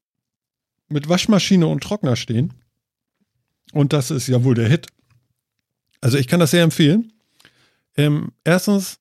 [0.88, 2.54] mit Waschmaschine und Trockner stehen.
[3.72, 4.88] Und das ist ja wohl der Hit.
[6.00, 7.12] Also ich kann das sehr empfehlen.
[7.96, 8.99] Ähm, erstens,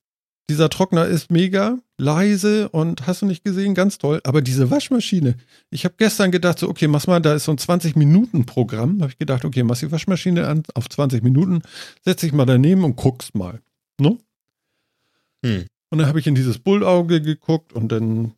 [0.49, 4.19] dieser Trockner ist mega leise und hast du nicht gesehen, ganz toll.
[4.23, 5.35] Aber diese Waschmaschine,
[5.69, 8.97] ich habe gestern gedacht, so, okay, mach mal, da ist so ein 20-Minuten-Programm.
[8.97, 11.61] Da habe ich gedacht, okay, mach die Waschmaschine an auf 20 Minuten,
[12.03, 13.61] setz dich mal daneben und guckst mal.
[13.99, 14.17] Ne?
[15.45, 15.65] Hm.
[15.91, 18.33] Und dann habe ich in dieses Bullauge geguckt und dann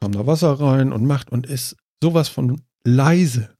[0.00, 3.50] kam da Wasser rein und macht und ist sowas von leise.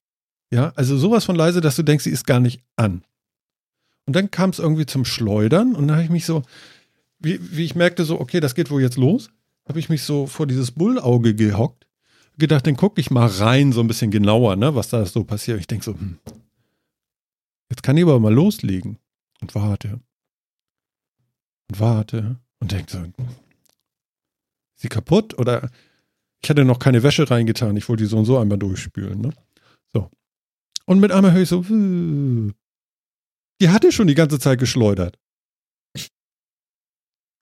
[0.51, 3.05] Ja, also sowas von leise, dass du denkst, sie ist gar nicht an.
[4.07, 6.43] Und dann kam es irgendwie zum Schleudern und dann habe ich mich so,
[7.21, 9.31] wie, wie ich merkte, so, okay, das geht wohl jetzt los,
[9.69, 11.87] habe ich mich so vor dieses Bullauge gehockt,
[12.39, 15.61] gedacht, dann gucke ich mal rein, so ein bisschen genauer, ne, was da so passiert.
[15.61, 16.19] Ich denke so, hm,
[17.69, 18.99] jetzt kann ich aber mal loslegen.
[19.41, 20.01] Und warte.
[21.71, 22.41] Und warte.
[22.59, 23.15] Und denke so, ist
[24.77, 25.39] sie kaputt?
[25.39, 25.71] Oder
[26.43, 29.31] ich hatte noch keine Wäsche reingetan, ich wollte die so und so einmal durchspülen, ne?
[29.93, 30.11] So.
[30.87, 32.55] Und mit einmal höre ich so, die
[33.69, 35.19] hatte schon die ganze Zeit geschleudert.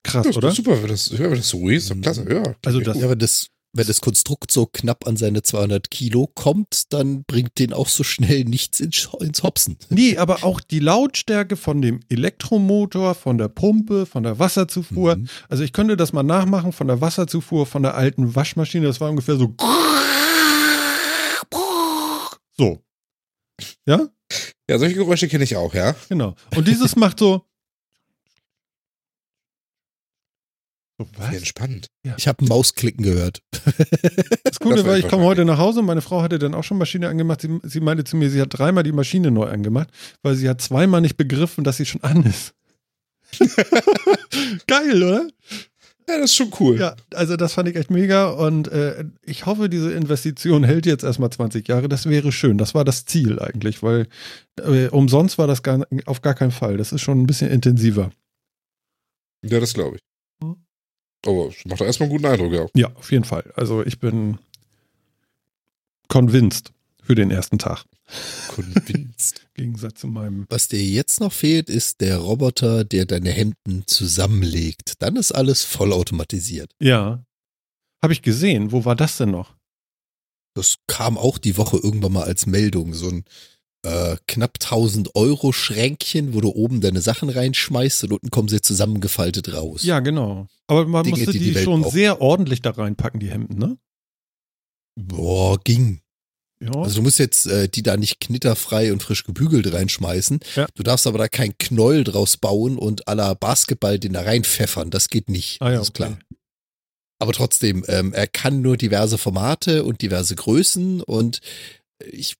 [0.08, 0.50] Krass, Das ist oder?
[0.52, 2.26] super, wenn das, ja, wenn das so ist, ist doch klasse.
[2.32, 6.26] Ja, Also das- Ja, aber das, wenn das Konstrukt so knapp an seine 200 Kilo
[6.34, 9.76] kommt, dann bringt den auch so schnell nichts ins, ins Hopsen.
[9.90, 15.16] Nee, aber auch die Lautstärke von dem Elektromotor, von der Pumpe, von der Wasserzufuhr.
[15.16, 15.28] Mhm.
[15.50, 18.86] Also ich könnte das mal nachmachen von der Wasserzufuhr, von der alten Waschmaschine.
[18.86, 19.54] Das war ungefähr so.
[22.56, 22.82] So.
[23.86, 24.08] Ja,
[24.70, 25.94] Ja, solche Geräusche kenne ich auch, ja.
[26.08, 26.34] genau.
[26.56, 27.44] Und dieses macht so.
[30.98, 31.34] Was?
[31.34, 31.86] entspannt.
[32.16, 33.40] Ich habe Mausklicken gehört.
[33.52, 36.78] Das Das war ich komme heute nach Hause und meine Frau hatte dann auch schon
[36.78, 37.40] Maschine angemacht.
[37.40, 39.88] Sie, sie meinte zu mir, sie hat dreimal die Maschine neu angemacht,
[40.22, 42.54] weil sie hat zweimal nicht begriffen, dass sie schon an ist.
[44.66, 45.28] Geil, oder?
[46.08, 46.80] Ja, das ist schon cool.
[46.80, 51.04] Ja, also das fand ich echt mega und äh, ich hoffe, diese Investition hält jetzt
[51.04, 51.88] erstmal 20 Jahre.
[51.88, 52.56] Das wäre schön.
[52.56, 54.08] Das war das Ziel eigentlich, weil
[54.58, 56.78] äh, umsonst war das gar, auf gar keinen Fall.
[56.78, 58.10] Das ist schon ein bisschen intensiver.
[59.44, 60.07] Ja, das glaube ich.
[61.26, 62.66] Aber es macht doch erstmal einen guten Eindruck, ja.
[62.74, 63.52] Ja, auf jeden Fall.
[63.56, 64.38] Also ich bin
[66.08, 67.84] convinced für den ersten Tag.
[68.48, 69.46] Convinced.
[69.54, 70.46] Im Gegensatz zu meinem.
[70.48, 74.94] Was dir jetzt noch fehlt, ist der Roboter, der deine Hemden zusammenlegt.
[75.00, 76.72] Dann ist alles vollautomatisiert.
[76.80, 77.24] Ja.
[78.02, 78.72] Habe ich gesehen.
[78.72, 79.56] Wo war das denn noch?
[80.54, 82.94] Das kam auch die Woche irgendwann mal als Meldung.
[82.94, 83.24] So ein
[83.84, 88.60] äh, knapp 1000 Euro Schränkchen, wo du oben deine Sachen reinschmeißt und unten kommen sie
[88.60, 89.82] zusammengefaltet raus.
[89.82, 90.48] Ja, genau.
[90.66, 91.92] Aber man Dinge, musste die die, die schon braucht.
[91.92, 93.78] sehr ordentlich da reinpacken, die Hemden, ne?
[94.96, 96.00] Boah, ging.
[96.60, 96.72] Ja.
[96.72, 100.40] Also du musst jetzt äh, die da nicht knitterfrei und frisch gebügelt reinschmeißen.
[100.56, 100.66] Ja.
[100.74, 104.90] Du darfst aber da kein Knoll draus bauen und la Basketball den da reinpfeffern.
[104.90, 105.62] Das geht nicht.
[105.62, 106.10] ah, ja, das ist klar.
[106.10, 106.38] okay.
[107.20, 111.40] Aber trotzdem, ähm, er kann nur diverse Formate und diverse Größen und
[112.04, 112.36] ich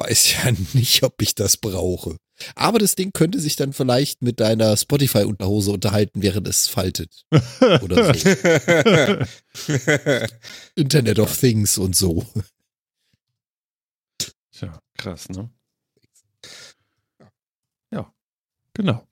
[0.00, 2.16] weiß ja nicht, ob ich das brauche.
[2.54, 7.26] Aber das Ding könnte sich dann vielleicht mit deiner Spotify-Unterhose unterhalten, während es faltet.
[7.82, 8.26] Oder so.
[10.74, 12.24] Internet of Things und so.
[14.52, 15.50] Tja, krass, ne?
[17.92, 18.10] Ja,
[18.72, 19.06] genau.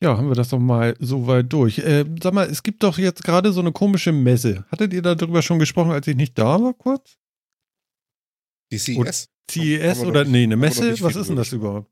[0.00, 1.78] Ja, haben wir das doch mal so weit durch.
[1.80, 4.64] Äh, sag mal, es gibt doch jetzt gerade so eine komische Messe.
[4.70, 7.18] Hattet ihr darüber schon gesprochen, als ich nicht da war, kurz?
[8.70, 9.28] Die CES?
[9.50, 11.00] CES oder noch nee, eine Messe?
[11.00, 11.90] Was ist denn das überhaupt?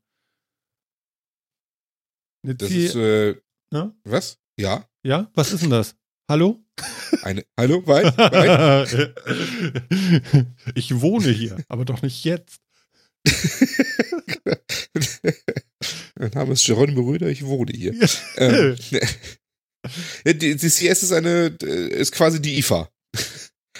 [2.43, 3.35] Eine Das CE ist, äh,
[3.73, 3.95] Ja?
[4.03, 4.37] was?
[4.59, 4.87] Ja?
[5.03, 5.95] ja, was ist denn das?
[6.29, 6.63] Hallo?
[7.23, 8.17] Eine, hallo, weit?
[8.17, 9.15] weit?
[10.75, 12.59] ich wohne hier, aber doch nicht jetzt.
[16.15, 17.93] mein Name ist Geronimo Röder, ich wohne hier.
[18.35, 18.75] ähm,
[20.25, 22.89] die, die CS ist eine, äh, ist quasi die IFA.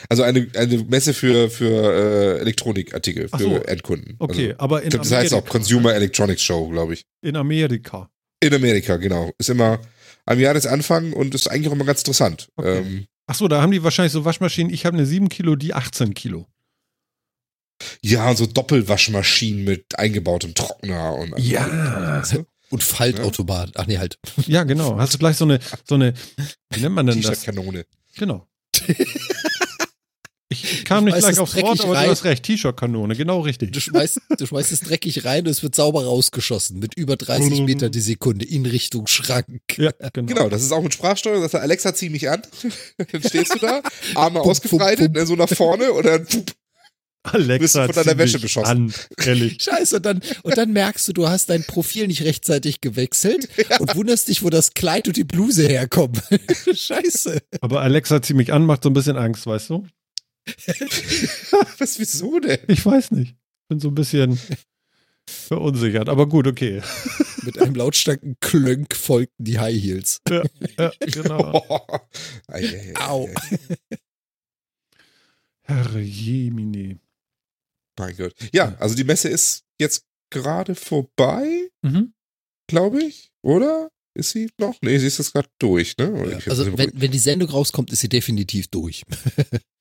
[0.10, 1.66] Also eine, eine Messe für, für
[2.38, 3.56] äh, Elektronikartikel, für so.
[3.58, 4.16] Endkunden.
[4.20, 5.52] Okay, Also, aber in glaub, das heißt auch Amerika.
[5.58, 7.04] Consumer Electronics Show, glaube ich.
[7.22, 8.10] In Amerika.
[8.40, 9.32] In Amerika, genau.
[9.38, 9.80] Ist immer
[10.26, 12.50] am Jahresanfang und ist eigentlich auch immer ganz interessant.
[12.56, 12.80] Okay.
[12.80, 14.72] Ähm, Ach so, da haben die wahrscheinlich so Waschmaschinen.
[14.74, 16.48] Ich habe eine 7 Kilo, die 18 Kilo.
[18.02, 22.22] ja, und so Doppelwaschmaschinen mit eingebautem Trockner und Ja.
[22.32, 22.46] Du?
[22.70, 23.72] Und Faltautomat.
[23.76, 24.18] Ach nee, halt.
[24.46, 24.98] Ja, genau.
[24.98, 26.14] Hast du gleich so eine, so eine,
[26.72, 27.40] wie nennt man denn das?
[27.42, 27.86] T-Shirt-Kanone.
[28.18, 28.48] Genau.
[30.64, 32.06] Ich kam nicht gleich aufs Wort, aber rein.
[32.06, 32.44] du hast recht.
[32.44, 33.72] T-Shirt-Kanone, genau richtig.
[33.72, 37.62] Du schmeißt, du schmeißt es dreckig rein und es wird sauber rausgeschossen mit über 30
[37.62, 39.62] Meter die Sekunde in Richtung Schrank.
[39.78, 40.34] Ja, genau.
[40.34, 41.42] Genau, das ist auch mit Sprachsteuerung.
[41.42, 42.42] Das sagt Alexa, zieh mich an.
[42.98, 43.82] dann stehst du da,
[44.16, 46.52] Arme Pum, ausgebreitet, pum, ne, so nach vorne und dann pup,
[47.34, 48.70] Alexa Bist du von deiner zieh Wäsche mich beschossen.
[48.70, 48.94] An,
[49.26, 49.58] ehrlich.
[49.62, 53.96] Scheiße, und dann, und dann merkst du, du hast dein Profil nicht rechtzeitig gewechselt und
[53.96, 56.20] wunderst dich, wo das Kleid und die Bluse herkommen.
[56.74, 57.42] Scheiße.
[57.62, 59.86] Aber Alexa zieh mich an, macht so ein bisschen Angst, weißt du?
[61.80, 62.60] was, wieso denn?
[62.68, 63.36] Ich weiß nicht.
[63.70, 64.40] Bin so ein bisschen
[65.30, 66.82] verunsichert, aber gut, okay.
[67.44, 70.22] Mit einem lautstarken Klönk folgten die High Heels.
[70.30, 70.44] Ja,
[70.78, 71.64] ja genau.
[71.70, 71.98] Oh.
[72.48, 73.30] Ei, ei, ei, Au.
[75.64, 77.00] Herr Jemine.
[78.00, 78.36] Mein Gott.
[78.54, 82.14] Ja, also die Messe ist jetzt gerade vorbei, Mhm.
[82.68, 83.90] glaube ich, oder?
[84.14, 84.76] Ist sie noch?
[84.82, 86.32] Nee, sie ist jetzt gerade durch, ne?
[86.32, 89.04] Ja, also, wenn, wenn die Sendung rauskommt, ist sie definitiv durch.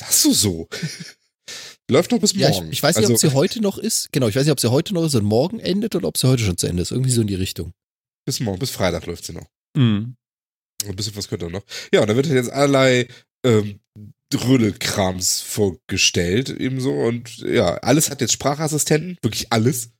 [0.00, 0.68] das sagst du so.
[1.90, 2.72] Läuft noch bis Ja, ich, morgen.
[2.72, 4.12] ich weiß nicht, also, ob sie heute noch ist.
[4.12, 6.28] Genau, ich weiß nicht, ob sie heute noch ist und morgen endet oder ob sie
[6.28, 6.90] heute schon zu Ende ist.
[6.90, 7.72] Irgendwie so in die Richtung.
[8.24, 9.46] bis morgen, bis Freitag läuft sie noch.
[9.76, 10.16] Mhm.
[10.86, 11.64] Ein bisschen was könnte er noch.
[11.92, 13.08] Ja, und da wird halt jetzt allerlei
[13.44, 13.80] ähm,
[14.32, 16.92] Rödelkrams vorgestellt, ebenso.
[16.92, 19.90] Und ja, alles hat jetzt Sprachassistenten, wirklich alles.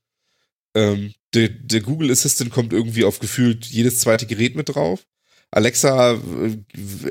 [0.75, 5.05] Ähm, der, der Google Assistant kommt irgendwie auf gefühlt jedes zweite Gerät mit drauf.
[5.51, 6.57] Alexa äh,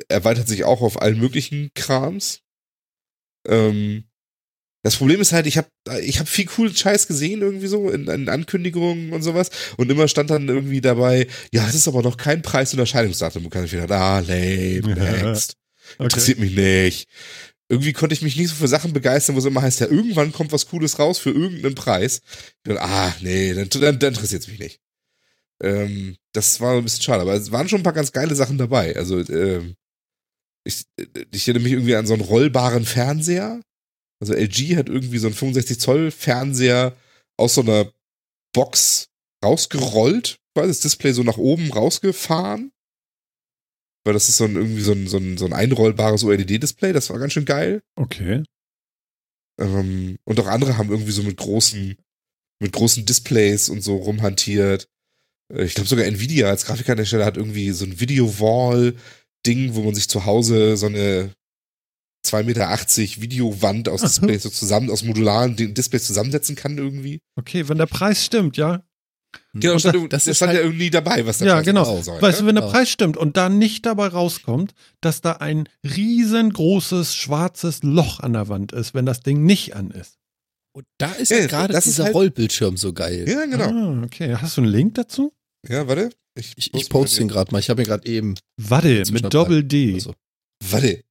[0.08, 2.40] erweitert sich auch auf allen möglichen Krams.
[3.46, 4.04] Ähm,
[4.84, 5.68] das Problem ist halt, ich habe
[6.00, 10.08] ich hab viel coolen Scheiß gesehen irgendwie so in, in Ankündigungen und sowas und immer
[10.08, 13.44] stand dann irgendwie dabei, ja, es ist aber noch kein Preis- und Erscheinungsdatum.
[13.44, 15.54] Du kannst wieder, ah, lame, next.
[15.98, 17.08] Interessiert mich nicht.
[17.68, 20.32] Irgendwie konnte ich mich nicht so für Sachen begeistern, wo es immer heißt, ja, irgendwann
[20.32, 22.20] kommt was Cooles raus für irgendeinen Preis.
[22.26, 24.80] Ich dachte, ah, nee, dann, dann, dann interessiert es mich nicht.
[25.62, 28.58] Ähm, das war ein bisschen schade, aber es waren schon ein paar ganz geile Sachen
[28.58, 28.96] dabei.
[28.96, 29.76] Also, ähm,
[30.64, 30.84] ich,
[31.32, 33.60] ich erinnere mich irgendwie an so einen rollbaren Fernseher.
[34.20, 36.96] Also LG hat irgendwie so einen 65 Zoll Fernseher
[37.36, 37.92] aus so einer
[38.54, 39.08] Box
[39.44, 42.72] rausgerollt, quasi das Display so nach oben rausgefahren.
[44.04, 47.10] Weil das ist so ein, irgendwie so ein, so ein, so ein einrollbares OLED-Display, das
[47.10, 47.82] war ganz schön geil.
[47.96, 48.42] Okay.
[49.60, 51.96] Ähm, und auch andere haben irgendwie so mit großen,
[52.60, 54.88] mit großen Displays und so rumhantiert.
[55.52, 58.00] Äh, Ich glaube sogar Nvidia als Grafikkartenhersteller hat irgendwie so ein
[59.46, 61.32] Video-Wall-Ding, wo man sich zu Hause so eine
[62.26, 64.08] 2,80 Meter Videowand aus Aha.
[64.08, 67.18] Displays so zusammen, aus modularen Di- Displays zusammensetzen kann irgendwie.
[67.38, 68.82] Okay, wenn der Preis stimmt, ja.
[69.54, 71.46] Genau, Und stand, das- das, das das ist stand halt- ja irgendwie dabei, was der
[71.48, 71.84] Ja, Preis genau.
[71.84, 72.22] sein soll.
[72.22, 72.48] Weißt du, ne?
[72.48, 72.70] wenn der Ja.
[72.70, 78.48] Preis stimmt und da nicht dabei rauskommt, dass da ein riesengroßes schwarzes Loch an der
[78.48, 80.18] Wand ist, wenn das Ding nicht an ist.
[80.74, 83.26] Und da ist Ja, ja, gerade das ist dieser halt- Rollbildschirm so geil.
[83.28, 83.64] Ja, genau.
[83.70, 84.36] Ah, okay.
[84.36, 85.32] Hast du einen Link dazu?
[85.68, 86.10] Ja, warte.
[86.34, 87.26] Ich, ich mal poste den.
[87.26, 87.58] ihn gerade mal.
[87.58, 88.34] Ich habe ihn gerade eben.
[88.56, 89.30] Warte, mit Schnapplein.
[89.30, 89.94] Doppel-D.
[89.94, 90.14] Also.
[90.70, 91.02] Warte.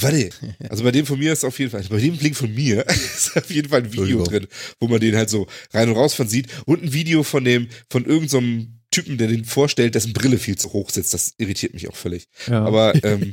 [0.00, 0.30] Warte.
[0.68, 3.36] Also bei dem von mir ist auf jeden Fall, bei dem Link von mir ist
[3.36, 4.46] auf jeden Fall ein Video drin,
[4.80, 7.68] wo man den halt so rein und raus von sieht und ein Video von dem,
[7.88, 11.14] von irgendeinem so Typen, der den vorstellt, dessen Brille viel zu hoch sitzt.
[11.14, 12.28] Das irritiert mich auch völlig.
[12.46, 12.64] Ja.
[12.64, 13.32] Aber, ähm,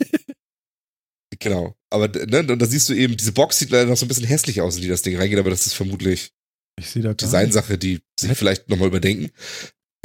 [1.39, 1.75] genau.
[1.89, 4.25] Aber, ne, und da siehst du eben, diese Box sieht leider noch so ein bisschen
[4.25, 6.31] hässlich aus, in die das Ding reingeht, aber das ist vermutlich
[6.77, 6.93] ich.
[6.93, 9.31] Designsache, die sich vielleicht nochmal überdenken.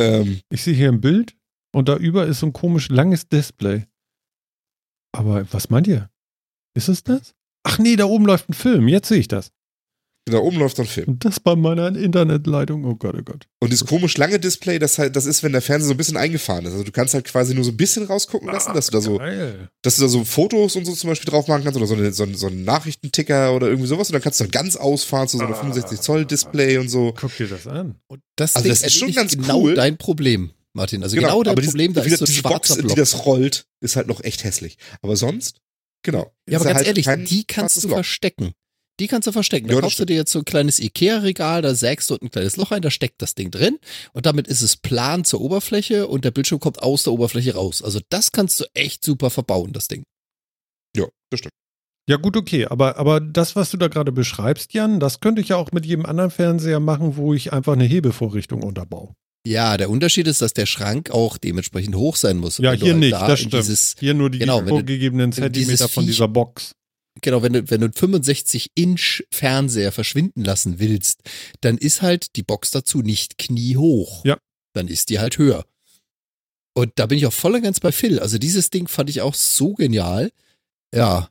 [0.00, 1.36] Ähm, Ich sehe hier ein Bild
[1.72, 3.86] und da über ist so ein komisch langes Display.
[5.12, 6.10] Aber was meint ihr?
[6.74, 7.34] Ist es das?
[7.64, 8.88] Ach nee, da oben läuft ein Film.
[8.88, 9.52] Jetzt sehe ich das.
[10.26, 11.08] Da oben läuft so ein Film.
[11.08, 12.84] Und das bei meiner Internetleitung.
[12.84, 13.46] Oh Gott, oh Gott.
[13.60, 16.16] Und das komisch lange Display, das halt, das ist, wenn der Fernseher so ein bisschen
[16.16, 16.72] eingefahren ist.
[16.72, 19.18] Also du kannst halt quasi nur so ein bisschen rausgucken lassen, dass du da so,
[19.18, 19.68] Geil.
[19.82, 22.12] dass du da so Fotos und so zum Beispiel drauf machen kannst oder so, eine,
[22.12, 25.26] so, ein, so einen Nachrichtenticker oder irgendwie sowas und dann kannst du dann ganz ausfahren
[25.26, 25.56] zu so einem Ah.
[25.56, 27.12] 65 Zoll Display und so.
[27.18, 27.96] Guck dir das an.
[28.06, 29.74] Und das, Also Ding das ist schon ganz genau cool.
[29.74, 31.02] dein Problem, Martin.
[31.02, 32.96] Also genau, dein aber diese- Problem, da wie ist so diese Box, schwarzer die Block.
[32.96, 34.76] das rollt, ist halt noch echt hässlich.
[35.02, 35.60] Aber sonst,
[36.04, 36.30] genau.
[36.48, 37.96] Ja, aber ganz halt ehrlich, die kannst du Loch.
[37.96, 38.52] verstecken.
[39.00, 39.68] Die kannst du verstecken.
[39.68, 42.56] Da Ja, kaufst du dir jetzt so ein kleines Ikea-Regal, da sägst du ein kleines
[42.56, 43.78] Loch ein, da steckt das Ding drin
[44.12, 47.82] und damit ist es plan zur Oberfläche und der Bildschirm kommt aus der Oberfläche raus.
[47.82, 50.04] Also das kannst du echt super verbauen, das Ding.
[50.94, 51.54] Ja, das stimmt.
[52.08, 52.66] Ja, gut, okay.
[52.66, 55.86] Aber, aber das, was du da gerade beschreibst, Jan, das könnte ich ja auch mit
[55.86, 59.14] jedem anderen Fernseher machen, wo ich einfach eine Hebevorrichtung unterbaue.
[59.46, 62.58] Ja, der Unterschied ist, dass der Schrank auch dementsprechend hoch sein muss.
[62.58, 63.54] Ja, hier halt nicht, da das stimmt.
[63.54, 66.72] Dieses, Hier nur die Genau, vorgegebenen Zentimeter von dieser Box.
[67.20, 71.22] Genau, wenn du, wenn du einen 65-Inch Fernseher verschwinden lassen willst,
[71.60, 74.24] dann ist halt die Box dazu nicht kniehoch.
[74.24, 74.38] Ja.
[74.72, 75.64] Dann ist die halt höher.
[76.74, 78.20] Und da bin ich auch voll und ganz bei Phil.
[78.20, 80.30] Also dieses Ding fand ich auch so genial.
[80.94, 81.30] Ja.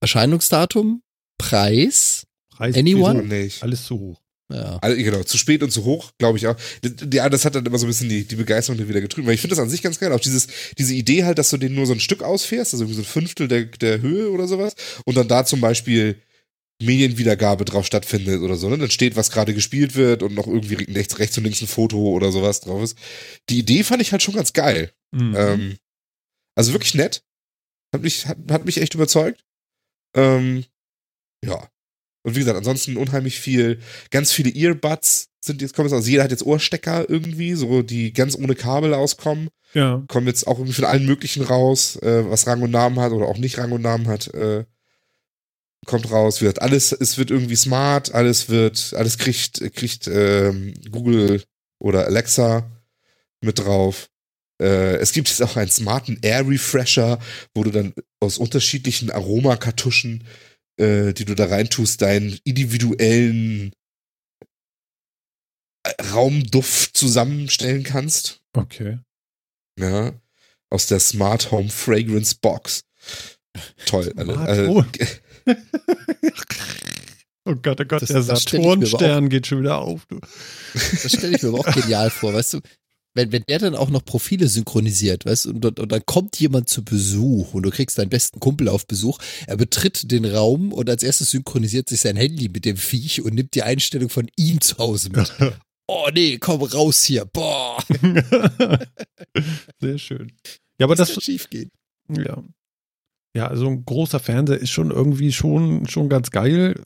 [0.00, 1.02] Erscheinungsdatum,
[1.38, 3.24] Preis, Preis Anyone?
[3.24, 3.62] Nicht.
[3.62, 4.20] Alles zu hoch.
[4.50, 4.78] Ja.
[4.80, 6.56] Also, genau, zu spät und zu hoch, glaube ich auch.
[7.12, 9.26] Ja, das hat dann immer so ein bisschen die, die Begeisterung wieder getrübt.
[9.26, 10.12] Weil ich finde das an sich ganz geil.
[10.12, 10.46] Auch dieses,
[10.78, 13.12] diese Idee halt, dass du den nur so ein Stück ausfährst, also irgendwie so ein
[13.12, 16.22] Fünftel der, der Höhe oder sowas, und dann da zum Beispiel
[16.80, 18.78] Medienwiedergabe drauf stattfindet oder so, ne?
[18.78, 21.98] Dann steht, was gerade gespielt wird und noch irgendwie rechts, rechts und links ein Foto
[21.98, 22.96] oder sowas drauf ist.
[23.50, 24.92] Die Idee fand ich halt schon ganz geil.
[25.10, 25.34] Mhm.
[25.36, 25.76] Ähm,
[26.54, 27.24] also wirklich nett.
[27.92, 29.44] Hat mich, hat, hat mich echt überzeugt.
[30.14, 30.64] Ähm,
[31.44, 31.68] ja.
[32.28, 33.78] Und wie gesagt, ansonsten unheimlich viel,
[34.10, 38.12] ganz viele Earbuds sind jetzt, kommen jetzt, also jeder hat jetzt Ohrstecker irgendwie, so die
[38.12, 40.04] ganz ohne Kabel auskommen, ja.
[40.08, 43.24] kommen jetzt auch irgendwie von allen möglichen raus, äh, was Rang und Namen hat oder
[43.24, 44.66] auch nicht Rang und Namen hat, äh,
[45.86, 51.42] kommt raus, wird alles, es wird irgendwie smart, alles wird, alles kriegt, kriegt ähm, Google
[51.78, 52.70] oder Alexa
[53.40, 54.10] mit drauf.
[54.60, 57.18] Äh, es gibt jetzt auch einen smarten Air Refresher,
[57.54, 60.47] wo du dann aus unterschiedlichen Aromakartuschen, äh,
[60.78, 63.72] die du da reintust, deinen individuellen
[65.84, 68.40] äh, Raumduft zusammenstellen kannst.
[68.52, 68.98] Okay.
[69.78, 70.12] Ja.
[70.70, 72.84] Aus der Smart Home Fragrance Box.
[73.86, 74.12] Toll.
[74.16, 74.86] alle- Smart alle- Home.
[77.44, 80.06] oh Gott, oh Gott, Das- der Saturnstern geht schon wieder auf.
[80.06, 80.20] Du.
[80.74, 82.60] Das stelle ich mir aber auch genial vor, weißt du?
[83.18, 86.68] Wenn, wenn der dann auch noch Profile synchronisiert, weißt du, und, und, dann kommt jemand
[86.68, 89.18] zu Besuch und du kriegst deinen besten Kumpel auf Besuch,
[89.48, 93.34] er betritt den Raum und als erstes synchronisiert sich sein Handy mit dem Viech und
[93.34, 95.32] nimmt die Einstellung von ihm zu Hause mit.
[95.90, 97.24] Oh nee, komm raus hier.
[97.24, 97.82] Boah.
[99.80, 100.30] Sehr schön.
[100.78, 101.70] Ja, aber das, wird schief gehen.
[102.10, 102.44] ja.
[103.34, 106.82] Ja, also ein großer Fernseher ist schon irgendwie schon, schon ganz geil.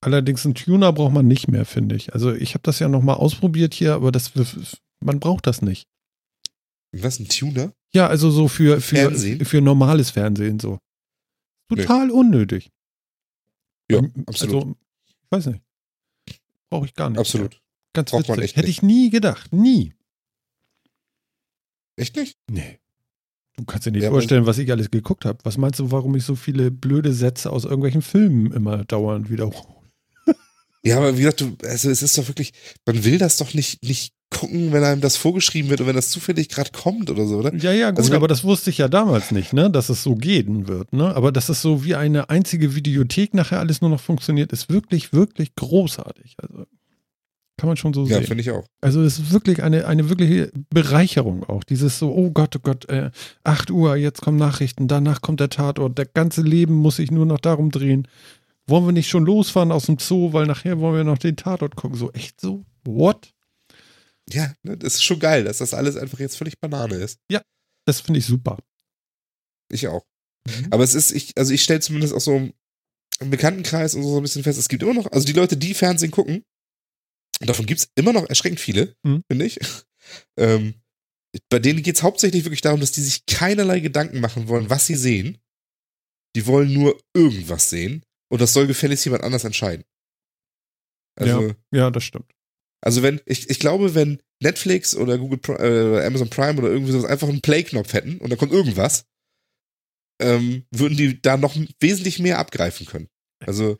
[0.00, 2.12] Allerdings einen Tuner braucht man nicht mehr, finde ich.
[2.12, 4.32] Also ich habe das ja nochmal ausprobiert hier, aber das,
[5.00, 5.86] man braucht das nicht.
[6.92, 7.72] Was, ein Tuner?
[7.92, 9.44] Ja, also so für, für, Fernsehen?
[9.44, 10.78] für normales Fernsehen so.
[11.68, 12.70] Total unnötig.
[13.90, 14.54] Ja, Ähm, absolut.
[14.64, 14.76] Also,
[15.06, 15.62] ich weiß nicht.
[16.70, 17.18] Brauche ich gar nicht.
[17.18, 17.60] absolut.
[17.92, 18.50] Ganz Braucht man witzig.
[18.50, 19.52] echt Hätte ich nie gedacht.
[19.52, 19.94] Nie.
[21.96, 22.36] Echt nicht?
[22.50, 22.78] Nee.
[23.56, 25.38] Du kannst dir nicht Ja, vorstellen, was ich alles geguckt habe.
[25.44, 29.74] Was meinst du, warum ich so viele blöde Sätze aus irgendwelchen Filmen immer dauernd wiederhole?
[30.82, 32.52] Ja, aber wie gesagt, du, also es ist doch wirklich,
[32.84, 36.10] man will das doch nicht, nicht gucken, wenn einem das vorgeschrieben wird und wenn das
[36.10, 37.54] zufällig gerade kommt oder so, oder?
[37.54, 40.14] Ja, ja, gut, Also aber das wusste ich ja damals nicht, ne, dass es so
[40.14, 41.14] gehen wird, ne?
[41.16, 45.12] Aber dass es so wie eine einzige Videothek nachher alles nur noch funktioniert, ist wirklich,
[45.12, 46.34] wirklich großartig.
[46.42, 46.64] Also
[47.56, 48.26] kann man schon so Ja, sehen.
[48.26, 48.64] finde ich auch.
[48.80, 51.62] Also es ist wirklich eine, eine wirkliche Bereicherung auch.
[51.62, 53.10] Dieses so, oh Gott, oh Gott, äh,
[53.44, 57.26] 8 Uhr, jetzt kommen Nachrichten, danach kommt der Tatort, der ganze Leben muss sich nur
[57.26, 58.08] noch darum drehen.
[58.66, 61.76] Wollen wir nicht schon losfahren aus dem Zoo, weil nachher wollen wir noch den Tatort
[61.76, 61.96] gucken.
[61.96, 62.64] So, echt so?
[62.84, 63.33] What?
[64.30, 67.18] Ja, ne, das ist schon geil, dass das alles einfach jetzt völlig Banane ist.
[67.86, 68.58] Das finde ich super.
[69.70, 70.06] Ich auch.
[70.48, 70.68] Mhm.
[70.70, 72.36] Aber es ist, ich, also ich stelle zumindest auch so
[73.20, 75.74] im Bekanntenkreis und so ein bisschen fest, es gibt immer noch, also die Leute, die
[75.74, 76.42] Fernsehen gucken,
[77.40, 79.22] davon gibt es immer noch erschreckend viele, Mhm.
[79.30, 79.58] finde ich.
[80.38, 80.74] Ähm,
[81.48, 84.86] bei denen geht es hauptsächlich wirklich darum, dass die sich keinerlei Gedanken machen wollen, was
[84.86, 85.38] sie sehen.
[86.36, 89.84] Die wollen nur irgendwas sehen und das soll gefälligst jemand anders entscheiden.
[91.16, 92.33] Also, Ja, das stimmt.
[92.84, 97.10] Also wenn, ich, ich glaube, wenn Netflix oder Google äh, Amazon Prime oder irgendwie sowas
[97.10, 99.06] einfach einen Play-Knopf hätten und da kommt irgendwas,
[100.20, 103.08] ähm, würden die da noch wesentlich mehr abgreifen können.
[103.44, 103.78] Also ich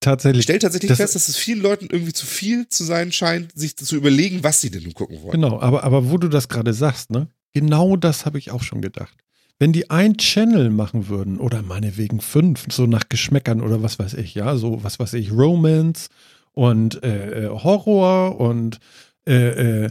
[0.00, 0.42] Tatsächlich.
[0.44, 3.76] stelle tatsächlich Das- fest, dass es vielen Leuten irgendwie zu viel zu sein scheint, sich
[3.76, 5.32] zu überlegen, was sie denn nun gucken wollen.
[5.32, 7.28] Genau, aber, aber wo du das gerade sagst, ne?
[7.52, 9.14] Genau das habe ich auch schon gedacht.
[9.58, 14.14] Wenn die ein Channel machen würden, oder meinetwegen fünf, so nach Geschmäckern oder was weiß
[14.14, 16.08] ich, ja, so was weiß ich, Romance
[16.54, 18.80] und äh, äh, Horror und
[19.26, 19.90] äh, äh,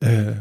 [0.00, 0.34] äh,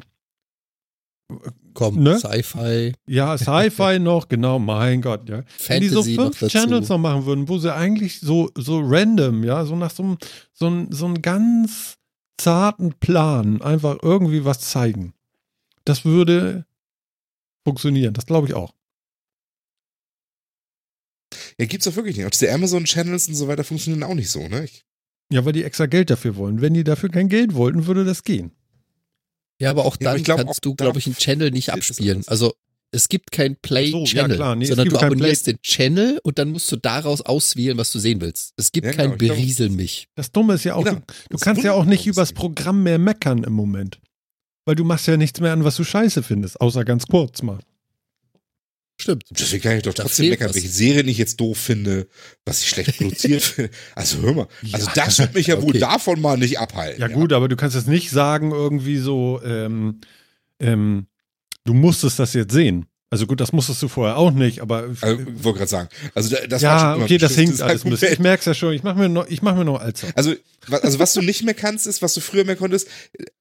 [1.73, 2.19] Komm, Ne?
[2.19, 5.43] Sci-Fi, ja, Sci-Fi noch, genau, mein Gott, ja.
[5.67, 6.57] Wenn die so Fantasy noch fünf dazu.
[6.57, 10.17] Channels noch machen würden, wo sie eigentlich so, so random, ja, so nach so einem,
[10.53, 11.97] so, so ganz
[12.37, 15.13] zarten Plan einfach irgendwie was zeigen.
[15.85, 16.65] Das würde
[17.63, 18.73] funktionieren, das glaube ich auch.
[21.57, 22.25] Ja, gibt's doch wirklich nicht.
[22.25, 24.65] Auch diese Amazon-Channels und so weiter funktionieren auch nicht so, ne?
[24.65, 24.83] Ich,
[25.31, 26.61] Ja, weil die extra Geld dafür wollen.
[26.61, 28.51] Wenn die dafür kein Geld wollten, würde das gehen.
[29.59, 31.71] Ja, aber auch Ja, dann ich glaub, kannst auch du, glaube ich, einen Channel nicht
[31.71, 32.23] abspielen.
[32.27, 32.53] Also
[32.91, 34.55] es gibt kein Ach so, Play-Channel, ja.
[34.55, 38.19] Nee, sondern du abonnierst den Channel und dann musst du daraus auswählen, was du sehen
[38.19, 38.53] willst.
[38.57, 40.07] Es gibt Ja, kein genau, ich glaub- Beriesel mich.
[40.15, 40.97] Das Dumme ist ja auch, Genau.
[40.99, 43.99] du, du kannst ja auch nicht übers Programm mehr meckern im Moment.
[44.65, 47.59] Weil du machst ja nichts mehr an, was du scheiße findest, außer ganz kurz mal.
[49.01, 49.23] Stimmt.
[49.31, 50.55] deswegen kann ich doch trotzdem meckern, was.
[50.55, 52.07] welche Serien ich jetzt doof finde,
[52.45, 53.71] was ich schlecht produziert finde.
[53.95, 55.79] Also hör mal, also Ja, das wird mich ja wohl okay.
[55.79, 57.01] davon mal nicht abhalten.
[57.01, 60.01] Ja, gut, aber du kannst jetzt nicht sagen, irgendwie so, ähm,
[60.59, 61.07] ähm,
[61.63, 62.85] du musstest das jetzt sehen.
[63.13, 65.89] Also gut, das musstest du vorher auch nicht, aber Also, ich wollte gerade sagen.
[66.15, 68.05] Also da- das war ja, okay, das hinkt bestimmtes alles ein bisschen.
[68.07, 68.23] Ich Argument.
[68.23, 70.07] merk's ja schon, ich mache mir noch, ich mach mir noch Alzer.
[70.15, 70.33] Also,
[70.69, 72.87] also was du nicht mehr kannst, ist, was du früher mehr konntest.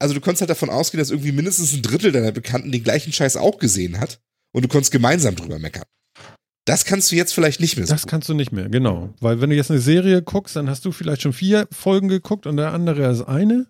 [0.01, 3.13] Also du konntest halt davon ausgehen, dass irgendwie mindestens ein Drittel deiner Bekannten den gleichen
[3.13, 4.19] Scheiß auch gesehen hat
[4.53, 5.85] und du konntest gemeinsam drüber meckern.
[6.67, 7.93] Das kannst du jetzt vielleicht nicht mehr so.
[7.93, 8.11] Das gut.
[8.11, 9.13] kannst du nicht mehr, genau.
[9.21, 12.47] Weil wenn du jetzt eine Serie guckst, dann hast du vielleicht schon vier Folgen geguckt
[12.47, 13.67] und der andere ist eine.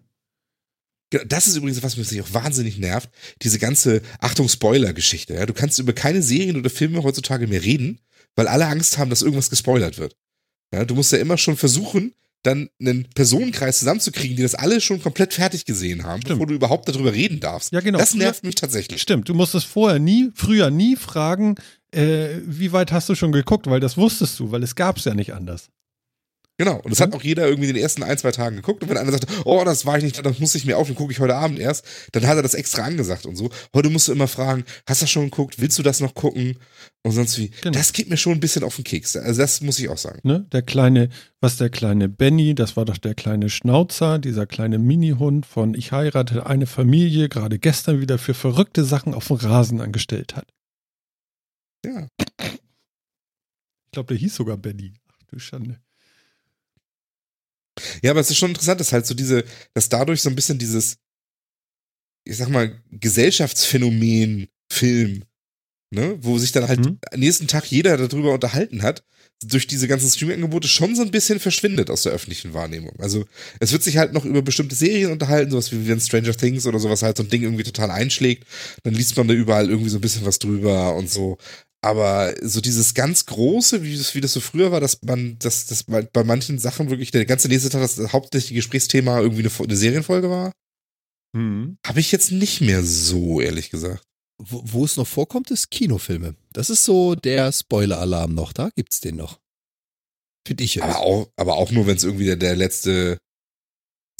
[1.11, 3.11] Genau, Das ist übrigens was, was mich auch wahnsinnig nervt.
[3.43, 5.35] Diese ganze Achtung Spoiler-Geschichte.
[5.35, 5.47] Ja?
[5.47, 8.01] Du kannst über keine Serien oder Filme heutzutage mehr reden,
[8.36, 10.16] weil alle Angst haben, dass irgendwas gespoilert wird.
[10.73, 15.03] Ja, du musst ja immer schon versuchen, dann einen Personenkreis zusammenzukriegen, die das alle schon
[15.03, 16.39] komplett fertig gesehen haben, Stimmt.
[16.39, 17.73] bevor du überhaupt darüber reden darfst.
[17.73, 17.99] Ja, genau.
[17.99, 19.03] Das nervt mich tatsächlich.
[19.03, 21.57] Stimmt, du musstest vorher nie, früher nie fragen,
[21.93, 25.15] äh, wie weit hast du schon geguckt, weil das wusstest du, weil es gab's ja
[25.15, 25.69] nicht anders.
[26.61, 26.77] Genau.
[26.77, 27.05] Und das Mhm.
[27.05, 28.82] hat auch jeder irgendwie in den ersten ein, zwei Tagen geguckt.
[28.82, 30.95] Und wenn einer sagt, oh, das war ich nicht, das muss ich mir auf, den
[30.95, 33.49] gucke ich heute Abend erst, dann hat er das extra angesagt und so.
[33.74, 35.59] Heute musst du immer fragen, hast du das schon geguckt?
[35.59, 36.59] Willst du das noch gucken?
[37.03, 37.49] Und sonst wie.
[37.62, 37.73] Genau.
[37.73, 39.16] Das geht mir schon ein bisschen auf den Keks.
[39.16, 40.20] Also das muss ich auch sagen.
[40.23, 40.47] Ne?
[40.53, 41.09] Der kleine,
[41.41, 45.93] was der kleine Benny, das war doch der kleine Schnauzer, dieser kleine Minihund von Ich
[45.93, 50.47] heirate eine Familie, gerade gestern wieder für verrückte Sachen auf dem Rasen angestellt hat.
[51.87, 52.07] Ja.
[52.39, 54.93] Ich glaube, der hieß sogar Benny.
[55.11, 55.81] Ach du Schande.
[58.02, 59.44] Ja, aber es ist schon interessant, dass halt so diese,
[59.74, 60.97] dass dadurch so ein bisschen dieses,
[62.24, 65.24] ich sag mal, Gesellschaftsphänomen Film,
[65.93, 66.98] ne, wo sich dann halt Mhm.
[67.11, 69.02] am nächsten Tag jeder darüber unterhalten hat,
[69.43, 72.93] durch diese ganzen Streaming-Angebote schon so ein bisschen verschwindet aus der öffentlichen Wahrnehmung.
[72.98, 73.24] Also
[73.59, 76.78] es wird sich halt noch über bestimmte Serien unterhalten, sowas wie wenn Stranger Things oder
[76.78, 78.47] sowas halt so ein Ding irgendwie total einschlägt,
[78.82, 81.39] dann liest man da überall irgendwie so ein bisschen was drüber und so.
[81.82, 85.66] Aber so dieses ganz große, wie das, wie das so früher war, dass man, dass,
[85.66, 89.51] dass bei bei manchen Sachen wirklich der ganze nächste Tag das hauptsächliche Gesprächsthema irgendwie eine,
[89.59, 90.52] eine Serienfolge war,
[91.32, 91.78] Mhm.
[91.86, 94.02] habe ich jetzt nicht mehr so, ehrlich gesagt.
[94.43, 96.35] wo, wo es noch vorkommt, ist Kinofilme.
[96.52, 98.52] Das ist so der Spoiler-Alarm noch.
[98.52, 99.39] Da gibt's den noch.
[100.47, 100.85] Finde ich jetzt.
[100.85, 103.19] Aber auch, aber auch nur, wenn es irgendwie der, der letzte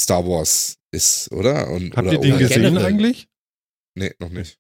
[0.01, 1.69] Star Wars ist, oder?
[1.70, 2.87] Und, Habt oder, ihr den oder- gesehen generell.
[2.87, 3.27] eigentlich?
[3.99, 4.59] Nee, noch nicht.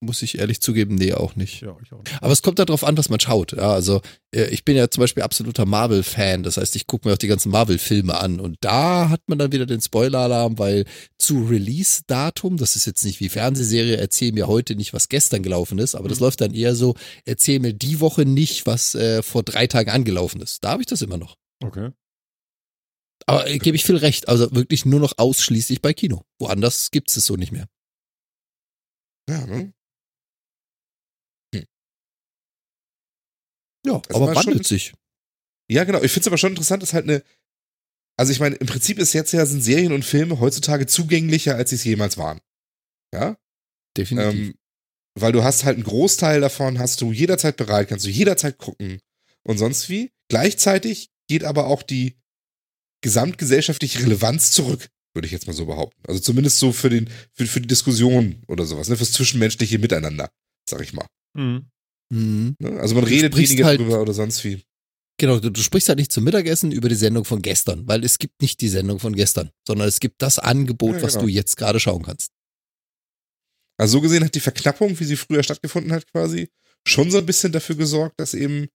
[0.00, 1.62] Muss ich ehrlich zugeben, nee, auch nicht.
[1.62, 2.22] Ja, ich auch nicht.
[2.22, 3.52] Aber es kommt darauf an, was man schaut.
[3.52, 6.42] Ja, also äh, ich bin ja zum Beispiel absoluter Marvel-Fan.
[6.42, 8.38] Das heißt, ich gucke mir auch die ganzen Marvel-Filme an.
[8.38, 10.84] Und da hat man dann wieder den Spoiler-Alarm, weil
[11.16, 15.78] zu Release-Datum, das ist jetzt nicht wie Fernsehserie, erzähl mir heute nicht, was gestern gelaufen
[15.78, 16.24] ist, aber das Mhm.
[16.24, 16.94] läuft dann eher so,
[17.24, 20.62] erzähl mir die Woche nicht, was äh, vor drei Tagen angelaufen ist.
[20.62, 21.36] Da habe ich das immer noch.
[21.64, 21.90] Okay.
[23.24, 24.28] Aber äh, gebe ich viel recht.
[24.28, 26.22] Also wirklich nur noch ausschließlich bei Kino.
[26.38, 27.66] Woanders gibt's es so nicht mehr.
[29.28, 29.72] Ja, ne?
[33.86, 34.92] Ja, Das aber war wandelt schon- sich.
[35.70, 36.02] Ja, genau.
[36.02, 37.22] Ich finde es aber schon interessant, dass halt eine.
[38.18, 41.70] Also ich meine, im Prinzip ist jetzt ja sind Serien und Filme heutzutage zugänglicher, als
[41.70, 42.40] sie es jemals waren.
[43.12, 43.36] Ja?
[43.96, 44.32] Definitiv.
[44.48, 44.54] Ähm,
[45.18, 49.00] weil du hast halt einen Großteil davon, hast du jederzeit bereit, kannst du jederzeit gucken
[49.42, 50.12] und sonst wie.
[50.28, 52.16] Gleichzeitig geht aber auch die
[53.02, 56.00] gesamtgesellschaftliche Relevanz zurück, würde ich jetzt mal so behaupten.
[56.08, 60.30] Also zumindest so für den, für, für die Diskussion oder sowas, ne, fürs zwischenmenschliche Miteinander,
[60.68, 61.06] sag ich mal.
[61.34, 61.66] Mhm.
[62.12, 62.56] Mhm.
[62.58, 62.80] Ne?
[62.80, 64.62] Also man Du redet weniger halt- drüber oder sonst wie.
[65.18, 68.18] Genau, du, du sprichst halt nicht zum Mittagessen über die Sendung von gestern, weil es
[68.18, 71.24] gibt nicht die Sendung von gestern, sondern es gibt das Angebot, Ja, was genau.
[71.24, 72.30] du jetzt gerade schauen kannst.
[73.78, 76.48] Also so gesehen hat die Verknappung, wie sie früher stattgefunden hat, quasi,
[76.86, 78.68] schon so ein bisschen dafür gesorgt, dass eben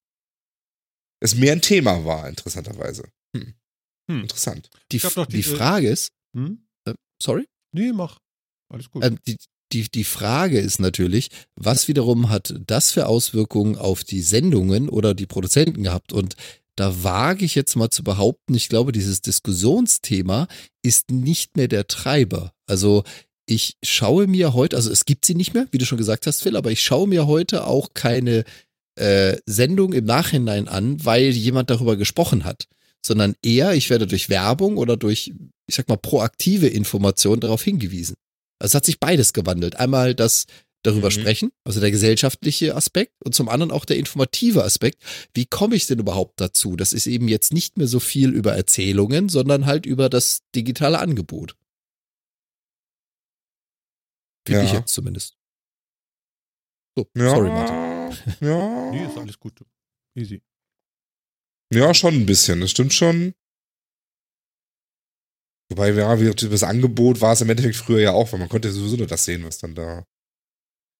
[1.21, 3.07] es mehr ein Thema war, interessanterweise.
[3.35, 3.53] Hm.
[4.09, 4.21] Hm.
[4.21, 4.69] Interessant.
[4.91, 4.99] Die,
[5.29, 6.67] die Frage ist, Hm?
[6.87, 8.19] äh, sorry, Nee, mach.
[8.69, 9.03] Alles gut.
[9.05, 9.37] ähm, die,
[9.73, 15.13] die, die Frage ist natürlich, was wiederum hat das für Auswirkungen auf die Sendungen oder
[15.13, 16.13] die Produzenten gehabt?
[16.13, 16.35] Und
[16.75, 20.47] da wage ich jetzt mal zu behaupten, ich glaube, dieses Diskussionsthema
[20.81, 22.53] ist nicht mehr der Treiber.
[22.65, 23.03] Also
[23.45, 26.41] ich schaue mir heute, also es gibt sie nicht mehr, wie du schon gesagt hast,
[26.41, 28.45] Phil, aber ich schaue mir heute auch keine
[28.95, 32.65] äh, Sendung im Nachhinein an, weil jemand darüber gesprochen hat,
[33.05, 35.33] sondern eher, ich werde durch Werbung oder durch,
[35.67, 38.15] ich sag mal, proaktive Information darauf hingewiesen.
[38.61, 39.75] Also es hat sich beides gewandelt.
[39.77, 40.45] Einmal das
[40.83, 41.11] darüber Mhm.
[41.11, 45.03] sprechen, also der gesellschaftliche Aspekt und zum anderen auch der informative Aspekt.
[45.33, 46.75] Wie komme ich denn überhaupt dazu?
[46.75, 50.99] Das ist eben jetzt nicht mehr so viel über Erzählungen, sondern halt über das digitale
[50.99, 51.55] Angebot.
[54.47, 54.79] Finde ich Ja.
[54.79, 55.37] jetzt zumindest.
[56.97, 58.17] So, Ja, sorry, Martin.
[58.41, 58.91] Ja.
[58.91, 59.63] nee, ist alles gut.
[60.15, 60.41] Easy.
[61.73, 62.59] ja, schon ein bisschen.
[62.59, 63.33] Das stimmt schon.
[65.71, 68.71] Wobei, ja, wie das Angebot war es im Endeffekt früher ja auch, weil man konnte
[68.71, 70.03] sowieso nur das sehen, was dann da.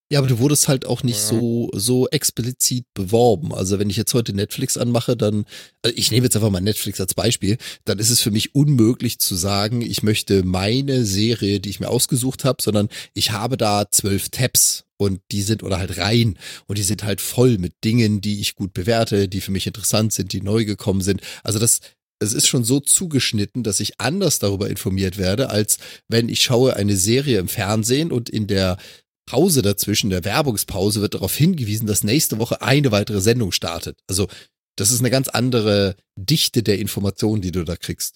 [0.10, 1.28] Ja, aber du wurdest halt auch nicht Ja.
[1.28, 3.54] so, so explizit beworben.
[3.54, 5.46] Also wenn ich jetzt heute Netflix anmache, dann,
[5.84, 9.20] also ich nehme jetzt einfach mal Netflix als Beispiel, dann ist es für mich unmöglich
[9.20, 13.90] zu sagen, ich möchte meine Serie, die ich mir ausgesucht habe, sondern ich habe da
[13.92, 16.38] zwölf Tabs und die sind, oder halt Reihen
[16.68, 20.12] und die sind halt voll mit Dingen, die ich gut bewerte, die für mich interessant
[20.14, 21.22] sind, die neu gekommen sind.
[21.44, 21.80] Also das,
[22.22, 26.76] es ist schon so zugeschnitten, dass ich anders darüber informiert werde, als wenn ich schaue
[26.76, 28.78] eine Serie im Fernsehen und in der
[29.26, 33.98] Pause dazwischen, der Werbungspause, wird darauf hingewiesen, dass nächste Woche eine weitere Sendung startet.
[34.08, 34.28] Also
[34.76, 38.16] das ist eine ganz andere Dichte der Informationen, die du da kriegst.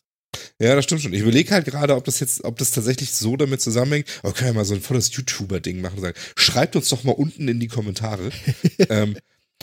[0.59, 1.13] Ja, das stimmt schon.
[1.13, 4.07] Ich überlege halt gerade, ob das jetzt, ob das tatsächlich so damit zusammenhängt.
[4.21, 7.13] Aber können wir mal so ein volles YouTuber-Ding machen und sagen, schreibt uns doch mal
[7.13, 8.31] unten in die Kommentare,
[8.89, 9.17] ähm,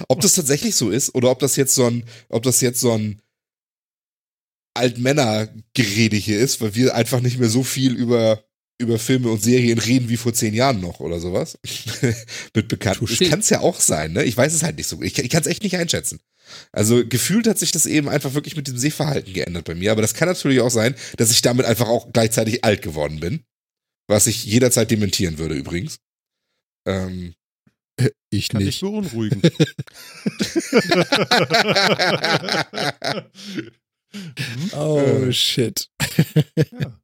[0.08, 2.92] ob das tatsächlich so ist oder ob das jetzt so ein, ob das jetzt so
[2.92, 3.20] ein
[4.74, 8.44] Altmänner-Gerede hier ist, weil wir einfach nicht mehr so viel über
[8.78, 11.56] über Filme und Serien reden wie vor zehn Jahren noch oder sowas.
[12.54, 13.06] Mit Bekannten.
[13.06, 14.24] Das kann es ja auch sein, ne?
[14.24, 15.00] Ich weiß es halt nicht so.
[15.02, 16.18] Ich, ich kann es echt nicht einschätzen.
[16.72, 19.92] Also gefühlt hat sich das eben einfach wirklich mit dem Sehverhalten geändert bei mir.
[19.92, 23.44] Aber das kann natürlich auch sein, dass ich damit einfach auch gleichzeitig alt geworden bin.
[24.08, 25.98] Was ich jederzeit dementieren würde übrigens.
[26.86, 27.34] Ähm,
[28.30, 28.80] Ich Kann dich nicht.
[28.80, 29.42] beunruhigen.
[34.76, 35.32] Oh Äh.
[35.32, 35.88] shit.
[36.56, 37.00] ja.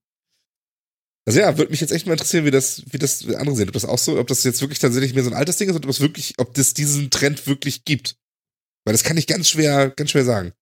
[1.26, 3.68] also ja, würde mich jetzt echt mal interessieren, wie das, wie das andere sehen.
[3.68, 5.76] Ob das auch so, ob das jetzt wirklich tatsächlich mehr so ein altes Ding ist
[5.76, 8.16] oder ob es wirklich, ob das diesen Trend wirklich gibt.
[8.84, 10.52] Weil das kann ich ganz schwer, ganz schwer sagen.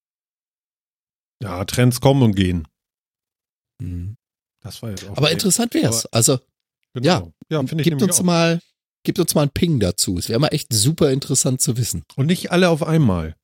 [1.43, 2.67] ja, Trends kommen und gehen.
[3.81, 4.17] Mhm.
[4.63, 5.17] Das war jetzt auch.
[5.17, 6.07] Aber interessant wär's.
[6.07, 6.41] Also
[6.95, 7.33] Genau.
[7.51, 7.59] ja.
[7.61, 8.25] ja finde ich gibt uns auch.
[8.25, 8.61] mal,
[9.05, 10.19] gibt uns mal einen Ping dazu.
[10.19, 12.05] Es wäre mal echt super interessant zu wissen.
[12.17, 13.37] Und nicht alle auf einmal.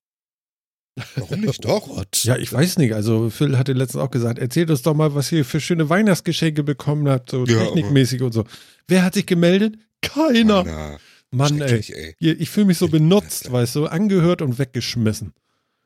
[1.17, 1.65] Warum nicht?
[1.65, 1.89] Doch.
[1.89, 2.03] Oh.
[2.23, 2.95] Ja, ich weiß nicht.
[2.95, 6.63] Also Phil hatte letztens auch gesagt, erzählt uns doch mal, was ihr für schöne Weihnachtsgeschenke
[6.63, 8.45] bekommen habt, so Ja, technikmäßig und so.
[8.89, 9.77] Wer hat sich gemeldet?
[10.03, 10.65] Keiner.
[10.65, 10.99] Na,
[11.31, 12.15] Mann, ey.
[12.21, 12.33] ey.
[12.33, 15.33] Ich fühle mich so benutzt, weißt du, angehört und weggeschmissen.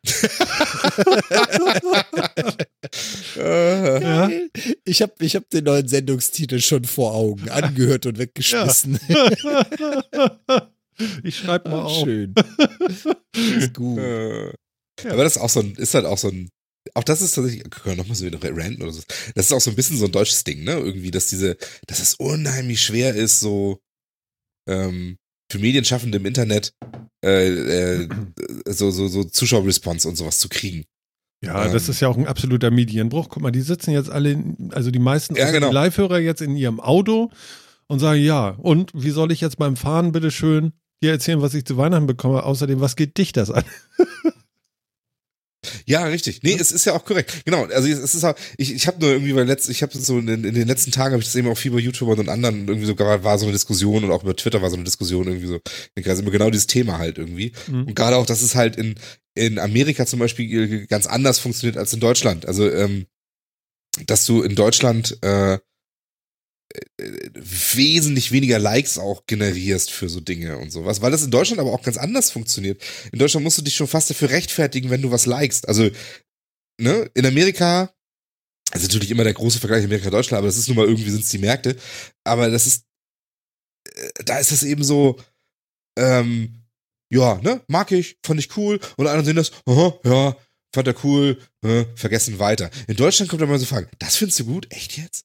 [3.37, 4.31] Äh, Ja.
[4.85, 8.99] Ich habe ich hab den neuen Sendungstitel schon vor Augen, angehört und weggeschmissen.
[11.23, 12.05] ich schreibe mal Ah, auf.
[12.05, 12.35] schön.
[13.59, 13.99] ist gut.
[15.05, 15.09] Äh.
[15.09, 16.49] Aber das ist auch so ein, ist halt auch so ein,
[16.95, 19.03] auch das ist tatsächlich, können wir nochmal so wieder ranten oder so.
[19.35, 20.73] Das ist auch so ein bisschen so ein deutsches Ding, ne?
[20.73, 21.57] Irgendwie, dass diese,
[21.87, 23.81] dass es unheimlich schwer ist, so,
[24.69, 25.17] ähm,
[25.51, 26.73] für Medienschaffende im Internet,
[27.25, 28.09] äh, äh,
[28.69, 30.85] so, so, so Zuschauerresponse und sowas zu kriegen.
[31.45, 31.91] Ja, das Ähm.
[31.93, 33.29] ist ja auch ein absoluter Medienbruch.
[33.29, 35.71] Guck mal, die sitzen jetzt alle, in, also die meisten Ja, genau.
[35.71, 37.31] Live-Hörer jetzt in ihrem Auto
[37.89, 41.55] und sagen, ja, und wie soll ich jetzt beim Fahren bitte schön dir erzählen, was
[41.55, 42.43] ich zu Weihnachten bekomme?
[42.43, 43.65] Außerdem, was geht dich das an?
[45.89, 46.43] Ja, richtig.
[46.43, 47.45] Nee, es ist ja auch korrekt.
[47.45, 47.65] Genau.
[47.65, 50.29] Also es ist auch, ich, ich habe nur irgendwie bei letzt, ich habe so in,
[50.29, 52.87] in den letzten Tagen habe ich das eben auch viel bei YouTubern und anderen irgendwie
[52.87, 55.61] sogar war so eine Diskussion und auch über Twitter war so eine Diskussion irgendwie so.
[56.05, 57.53] Also immer genau dieses Thema halt irgendwie.
[57.69, 57.85] Mhm.
[57.87, 58.97] Und gerade auch, dass es halt in,
[59.35, 62.47] in Amerika zum Beispiel ganz anders funktioniert als in Deutschland.
[62.47, 63.07] Also, ähm,
[64.07, 65.59] dass du in Deutschland äh, äh,
[66.99, 71.73] wesentlich weniger Likes auch generierst für so Dinge und sowas, weil das in Deutschland aber
[71.73, 72.83] auch ganz anders funktioniert.
[73.13, 75.69] In Deutschland musst du dich schon fast dafür rechtfertigen, wenn du was likest.
[75.69, 75.91] Also,
[76.81, 77.93] ne, in Amerika,
[78.73, 81.23] das ist natürlich immer der große Vergleich Amerika-Deutschland, aber das ist nun mal irgendwie sind
[81.23, 81.77] es die Märkte.
[82.25, 82.85] Aber das ist,
[83.95, 85.21] äh, da ist das eben so,
[85.99, 86.63] ähm,
[87.11, 88.81] ja, ne, mag ich, fand ich cool.
[88.97, 90.37] Und andere sehen das, aha, ja,
[90.75, 92.71] fand er cool, äh, vergessen weiter.
[92.89, 94.67] In Deutschland kommt dann mal so Fragen, das findest du gut?
[94.71, 95.25] Echt jetzt?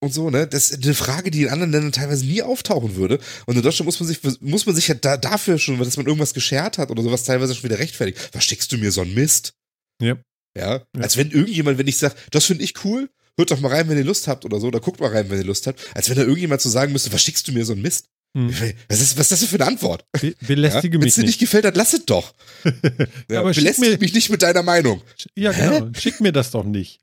[0.00, 0.46] Und so, ne?
[0.46, 3.18] Das ist eine Frage, die in anderen Ländern teilweise nie auftauchen würde.
[3.46, 6.06] Und in Deutschland muss man sich, muss man sich ja da, dafür schon, dass man
[6.06, 8.18] irgendwas geschert hat oder sowas teilweise schon wieder rechtfertigen.
[8.32, 9.54] Was schickst du mir so einen Mist?
[10.00, 10.16] Ja.
[10.56, 10.82] Ja.
[10.98, 13.98] Als wenn irgendjemand, wenn ich sage, das finde ich cool, hört doch mal rein, wenn
[13.98, 15.80] ihr Lust habt oder so, oder guckt mal rein, wenn ihr Lust habt.
[15.94, 18.06] Als wenn da irgendjemand so sagen müsste, was schickst du mir so einen Mist?
[18.36, 18.54] Hm.
[18.88, 20.04] Was ist, was ist das für eine Antwort?
[20.20, 21.00] Be belästige ja?
[21.00, 22.34] Wenn mich es dir nicht gefällt, dann lass es doch.
[23.30, 25.02] ja, aber belästige mir- mich nicht mit deiner Meinung.
[25.34, 25.90] Ja, genau.
[25.98, 27.00] Schick mir das doch nicht.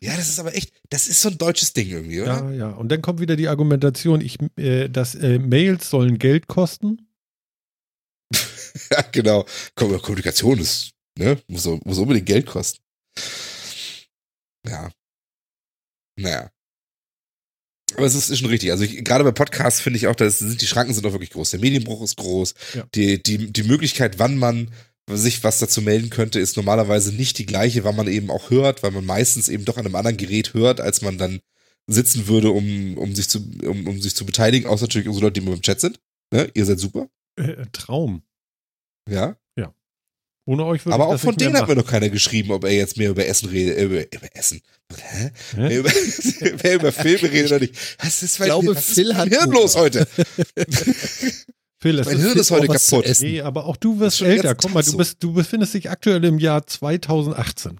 [0.00, 2.44] Ja, das ist aber echt, das ist so ein deutsches Ding irgendwie, oder?
[2.44, 2.70] Ja, ja.
[2.70, 7.08] Und dann kommt wieder die Argumentation, ich, äh, dass äh, Mails sollen Geld kosten.
[8.90, 9.46] Ja, genau.
[9.76, 12.82] Kom- Kommunikation ist, ne, muss, muss unbedingt Geld kosten.
[14.66, 14.90] Ja.
[16.18, 16.50] Naja.
[17.96, 18.72] Aber es ist, ist schon richtig.
[18.72, 21.52] Also ich, gerade bei Podcasts finde ich auch, dass die Schranken sind auch wirklich groß.
[21.52, 22.54] Der Medienbruch ist groß.
[22.74, 22.84] Ja.
[22.96, 24.72] Die, die, die Möglichkeit, wann man
[25.10, 28.82] sich was dazu melden könnte, ist normalerweise nicht die gleiche, wann man eben auch hört,
[28.82, 31.40] weil man meistens eben doch an einem anderen Gerät hört, als man dann
[31.86, 35.40] sitzen würde, um, um sich zu, um, um sich zu beteiligen, außer natürlich unsere Leute,
[35.40, 36.00] die immer im Chat sind.
[36.32, 36.50] Ne?
[36.54, 37.08] Ihr seid super.
[37.36, 38.22] Äh, Traum.
[39.08, 39.36] Ja.
[40.46, 42.64] Ohne euch würde Aber ich auch von mehr denen hat mir noch keiner geschrieben, ob
[42.64, 44.60] er jetzt mehr über Essen redet, äh, über, über Essen.
[44.94, 45.30] Hä?
[45.56, 45.90] Wer über,
[46.62, 47.74] wer über Filme redet oder nicht.
[47.98, 50.06] Was ist, Ich glaube, was Phil ist hat los heute?
[51.84, 53.20] Phil, es Mein ist Hirn ist heute zu kaputt.
[53.20, 54.54] Nee, aber auch du wirst älter.
[54.54, 57.78] Guck mal, du, bist, du befindest dich aktuell im Jahr 2018.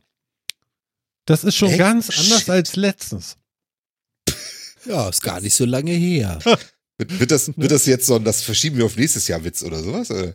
[1.24, 1.78] Das ist schon Echt?
[1.78, 2.50] ganz anders Shit.
[2.50, 3.36] als letztens.
[4.84, 6.38] Ja, ist gar nicht so lange her.
[6.98, 9.64] Wird, wird, das, wird das jetzt so ein, das verschieben wir auf nächstes Jahr Witz
[9.64, 10.12] oder sowas?
[10.12, 10.32] Oder?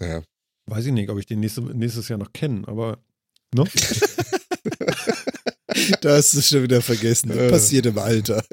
[0.00, 0.22] Ja.
[0.66, 2.98] Weiß ich nicht, ob ich den nächste, nächstes Jahr noch kenne, aber
[3.52, 3.64] ne?
[6.00, 7.30] Da hast du schon wieder vergessen.
[7.32, 7.50] Äh.
[7.50, 8.44] Passiert im Alter.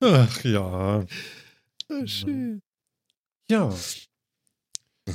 [0.00, 1.06] Ach ja.
[2.06, 2.62] schön.
[3.50, 3.70] Ja.
[5.06, 5.14] Zum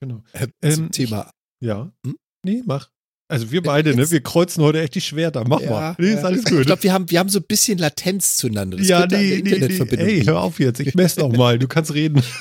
[0.00, 0.22] Genau.
[0.62, 1.30] Ähm, Thema.
[1.60, 1.92] Ja.
[2.06, 2.16] Hm?
[2.44, 2.90] Nee, mach.
[3.28, 4.10] Also wir beide, ne?
[4.10, 5.44] Wir kreuzen heute echt die Schwerter.
[5.46, 5.94] Mach mal.
[5.98, 6.66] Nee, ist alles Ich gut.
[6.66, 8.76] glaube, wir haben, wir haben so ein bisschen Latenz zueinander.
[8.78, 9.50] Das ja, nee, nee, nee.
[9.50, 10.80] Internetverbindung Ey, hör auf jetzt.
[10.80, 11.58] Ich messe noch mal.
[11.58, 12.22] Du kannst reden.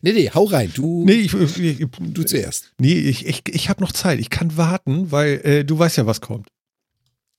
[0.00, 0.72] Nee, nee, hau rein.
[0.74, 2.72] Du, Nee, ich, ich, ich, du zuerst.
[2.80, 4.18] nee, ich, ich, ich habe noch Zeit.
[4.20, 6.48] Ich kann warten, weil äh, du weißt ja, was kommt.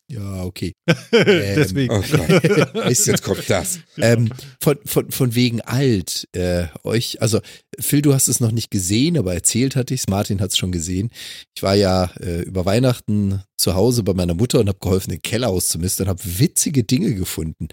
[0.09, 0.73] Ja, okay.
[1.11, 1.93] Deswegen.
[1.93, 2.85] Oh Gott.
[2.89, 3.79] Jetzt kommt das.
[3.97, 4.31] Ähm,
[4.61, 7.41] von, von, von wegen alt, äh, euch, also
[7.79, 10.07] Phil, du hast es noch nicht gesehen, aber erzählt hatte ich's.
[10.07, 11.11] Martin hat es schon gesehen.
[11.55, 15.21] Ich war ja äh, über Weihnachten zu Hause bei meiner Mutter und habe geholfen, den
[15.21, 17.67] Keller auszumisten und habe witzige Dinge gefunden,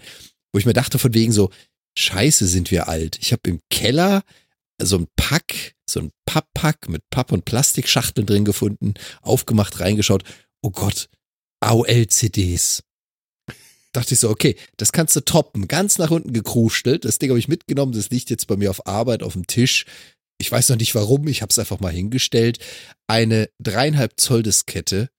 [0.51, 1.51] wo ich mir dachte, von wegen so,
[1.97, 3.17] scheiße sind wir alt.
[3.21, 4.23] Ich habe im Keller
[4.81, 10.23] so ein Pack, so ein Papppack mit Papp- und Plastikschachteln drin gefunden, aufgemacht, reingeschaut.
[10.61, 11.07] Oh Gott,
[11.65, 12.83] AOL-CDs
[13.95, 15.67] dachte ich so, okay, das kannst du toppen.
[15.67, 17.05] Ganz nach unten gekruschtelt.
[17.05, 17.93] Das Ding habe ich mitgenommen.
[17.93, 19.85] Das liegt jetzt bei mir auf Arbeit auf dem Tisch.
[20.37, 21.27] Ich weiß noch nicht warum.
[21.27, 22.59] Ich habe es einfach mal hingestellt.
[23.07, 25.09] Eine dreieinhalb Zoll Diskette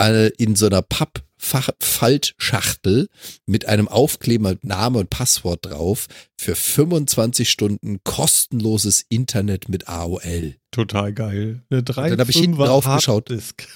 [0.00, 3.08] äh, in so einer Pappfaltschachtel
[3.46, 6.06] mit einem Aufkleber mit Name und Passwort drauf
[6.38, 10.54] für 25 Stunden kostenloses Internet mit AOL.
[10.70, 11.64] Total geil.
[11.70, 13.30] Eine 3, Dann hab ich hinten drauf geschaut.
[13.30, 13.66] Harddisk.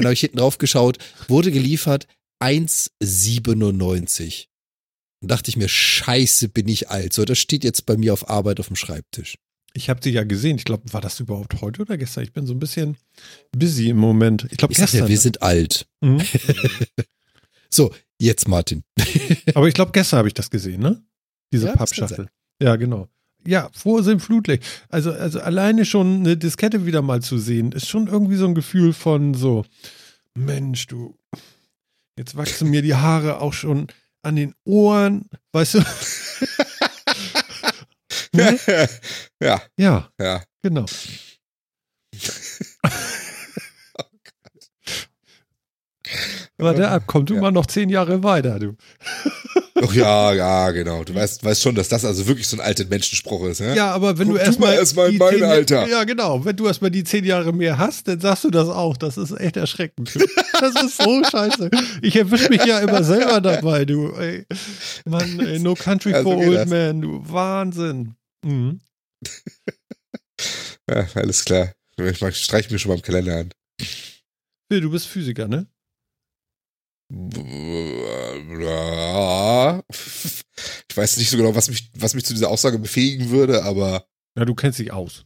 [0.00, 0.96] Und da habe ich hinten drauf geschaut,
[1.28, 2.06] wurde geliefert
[2.42, 4.46] 1,97.
[5.22, 7.12] Und dachte ich mir, scheiße, bin ich alt.
[7.12, 9.36] So, das steht jetzt bei mir auf Arbeit auf dem Schreibtisch.
[9.74, 10.56] Ich habe sie ja gesehen.
[10.56, 12.24] Ich glaube, war das überhaupt heute oder gestern?
[12.24, 12.96] Ich bin so ein bisschen
[13.52, 14.46] busy im Moment.
[14.50, 15.00] Ich glaube gestern.
[15.00, 15.86] ja, wir sind alt.
[16.00, 16.22] Mhm.
[17.72, 18.82] So, jetzt Martin.
[19.54, 21.00] Aber ich glaube, gestern habe ich das gesehen, ne?
[21.52, 22.28] Diese Ja, Pappschachtel.
[22.60, 23.06] Ja, genau.
[23.46, 24.64] Ja, Vorsinn, Flutlicht.
[24.88, 28.54] Also, also alleine schon eine Diskette wieder mal zu sehen, ist schon irgendwie so ein
[28.54, 29.64] Gefühl von so,
[30.34, 31.16] Mensch, du,
[32.18, 33.88] jetzt wachsen mir die Haare auch schon
[34.22, 35.78] an den Ohren, weißt du?
[38.34, 38.58] ne?
[39.42, 40.42] ja, Ja, ja.
[40.62, 40.86] genau.
[46.58, 47.40] Warte ab, komm du Ja.
[47.40, 48.76] mal noch zehn Jahre weiter, du.
[49.82, 51.04] Oh, ja, ja, genau.
[51.04, 53.74] Du weißt, weißt schon, dass das also wirklich so ein alter Menschenspruch ist, ne?
[53.74, 55.88] Ja, aber wenn Guck du erstmal mal erst mal in mein Alter.
[55.88, 56.44] Ja, genau.
[56.44, 58.96] Wenn du erstmal die zehn Jahre mehr hast, dann sagst du das auch.
[58.96, 60.14] Das ist echt erschreckend.
[60.60, 61.70] Das ist so scheiße.
[62.02, 64.12] Ich erwische mich ja immer selber dabei, du.
[64.12, 64.46] Ey.
[65.06, 66.68] Mann, ey, no country Ja, so for old das.
[66.68, 67.22] man, du.
[67.24, 68.14] Wahnsinn.
[68.44, 68.80] Mhm.
[70.90, 71.72] Ja, alles klar.
[71.98, 73.50] Ich streich mir schon mal im Kalender an.
[74.70, 75.66] Du bist Physiker, ne?
[80.88, 84.06] Ich weiß nicht so genau, was mich, was mich zu dieser Aussage befähigen würde, aber
[84.36, 85.24] Ja, du kennst dich aus.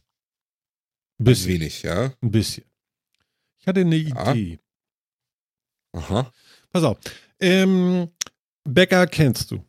[1.19, 1.47] Ein ein bisschen.
[1.53, 2.11] wenig, ja.
[2.21, 2.65] Ein bisschen.
[3.59, 4.31] Ich hatte eine Ja.
[4.33, 4.59] Idee.
[5.93, 6.31] Aha.
[6.71, 6.97] Pass auf.
[7.39, 8.09] Ähm,
[8.63, 9.63] Bäcker kennst du.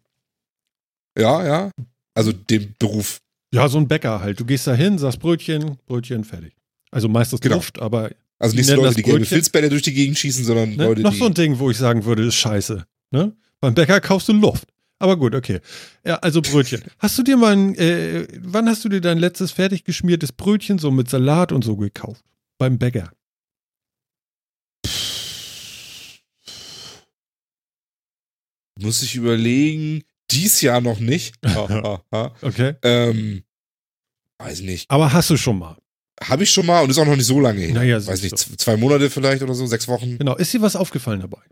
[1.19, 1.71] Ja, ja.
[2.15, 3.21] Also den Beruf.
[3.53, 4.41] Ja, so ein Bäcker halt.
[4.41, 6.55] Du gehst da hin, sagst Brötchen, Brötchen, fertig.
[6.91, 7.57] Also meistens Genau.
[7.57, 9.25] Luft, aber Also Die nicht so Leute, die gelbe.
[9.25, 10.85] Filzbälle durch die Gegend schießen, sondern Ne?
[10.85, 12.85] Leute, Noch so ein Ding, wo ich sagen würde, ist scheiße.
[13.11, 13.35] Ne?
[13.61, 14.69] Beim Bäcker kaufst du Luft.
[14.99, 15.61] Aber gut, okay.
[16.05, 16.83] Ja, also Brötchen.
[16.99, 20.79] Hast du dir mal ein, äh, wann hast du dir dein letztes fertig geschmiertes Brötchen
[20.79, 22.25] so mit Salat und so gekauft?
[22.59, 23.11] Beim Bäcker.
[28.79, 30.03] Muss ich überlegen.
[30.31, 31.35] Dies Jahr noch nicht.
[32.43, 32.75] Okay.
[32.83, 33.43] ähm,
[34.39, 34.91] weiß nicht.
[34.91, 35.77] Aber hast du schon mal.
[36.23, 37.75] Habe ich schon mal und ist auch noch nicht so lange her.
[37.75, 40.17] Naja, weiß nicht, z- zwei Monate vielleicht oder so, sechs Wochen.
[40.19, 40.35] Genau.
[40.37, 41.43] Ist dir was aufgefallen dabei?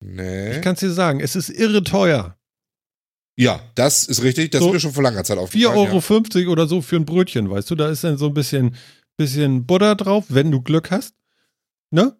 [0.00, 0.56] Nee.
[0.56, 2.36] Ich kann es dir sagen, es ist irre teuer.
[3.36, 4.50] Ja, das ist richtig.
[4.50, 6.44] Das So ist mir schon vor langer Zeit 4,50 aufgefallen.
[6.46, 7.74] Euro oder so für ein Brötchen, weißt du?
[7.74, 8.76] Da ist dann so ein bisschen,
[9.16, 11.14] bisschen Butter drauf, wenn du Glück hast.
[11.90, 12.16] Ne?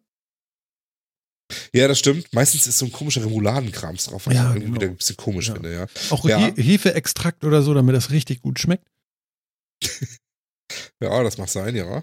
[1.73, 1.82] Ja.
[1.82, 2.32] ja, das stimmt.
[2.32, 4.93] Meistens ist so ein komischer Remouladenkrams drauf, was Ja, ich irgendwie genau.
[4.93, 5.55] ein bisschen komisch Ja.
[5.55, 5.86] finde, ja.
[6.11, 6.39] Auch Ja.
[6.39, 8.86] He Hefeextrakt oder so, damit das richtig gut schmeckt.
[11.01, 12.03] Ja, das mag sein, ja.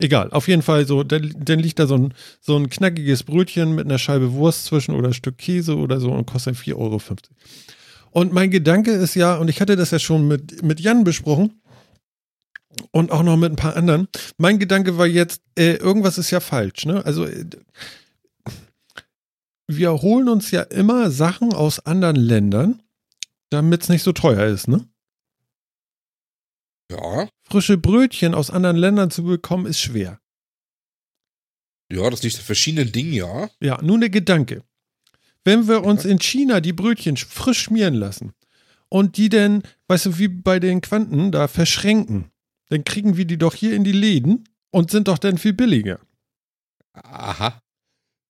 [0.00, 3.74] Egal, auf jeden Fall so, dann, dann liegt da so ein, so ein knackiges Brötchen
[3.74, 7.00] mit einer Scheibe Wurst zwischen oder ein Stück Käse oder so und kostet 4,50 Euro.
[8.10, 11.60] Und mein Gedanke ist ja, und ich hatte das ja schon mit, mit Jan besprochen
[12.90, 14.08] und auch noch mit ein paar anderen.
[14.38, 17.04] Mein Gedanke war jetzt, äh, irgendwas ist ja falsch, ne?
[17.04, 17.46] Also, äh,
[19.68, 22.82] wir holen uns ja immer Sachen aus anderen Ländern,
[23.50, 24.84] damit es nicht so teuer ist, ne?
[26.92, 30.20] Ja, Frische Brötchen aus anderen Ländern zu bekommen, ist schwer.
[31.92, 33.50] ja, das liegt an verschiedenen Dingen, ja.
[33.60, 34.62] Ja, nun der Gedanke.
[35.44, 38.32] Wenn wir uns in China die Brötchen sch- frisch schmieren lassen
[38.88, 42.30] und die dann, weißt du, wie bei den Quanten da verschränken,
[42.68, 46.00] dann kriegen wir die doch hier in die Läden und sind doch dann viel billiger.
[46.94, 47.60] Aha.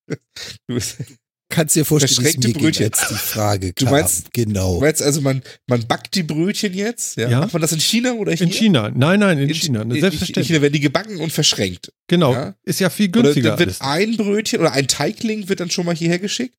[0.67, 1.01] Du, bist-
[1.53, 2.87] Kannst dir vorstellen, wie Verschreckte ging, Brötchen.
[2.87, 3.93] als die Frage Du kam.
[3.95, 4.75] meinst- genau.
[4.77, 7.17] du meinst also, man, man backt die Brötchen jetzt?
[7.17, 7.29] Ja.
[7.29, 7.41] Ja.
[7.41, 8.47] Macht man das in China oder hier?
[8.47, 8.91] In China.
[8.95, 9.83] Nein, nein, in, China.
[9.83, 10.47] In, in Selbstverständlich.
[10.49, 11.93] China werden die gebacken und verschränkt.
[12.09, 12.33] genau.
[12.33, 12.55] Ja.
[12.65, 13.51] Ist ja viel Oder günstiger.
[13.51, 16.57] dann wird ein Brötchen oder ein Teigling wird dann schon mal hierher geschickt?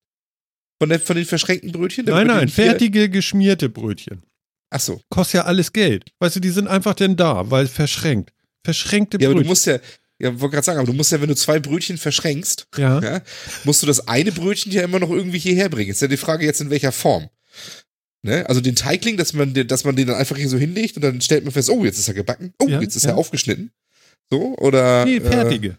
[0.80, 2.06] Von, der, von den verschränkten Brötchen?
[2.06, 4.22] Nein, nein, fertige geschmierte Brötchen.
[4.70, 5.02] Ach so.
[5.10, 6.06] Kostet ja alles Geld.
[6.20, 8.32] Weißt du, die sind einfach denn da, weil verschränkt.
[8.66, 9.44] Verschränkte Ja, aber Brötchen.
[9.44, 9.80] du musst ja,
[10.20, 13.02] ja, wollte gerade sagen, aber du musst ja, wenn du zwei Brötchen verschränkst, ja.
[13.02, 13.22] ja,
[13.64, 15.92] musst du das eine Brötchen ja immer noch irgendwie hierher bringen.
[15.92, 17.30] Ist ja die Frage jetzt in welcher Form.
[18.26, 18.48] Ne?
[18.48, 21.02] Also den Teigling, dass man, den- dass man den dann einfach hier so hinlegt und
[21.02, 23.10] dann stellt man fest, oh, jetzt ist er gebacken, oh, Ja, jetzt ist ja.
[23.12, 23.72] er aufgeschnitten.
[24.32, 25.04] So, oder.
[25.06, 25.78] Nee, Äh, fertige.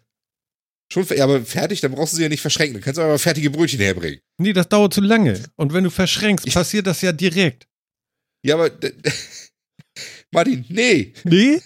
[0.92, 2.74] schon, fer- ja, aber fertig, dann brauchst du sie ja nicht verschränken.
[2.74, 4.20] Dann kannst du aber fertige Brötchen herbringen.
[4.36, 5.42] Nee, das dauert zu lange.
[5.56, 7.66] Und wenn du verschränkst, passiert das ja direkt.
[8.44, 8.70] Ja, aber.
[10.32, 11.60] Martin, nee, Nee?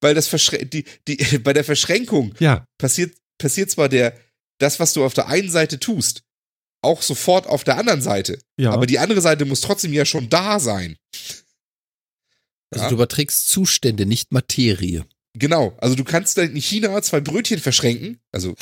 [0.00, 2.64] Weil das Verschrä die, die, bei der Verschränkung Ja.
[2.78, 4.16] passiert, passiert zwar der,
[4.58, 6.22] das, was du auf der einen Seite tust,
[6.82, 8.38] auch sofort auf der anderen Seite.
[8.58, 8.70] Ja.
[8.72, 10.96] Aber die andere Seite muss trotzdem ja schon da sein.
[12.70, 12.88] Also Ja.
[12.88, 15.04] du überträgst Zustände, nicht Materie.
[15.38, 15.76] Genau.
[15.78, 18.20] Also du kannst in China zwei Brötchen verschränken.
[18.32, 18.54] Also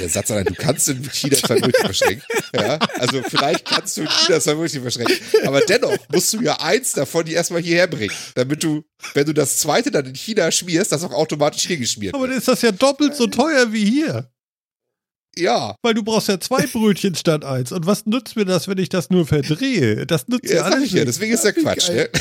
[0.00, 2.24] der Satz allein, du kannst in China zwei Brötchen verschränken.
[2.54, 2.78] Ja.
[2.98, 5.16] Also vielleicht kannst du in China zwei Brötchen verschränken.
[5.46, 8.14] Aber dennoch musst du ja eins davon die erstmal hierher bringen.
[8.34, 8.82] Damit du,
[9.14, 12.36] wenn du das zweite dann in China schmierst, das auch automatisch hier geschmiert Aber dann
[12.36, 14.30] ist das ja doppelt so teuer wie hier.
[15.38, 15.76] Ja.
[15.82, 17.70] Weil du brauchst ja zwei Brötchen statt eins.
[17.70, 20.04] Und was nützt mir das, wenn ich das nur verdrehe?
[20.06, 21.16] Das nützt ja, Ja, sag alles ich ja, nichts.
[21.16, 21.88] deswegen ist der wie Quatsch.
[21.88, 22.10] Ne?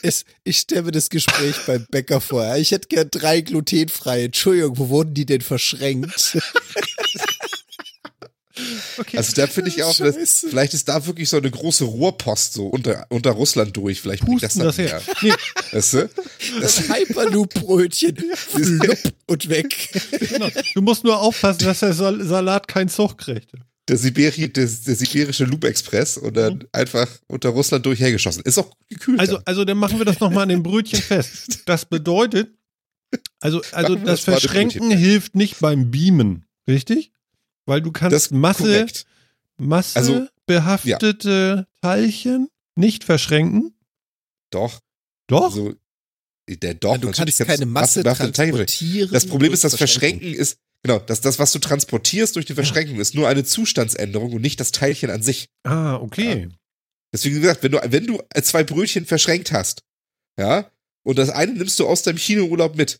[0.00, 2.44] Es, ich stelle mir das Gespräch beim Bäcker vor.
[2.44, 2.56] ja.
[2.56, 4.26] Ich hätte gern drei glutenfreie.
[4.26, 6.38] Entschuldigung, wo wurden die denn verschränkt?
[8.98, 9.16] Okay.
[9.16, 12.66] Also da finde ich auch, dass, vielleicht ist da wirklich so eine große Rohrpost so
[12.66, 14.00] unter, unter Russland durch.
[14.00, 15.02] Vielleicht bringt Pusten das dann her.
[15.20, 15.32] mehr.
[15.32, 15.32] Nee,
[15.72, 16.10] Weißt du?
[16.60, 18.16] Das Hyperloop-Brötchen.
[19.26, 19.90] Und weg.
[20.28, 20.48] genau.
[20.74, 23.52] Du musst nur aufpassen, dass der Sal Salat keinen Zug kriegt.
[23.88, 28.42] Der, Sibiri, der, der sibirische Loop Express und dann einfach unter Russland durch hergeschossen.
[28.44, 29.18] Ist auch gekühlt.
[29.20, 29.42] Also, dann.
[29.46, 31.60] also dann machen wir das nochmal an dem Brötchen fest.
[31.64, 32.50] Das bedeutet,
[33.40, 37.12] also, also das das Verschränken hilft nicht beim Beamen, richtig?
[37.68, 38.86] Weil du kannst das Masse.
[39.58, 43.74] Masse Also, behaftete Teilchen nicht verschränken.
[44.50, 44.80] Doch.
[45.26, 45.44] Doch.
[45.44, 45.74] Also,
[46.48, 46.96] der doch.
[46.96, 48.66] du natürlich kannst keine Masse behaftete Teilchen verschränken.
[48.66, 49.12] transportieren.
[49.12, 53.00] Das Problem ist, das Verschränken ist, genau, das, das, was du transportierst durch die Verschränkung,
[53.00, 55.50] ist nur eine Zustandsänderung und nicht das Teilchen an sich.
[55.64, 56.48] ah, okay.
[57.12, 59.82] Deswegen wie gesagt, wenn du, wenn du zwei Brötchen verschränkt hast,
[60.38, 60.70] ja,
[61.02, 62.98] und das eine nimmst du aus deinem China-Urlaub mit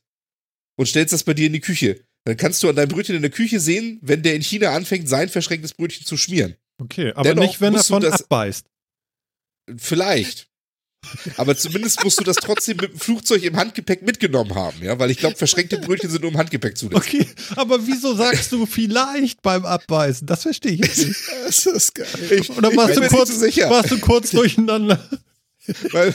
[0.77, 3.23] und stellst das bei dir in die Küche, dann kannst du an deinem Brötchen in
[3.23, 6.55] der Küche sehen, wenn der in China anfängt, sein verschränktes Brötchen zu schmieren.
[6.81, 8.67] Okay, aber Dennoch nicht, wenn er von das- abbeißt.
[9.77, 10.47] Vielleicht.
[11.37, 15.11] Aber zumindest musst du das trotzdem mit dem Flugzeug im Handgepäck mitgenommen haben, ja, weil
[15.11, 17.21] ich glaube, verschränkte Brötchen sind nur im Handgepäck zulässig.
[17.21, 17.27] Okay,
[17.57, 20.27] aber wieso sagst du vielleicht beim Abbeißen?
[20.27, 21.17] Das verstehe ich nicht.
[21.47, 22.07] Das ist geil.
[22.31, 25.09] Ich, Oder ich warst bin du kurz, warst du kurz durcheinander?
[25.93, 26.15] Weil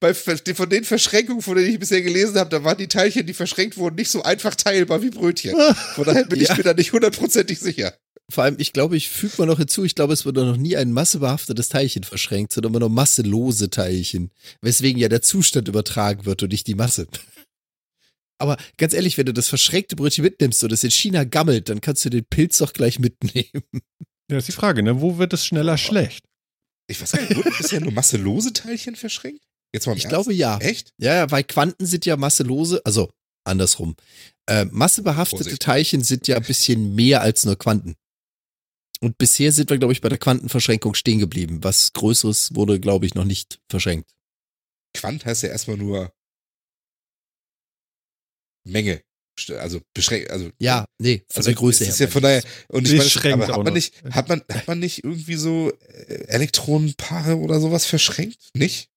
[0.00, 3.34] bei, von den Verschränkungen, von denen ich bisher gelesen habe, da waren die Teilchen, die
[3.34, 5.54] verschränkt wurden, nicht so einfach teilbar wie Brötchen.
[5.94, 6.50] Von daher bin Ja.
[6.50, 7.94] ich mir da nicht hundertprozentig sicher.
[8.30, 10.76] Vor allem, ich glaube, ich füge mal noch hinzu, ich glaube, es wurde noch nie
[10.76, 14.30] ein massebehaftetes Teilchen verschränkt, sondern immer nur masselose Teilchen.
[14.62, 17.06] Weswegen ja der Zustand übertragen wird und nicht die Masse.
[18.38, 21.80] Aber ganz ehrlich, wenn du das verschränkte Brötchen mitnimmst und es in China gammelt, dann
[21.80, 23.62] kannst du den Pilz doch gleich mitnehmen.
[24.30, 25.00] Ja, ist die Frage, ne?
[25.00, 26.24] Wo wird es schneller schlecht?
[26.88, 29.42] Ich weiß gar nicht, wurden bisher nur masselose Teilchen verschränkt?
[29.74, 30.14] Jetzt mal im Ich Ernst?
[30.14, 30.58] glaube ja.
[30.58, 30.92] Echt?
[30.98, 33.10] Ja, ja, weil Quanten sind ja masselose, also
[33.44, 33.96] andersrum.
[34.46, 35.62] Äh, massebehaftete Vorsicht.
[35.62, 37.96] Teilchen sind ja ein bisschen mehr als nur Quanten.
[39.00, 41.64] Und bisher sind wir, glaube ich, bei der Quantenverschränkung stehen geblieben.
[41.64, 44.10] Was Größeres wurde, glaube ich, noch nicht verschränkt.
[44.94, 46.12] Quant heißt ja erstmal nur
[48.64, 49.02] Menge.
[49.58, 51.94] Also beschränkt, also Ja, nee, von Also der Größe es her.
[51.94, 54.42] ist ja von daher und ich meine, Beschränkt aber auch hat man nicht hat man
[54.52, 55.72] hat man nicht irgendwie so
[56.06, 58.50] äh, Elektronenpaare oder sowas verschränkt?
[58.54, 58.88] Nicht?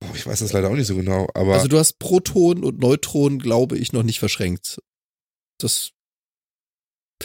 [0.00, 2.78] Boah, ich weiß das leider auch nicht so genau, aber Also du hast Protonen und
[2.80, 4.80] Neutronen, glaube ich, noch nicht verschränkt.
[5.58, 5.90] Das,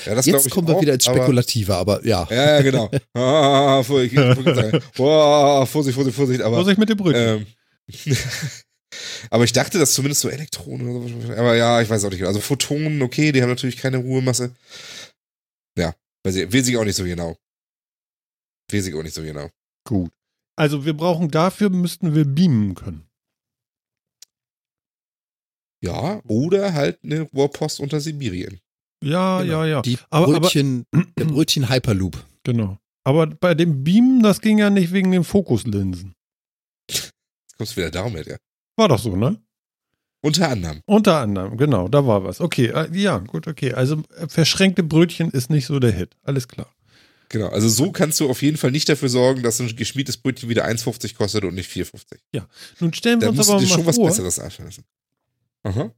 [0.05, 2.27] ja, das jetzt ich kommen wir auch, wieder ins aber- Spekulative, aber, ja.
[2.29, 2.89] Ja, ja, genau.
[3.13, 7.47] Ah, gerade sagen, boah, Vorsicht, Vorsicht, Vorsicht, aber Vorsicht mit dem Brötchen.
[7.87, 8.17] ähm,
[9.29, 12.19] aber ich dachte, dass zumindest so Elektronen oder so, aber ja, ich weiß auch nicht.
[12.19, 12.29] genau.
[12.29, 14.55] Also Photonen, okay, die haben natürlich keine Ruhemasse.
[15.77, 15.93] Ja,
[16.23, 17.37] weiß ich, weiß ich auch nicht so genau.
[18.71, 19.49] Weiß ich auch nicht so genau.
[19.87, 20.11] Gut.
[20.57, 23.03] Also wir brauchen dafür, müssten wir beamen können.
[25.83, 28.59] Ja, oder halt eine Rohrpost unter Sibirien.
[29.03, 29.63] Ja, Genau.
[29.63, 29.81] ja, ja.
[29.83, 30.85] Die Aber- aber- Brötchen,
[31.17, 32.25] der Brötchen Hyperloop.
[32.43, 32.77] Genau.
[33.03, 36.13] Aber bei dem Beamen, das ging ja nicht wegen den Fokuslinsen.
[36.89, 37.13] Jetzt
[37.57, 38.37] kommst du wieder darum mit, ja.
[38.77, 39.41] War doch so, ne?
[40.21, 40.81] Unter anderem.
[40.85, 42.41] Unter anderem, genau, da war was.
[42.41, 43.73] Okay, äh, ja, gut, okay.
[43.73, 46.15] Also äh, verschränkte Brötchen ist nicht so der Hit.
[46.23, 46.67] Alles klar.
[47.29, 47.49] Genau.
[47.49, 50.65] Also so kannst du auf jeden Fall nicht dafür sorgen, dass ein geschmiedetes Brötchen wieder
[50.65, 52.43] 1,50 kostet und nicht 4,50.
[52.79, 54.85] Nun stellen wir Da uns aber dir mal schon was vor, Besseres anfassen.
[55.63, 55.91] Aha.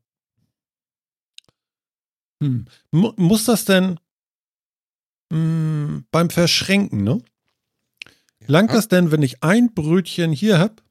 [2.42, 4.00] hm, mu muss das denn
[5.32, 7.22] hm, beim Verschränken, ne?
[8.48, 8.78] Langt Ja.
[8.78, 10.82] das denn, wenn ich ein Brötchen hier hab?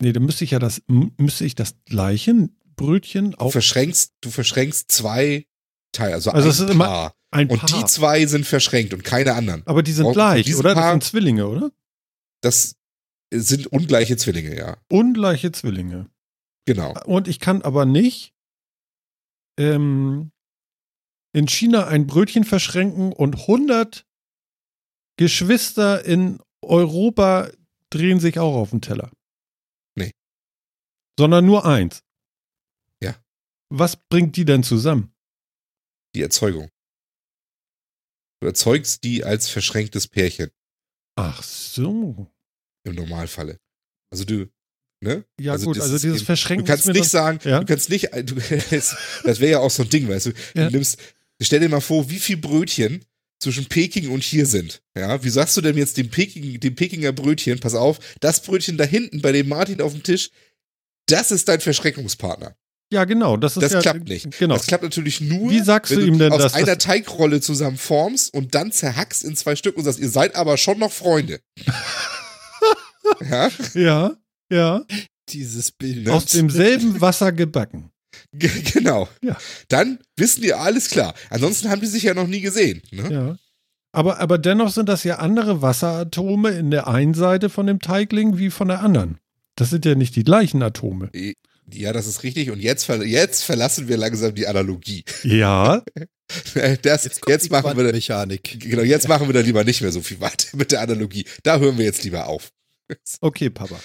[0.00, 4.30] Nee, dann müsste ich ja das, müsste ich das gleiche Brötchen Du auch verschränkst, du
[4.30, 5.46] verschränkst zwei
[5.92, 7.14] Teile, also, Also ein Paar.
[7.32, 7.68] ein Und Paar.
[7.80, 9.66] die zwei sind verschränkt und keine anderen.
[9.66, 10.74] aber die sind Auch gleich, oder?
[10.74, 11.72] Das Paar- sind Zwillinge, oder?
[12.42, 12.76] Das
[13.34, 14.76] sind ungleiche Zwillinge, ja.
[14.88, 16.08] Ungleiche Zwillinge.
[16.66, 16.94] Genau.
[17.06, 18.32] Und ich kann aber nicht
[19.58, 20.30] ähm,
[21.32, 24.06] in China ein Brötchen verschränken und 100
[25.16, 27.50] Geschwister in Europa
[27.90, 29.10] drehen sich auch auf den Teller.
[31.18, 32.04] Sondern nur eins.
[33.02, 33.16] Ja.
[33.70, 35.12] Was bringt die denn zusammen?
[36.14, 36.70] Die Erzeugung.
[38.40, 40.50] Du erzeugst die als verschränktes Pärchen
[41.16, 42.30] Ach so.
[42.84, 43.58] im Normalfalle.
[44.12, 44.48] Also du,
[45.02, 45.24] ne?
[45.40, 47.58] Ja Also gut, das also dieses Verschränken Du kannst nicht sagen, Ja.
[47.58, 48.34] du kannst nicht, du,
[48.70, 50.32] das, das wäre ja auch so ein Ding, weißt du.
[50.54, 50.66] Ja.
[50.70, 50.98] Du nimmst,
[51.42, 53.04] stell dir mal vor, wie viel Brötchen
[53.42, 54.82] zwischen Peking und hier sind.
[54.96, 58.78] Ja, wie sagst du denn jetzt dem Peking, dem Pekinger Brötchen, pass auf, das Brötchen
[58.78, 60.30] da hinten bei dem Martin auf dem Tisch,
[61.08, 62.54] das ist dein Verschreckungspartner.
[62.90, 63.36] Ja, genau.
[63.36, 64.38] Das, ist Das ja, klappt nicht.
[64.38, 64.54] Genau.
[64.54, 67.40] Das klappt natürlich nur, Wie sagst wenn du ihm denn, aus dass einer das- Teigrolle
[67.42, 70.92] zusammen formst und dann zerhackst in zwei Stück und sagst, ihr seid aber schon noch
[70.92, 71.40] Freunde.
[73.28, 74.16] Ja, Ja,
[74.52, 74.82] ja.
[75.30, 76.06] Dieses Bild.
[76.06, 76.12] Ne?
[76.12, 77.90] Aus demselben Wasser gebacken.
[78.32, 79.08] G genau.
[79.22, 79.36] Ja.
[79.68, 81.14] Dann wissen die alles klar.
[81.30, 82.82] Ansonsten haben die sich ja noch nie gesehen.
[82.90, 83.12] Ne?
[83.12, 83.36] Ja.
[83.92, 88.38] Aber, aber dennoch sind das ja andere Wasseratome in der einen Seite von dem Teigling
[88.38, 89.18] wie von der anderen.
[89.58, 91.10] Das sind ja nicht die gleichen Atome.
[91.70, 92.50] Ja, das ist richtig.
[92.50, 95.04] Und jetzt, jetzt verlassen wir langsam die Analogie.
[95.24, 95.82] Ja,
[96.82, 98.60] Das, jetzt kommt die machen wir da, Mechanik.
[98.60, 101.24] genau, jetzt machen wir da lieber nicht mehr so viel weiter mit der Analogie.
[101.42, 102.52] Da hören wir jetzt lieber auf.
[103.22, 103.80] okay, Papa.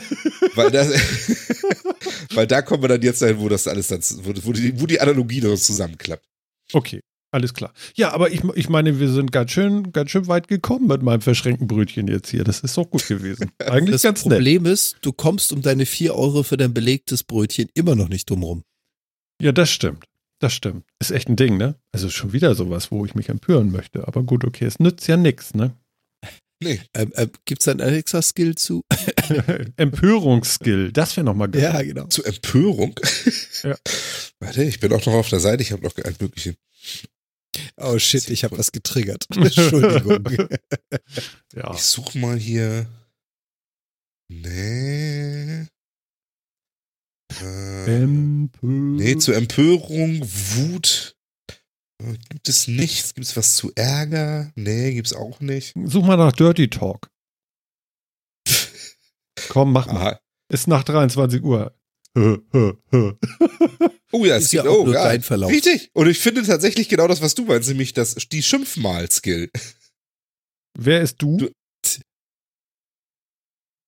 [0.54, 0.88] Weil, das,
[2.34, 4.86] weil da kommen wir dann jetzt dahin, wo das alles dann, wo, wo, die, wo
[4.86, 6.24] die Analogie noch zusammenklappt.
[6.72, 7.00] Okay,
[7.34, 7.72] alles klar.
[7.96, 11.20] Ja, aber ich, ich meine, wir sind ganz schön, ganz schön weit gekommen mit meinem
[11.20, 12.44] verschränkten Brötchen jetzt hier.
[12.44, 13.50] Das ist doch gut gewesen.
[13.58, 14.38] Eigentlich Das ganz nett.
[14.38, 18.30] Problem ist, du kommst um deine 4 Euro für dein belegtes Brötchen immer noch nicht
[18.30, 18.62] drum rum.
[19.42, 20.04] Ja, das stimmt.
[20.38, 20.84] Das stimmt.
[21.00, 21.74] Ist echt ein Ding, ne?
[21.92, 24.06] Also schon wieder sowas, wo ich mich empören möchte.
[24.06, 25.76] Aber gut, okay, es nützt ja nichts, ne?
[26.62, 26.80] Nee.
[26.94, 28.82] Ähm, ähm, Gibt es einen Alexa-Skill zu?
[29.76, 31.62] Empörungsskill, das wäre nochmal geil.
[31.62, 32.06] Ja, genau.
[32.06, 32.98] Zur Empörung.
[33.62, 33.76] Ja.
[34.40, 36.54] Warte, ich bin auch noch auf der Seite, ich habe noch ein mögliche.
[37.76, 39.26] Oh shit, ich habe was getriggert.
[39.36, 40.48] Entschuldigung.
[41.54, 41.72] Ja.
[41.72, 42.86] Ich suche mal hier.
[44.28, 45.68] Nee.
[47.40, 51.16] Äh, Empör nee, zur Empörung, Wut.
[52.02, 53.14] Äh, Gibt es nichts?
[53.14, 54.50] Gibt es was zu Ärger?
[54.56, 55.74] Nee, gibt's auch nicht.
[55.84, 57.08] Such mal nach Dirty Talk.
[59.48, 60.14] Komm, mach mal.
[60.14, 60.20] Aha.
[60.48, 61.72] Ist nach 23 Uhr.
[64.14, 65.04] Oh ja, es Ist ja gibt, auch oh, nur ja.
[65.04, 65.50] dein Verlauf.
[65.50, 65.90] Richtig.
[65.92, 69.50] Und ich finde tatsächlich genau das, was du meinst, nämlich das, die Schimpfmal-Skill.
[70.78, 71.36] Wer ist du?
[71.36, 71.50] Du-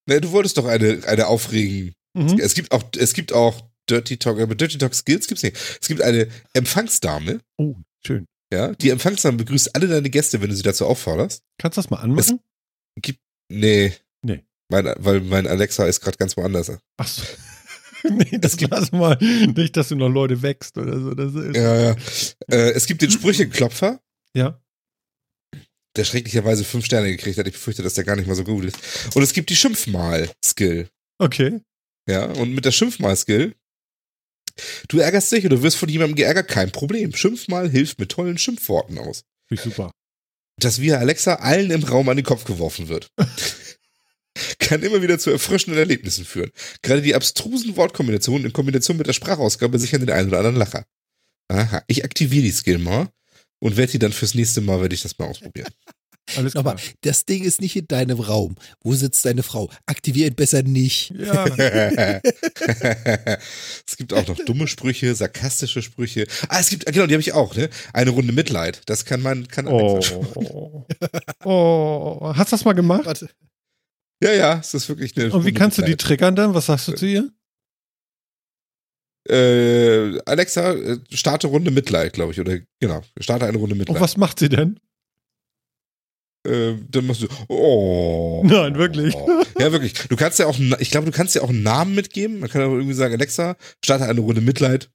[0.09, 1.93] Ne, du wolltest doch eine, eine aufregen.
[2.17, 2.39] Mhm.
[2.39, 5.57] Es gibt auch, es gibt auch Dirty Talk, aber Dirty Talk Skills gibt's nicht.
[5.81, 7.75] Es gibt eine Empfangsdame, Oh,
[8.07, 8.27] schön.
[8.53, 11.43] ja, die Empfangsdame begrüßt alle deine Gäste, wenn du sie dazu aufforderst.
[11.59, 12.41] Kannst du das mal anmachen?
[13.49, 13.93] Nee.
[14.23, 14.45] Nee.
[14.71, 16.71] Mein, weil mein Alexa ist gerade ganz woanders.
[16.99, 17.23] Ach so.
[18.31, 19.17] nee, das lass mal.
[19.21, 21.15] Nicht, dass du noch Leute wächst oder so.
[21.15, 21.97] Das ist, Ja, ja.
[22.49, 24.01] Äh, es gibt den Sprücheklopfer,
[24.35, 24.61] ja.
[25.97, 27.47] der schrecklicherweise fünf Sterne gekriegt hat.
[27.47, 28.79] Ich befürchte, dass der gar nicht mal so gut ist.
[29.15, 30.89] Und es gibt die Schimpfmal-Skill.
[31.19, 31.61] Okay.
[32.09, 33.55] Ja, und mit der Schimpfmal-Skill,
[34.89, 37.15] du ärgerst dich oder wirst von jemandem geärgert, kein Problem.
[37.15, 39.25] Schimpfmal hilft mit tollen Schimpfworten aus.
[39.51, 39.91] Ich super.
[40.59, 43.09] Das via Alexa allen im Raum an den Kopf geworfen wird.
[44.59, 46.51] Kann immer wieder zu erfrischenden Erlebnissen führen.
[46.83, 50.85] Gerade die abstrusen Wortkombinationen in Kombination mit der Sprachausgabe sichern den einen oder anderen Lacher.
[51.49, 53.09] Aha, ich aktiviere die Skill mal
[53.61, 55.71] und werde die dann fürs nächste Mal, werde ich das mal ausprobieren.
[56.37, 56.67] Alles klar.
[56.67, 58.57] Aber das Ding ist nicht in deinem Raum.
[58.83, 59.71] Wo sitzt deine Frau?
[59.87, 61.13] Aktivier ihn besser nicht.
[61.17, 61.45] ja.
[63.87, 66.27] es gibt auch noch dumme Sprüche, sarkastische Sprüche.
[66.49, 67.71] Ah, es gibt, genau, die habe ich auch, ne?
[67.93, 68.83] Eine Runde Mitleid.
[68.87, 69.69] Das kann man, kann.
[69.69, 70.01] Oh.
[71.45, 72.33] oh.
[72.35, 73.07] Hast du das mal gemacht?
[73.07, 73.29] Warte.
[74.23, 76.55] Ja, ja, es ist wirklich eine Und wie kannst du die triggern dann?
[76.55, 77.31] Was sagst du zu ihr?
[79.29, 83.97] Äh, Alexa, äh, starte Runde Mitleid, glaube ich, oder genau, starte eine Runde Mitleid.
[83.97, 84.79] Und was macht sie denn?
[86.47, 88.43] Äh, dann machst du, oh.
[88.45, 89.15] Nein, wirklich.
[89.59, 89.95] Ja, wirklich.
[89.95, 92.41] Du kannst ja auch, ich glaube, du kannst ja auch einen Namen mitgeben.
[92.41, 94.91] Man kann aber irgendwie sagen, Alexa, starte eine Runde Mitleid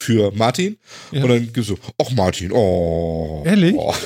[0.00, 0.78] für Martin.
[1.12, 1.22] Ja.
[1.22, 3.42] Und dann gibst du, ach Martin, oh.
[3.46, 3.74] Ehrlich?
[3.76, 3.94] Oh.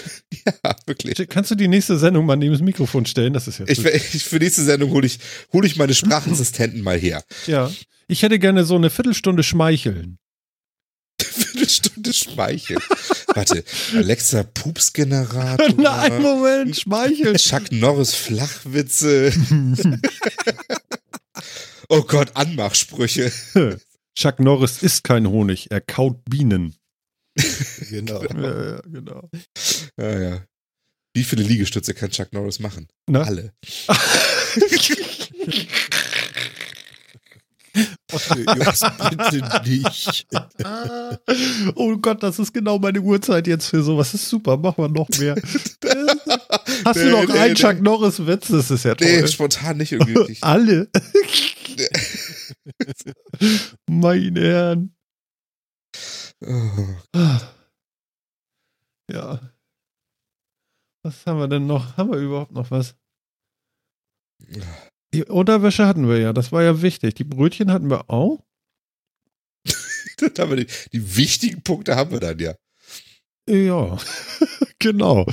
[0.64, 1.28] Ja, wirklich.
[1.28, 3.34] Kannst du die nächste Sendung mal neben das Mikrofon stellen?
[3.34, 3.70] Das ist jetzt.
[3.70, 5.18] Ich, ich, für nächste Sendung hole ich,
[5.52, 7.22] hol ich meine Sprachassistenten mal her.
[7.46, 7.70] ja.
[8.08, 10.18] Ich hätte gerne so eine Viertelstunde schmeicheln.
[11.22, 12.78] Viertelstunde Speichel.
[13.28, 13.64] Warte,
[13.94, 15.68] Alexa Pupsgenerator.
[15.76, 17.36] Nein, Moment, schmeicheln.
[17.36, 19.32] Chuck Norris Flachwitze.
[21.88, 23.30] Oh Gott, Anmachsprüche.
[24.14, 26.74] Chuck Norris isst kein Honig, er kaut Bienen.
[27.90, 28.22] Genau.
[28.22, 29.30] Ja, ja, genau.
[29.98, 30.44] Ja, ja.
[31.14, 32.88] Wie viele Liegestütze kann Chuck Norris machen?
[33.06, 33.22] Na?
[33.22, 33.52] Alle.
[38.36, 38.80] Jungs,
[39.10, 40.26] bitte nicht.
[41.74, 44.12] oh Gott, das ist genau meine Uhrzeit jetzt für sowas.
[44.12, 45.34] Das ist super, machen wir noch mehr.
[46.84, 47.58] Hast du Nee, noch nee, einen nee.
[47.58, 48.48] Chuck Norris-Witz?
[48.48, 49.28] Das ist ja Nee, toll.
[49.28, 50.36] spontan nicht irgendwie.
[50.42, 50.88] Alle.
[53.88, 54.96] Meine Herren.
[56.44, 56.96] Oh.
[59.10, 59.52] Ja.
[61.04, 61.96] Was haben wir denn noch?
[61.96, 62.94] Haben wir überhaupt noch was?
[65.14, 67.14] Die Unterwäsche hatten wir ja, das war ja wichtig.
[67.14, 68.44] Die Brötchen hatten wir auch.
[70.16, 72.54] Dann haben wir die, die wichtigen Punkte haben wir dann ja.
[73.48, 73.98] Ja,
[74.78, 75.26] genau.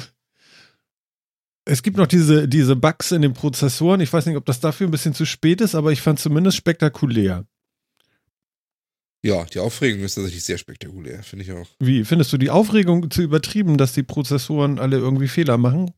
[1.70, 4.02] Es gibt noch diese, diese Bugs in den Prozessoren.
[4.02, 6.58] Ich weiß nicht, ob das dafür ein bisschen zu spät ist, aber ich fand zumindest
[6.58, 7.46] spektakulär.
[9.22, 11.68] Ja, die Aufregung ist tatsächlich sehr spektakulär, finde ich auch.
[11.80, 15.91] Wie findest du die Aufregung zu übertrieben, dass die Prozessoren alle irgendwie Fehler machen?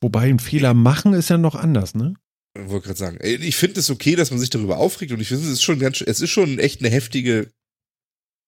[0.00, 2.14] Wobei ein Fehler machen ist ja noch anders, ne?
[2.56, 5.28] Ich wollte gerade sagen, ich finde es okay, dass man sich darüber aufregt und ich
[5.28, 7.50] finde, es ist schon ganz, es ist schon echt eine heftige,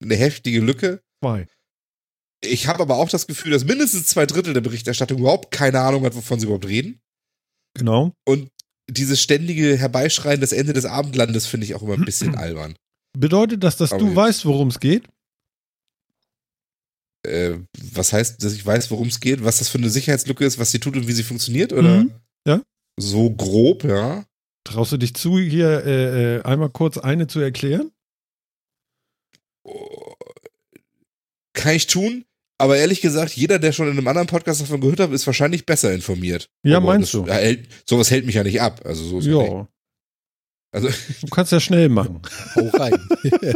[0.01, 1.03] eine heftige Lücke.
[1.21, 1.49] Zwei.
[2.41, 6.05] Ich habe aber auch das Gefühl, dass mindestens zwei Drittel der Berichterstattung überhaupt keine Ahnung
[6.05, 7.01] hat, wovon sie überhaupt reden.
[7.75, 8.13] Genau.
[8.25, 8.51] Und
[8.89, 12.77] dieses ständige Herbeischreien des Ende des Abendlandes finde ich auch immer ein bisschen albern.
[13.19, 15.09] Bedeutet das, dass Aber du weißt, worum es geht?
[17.27, 17.59] Äh,
[17.93, 20.71] was heißt, dass ich weiß, worum es geht, was das für eine Sicherheitslücke ist, was
[20.71, 21.73] sie tut und wie sie funktioniert?
[21.73, 22.05] Oder?
[22.05, 22.13] Mhm,
[22.47, 22.63] ja.
[22.99, 24.25] So grob, ja.
[24.65, 27.91] Traust du dich zu, hier äh, äh, einmal kurz eine zu erklären?
[29.65, 30.08] Oh,
[31.59, 32.25] Kann ich tun,
[32.59, 35.67] aber ehrlich gesagt, jeder, der schon in einem anderen Podcast davon gehört hat, ist wahrscheinlich
[35.67, 36.51] besser informiert.
[36.63, 37.27] Ja, Aber meinst das, du?
[37.27, 38.81] ja, hält, sowas hält mich ja nicht ab.
[38.85, 39.69] Also so ist ja.
[40.71, 40.89] Also,
[41.21, 42.21] Du kannst ja schnell machen.
[42.55, 43.09] Hau rein.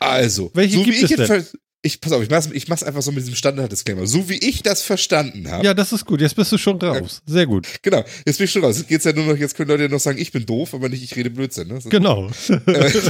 [0.00, 1.46] also Welche so gibt es denn?
[1.82, 4.06] ich pass auf, ich mach's, ich mach's einfach so mit diesem Standard-Disclaimer.
[4.06, 5.64] So wie ich das verstanden habe.
[5.64, 6.20] Ja, das ist gut.
[6.20, 7.22] Jetzt bist du schon raus.
[7.24, 7.66] Sehr gut.
[7.82, 8.78] Genau, jetzt bin ich schon raus.
[8.78, 10.88] Jetzt geht's ja nur noch, jetzt können Leute ja noch sagen, ich bin doof, aber
[10.88, 11.68] nicht, ich rede Blödsinn.
[11.68, 11.78] Ne?
[11.88, 12.30] Genau.
[12.48, 12.90] Äh,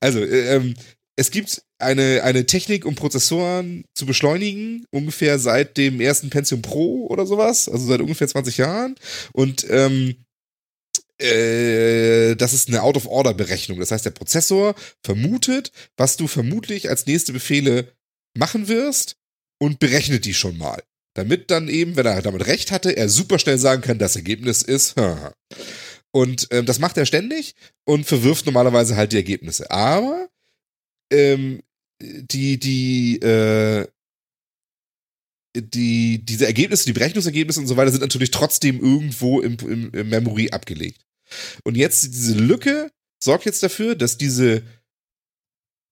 [0.00, 0.74] also, äh, ähm,
[1.18, 7.08] es gibt eine, eine Technik, um Prozessoren zu beschleunigen, ungefähr seit dem ersten Pentium Pro
[7.08, 8.94] oder sowas, also seit ungefähr 20 Jahren.
[9.32, 10.14] Und ähm,
[11.20, 13.80] äh, das ist eine Out-of-Order-Berechnung.
[13.80, 17.92] Das heißt, der Prozessor vermutet, was du vermutlich als nächste Befehle
[18.36, 19.16] machen wirst
[19.60, 20.84] und berechnet die schon mal.
[21.14, 24.62] Damit dann eben, wenn er damit recht hatte, er super schnell sagen kann, das Ergebnis
[24.62, 24.94] ist.
[26.12, 29.68] Und ähm, das macht er ständig und verwirft normalerweise halt die Ergebnisse.
[29.72, 30.28] Aber
[31.10, 31.62] ähm,
[32.00, 33.86] die, die, äh,
[35.56, 40.08] die, diese Ergebnisse, die Berechnungsergebnisse und so weiter sind natürlich trotzdem irgendwo im, im, im
[40.08, 41.04] Memory abgelegt.
[41.64, 42.90] Und jetzt diese Lücke
[43.22, 44.62] sorgt jetzt dafür, dass diese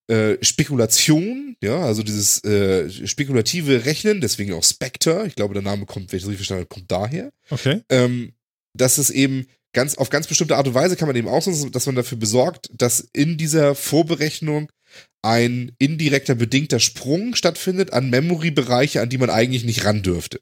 [0.09, 5.85] äh, Spekulation, ja, also dieses äh, spekulative Rechnen, deswegen auch Spectre, ich glaube, der Name
[5.85, 7.83] kommt, wenn ich das richtig verstanden habe, kommt daher, Okay.
[7.89, 8.33] ähm,
[8.73, 11.87] dass es eben ganz auf ganz bestimmte Art und Weise kann man eben ausnutzen, dass
[11.87, 14.71] man dafür besorgt, dass in dieser Vorberechnung
[15.23, 20.41] ein indirekter bedingter Sprung stattfindet an Memory-Bereiche, an die man eigentlich nicht ran dürfte.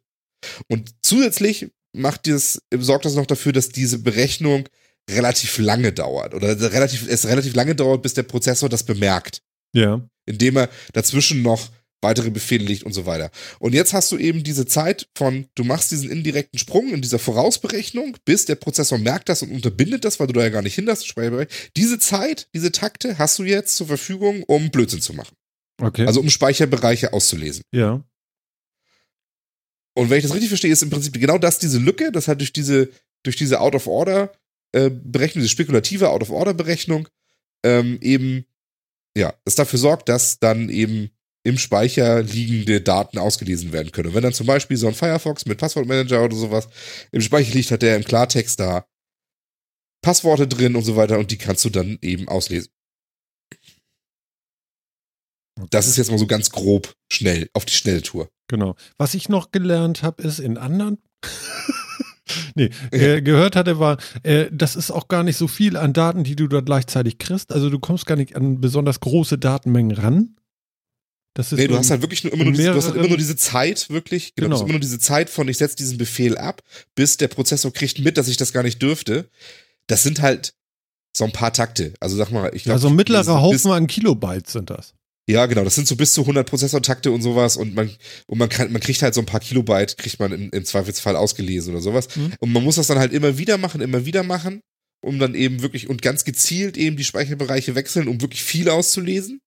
[0.68, 4.68] Und zusätzlich macht das, sorgt das noch dafür, dass diese Berechnung
[5.10, 9.42] relativ lange dauert oder relativ, es relativ lange dauert, bis der Prozessor das bemerkt
[9.74, 10.06] Ja.
[10.26, 11.70] indem er dazwischen noch
[12.04, 13.32] weitere Befehle legt und so weiter.
[13.58, 17.18] Und jetzt hast du eben diese Zeit von, du machst diesen indirekten Sprung in dieser
[17.18, 20.76] Vorausberechnung, bis der Prozessor merkt das und unterbindet das, weil du da ja gar nicht
[20.76, 21.06] hin hast.
[21.06, 21.48] Speicherbereich.
[21.76, 25.34] Diese Zeit, diese Takte hast du jetzt zur Verfügung, um Blödsinn zu machen.
[25.82, 26.06] Okay.
[26.06, 27.64] Also um Speicherbereiche auszulesen.
[27.72, 28.04] ja.
[29.96, 32.40] Und wenn ich das richtig verstehe, ist im Prinzip genau das diese Lücke, das hat
[32.40, 32.90] durch diese,
[33.22, 37.08] durch diese Out-of-Order-Berechnung, diese spekulative Out-of-Order-Berechnung,
[37.64, 38.44] ähm, eben,
[39.16, 41.10] ja, das dafür sorgt, dass dann eben
[41.44, 44.08] im Speicher liegende Daten ausgelesen werden können.
[44.08, 46.68] Und wenn dann zum Beispiel so ein Firefox mit Passwortmanager oder sowas
[47.12, 48.86] im Speicher liegt, hat der im Klartext da
[50.02, 52.70] Passworte drin und so weiter und die kannst du dann eben auslesen.
[55.70, 58.28] Das ist jetzt mal so ganz grob schnell, auf die schnelle Tour.
[58.48, 58.74] Genau.
[58.98, 60.98] Was ich noch gelernt habe, ist in anderen.
[62.54, 66.24] nee, äh, gehört hatte, war, äh, das ist auch gar nicht so viel an Daten,
[66.24, 67.52] die du da gleichzeitig kriegst.
[67.52, 70.36] Also du kommst gar nicht an besonders große Datenmengen ran.
[71.34, 73.08] Das ist Nee, du hast halt wirklich nur immer nur, diese, du hast halt immer
[73.08, 74.54] nur diese Zeit, wirklich, genau, Du Genau.
[74.56, 76.62] hast immer nur diese Zeit von, ich setze diesen Befehl ab,
[76.94, 79.28] bis der Prozessor kriegt mit, dass ich das gar nicht dürfte.
[79.88, 80.54] Das sind halt
[81.16, 81.92] so ein paar Takte.
[82.00, 82.74] Also sag mal, ich glaube.
[82.74, 84.94] also ein mittlerer Haufen an Kilobytes sind das.
[85.28, 87.90] Ja, genau, das sind so bis zu 100 Prozessortakte und sowas und man,
[88.26, 91.16] und man kann, man kriegt halt so ein paar Kilobyte, kriegt man im, im Zweifelsfall
[91.16, 92.14] ausgelesen oder sowas.
[92.14, 92.34] Mhm.
[92.40, 94.60] Und man muss das dann halt immer wieder machen, immer wieder machen,
[95.02, 99.40] um dann eben wirklich und ganz gezielt eben die Speicherbereiche wechseln, um wirklich viel auszulesen.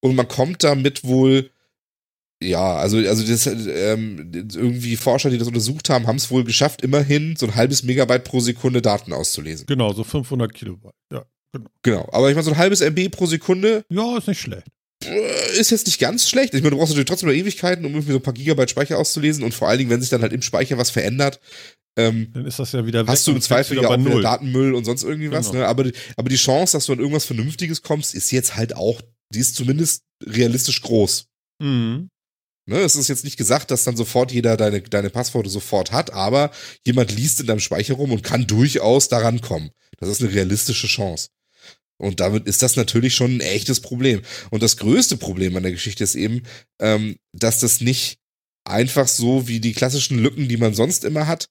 [0.00, 1.50] Und man kommt damit wohl,
[2.42, 6.82] ja, also, also das, ähm, irgendwie Forscher, die das untersucht haben, haben es wohl geschafft,
[6.82, 9.66] immerhin so ein halbes Megabyte pro Sekunde Daten auszulesen.
[9.66, 10.92] Genau, so 500 Kilobyte.
[11.12, 11.24] Ja,
[11.82, 12.06] Genau.
[12.12, 14.66] Aber ich meine, so ein halbes MB pro Sekunde ja ist nicht schlecht.
[15.04, 16.52] äh, ist jetzt nicht ganz schlecht.
[16.52, 18.98] Ich meine, du brauchst natürlich trotzdem noch Ewigkeiten, um irgendwie so ein paar Gigabyte Speicher
[18.98, 21.40] auszulesen und vor allen Dingen, wenn sich dann halt im Speicher was verändert,
[21.98, 23.08] ähm, Dann ist das ja wieder weg.
[23.08, 24.20] hast du im Zweifel ja auch Null.
[24.20, 25.46] Datenmüll und sonst irgendwie was.
[25.46, 25.60] Genau.
[25.60, 25.66] Ne?
[25.68, 29.00] Aber, aber die Chance, dass du an irgendwas Vernünftiges kommst, ist jetzt halt auch,
[29.32, 31.26] die ist zumindest realistisch groß.
[31.60, 32.08] Mhm.
[32.68, 32.78] Ne?
[32.80, 36.50] Es ist jetzt nicht gesagt, dass dann sofort jeder deine, deine Passworte sofort hat, aber
[36.84, 39.70] jemand liest in deinem Speicher rum und kann durchaus daran kommen.
[39.98, 41.28] Das ist eine realistische Chance.
[41.98, 44.20] Und damit ist das natürlich schon ein echtes Problem.
[44.50, 46.42] Und das größte Problem an der Geschichte ist eben,
[46.80, 48.18] ähm, dass das nicht
[48.64, 51.48] einfach so wie die klassischen Lücken, die man sonst immer hat,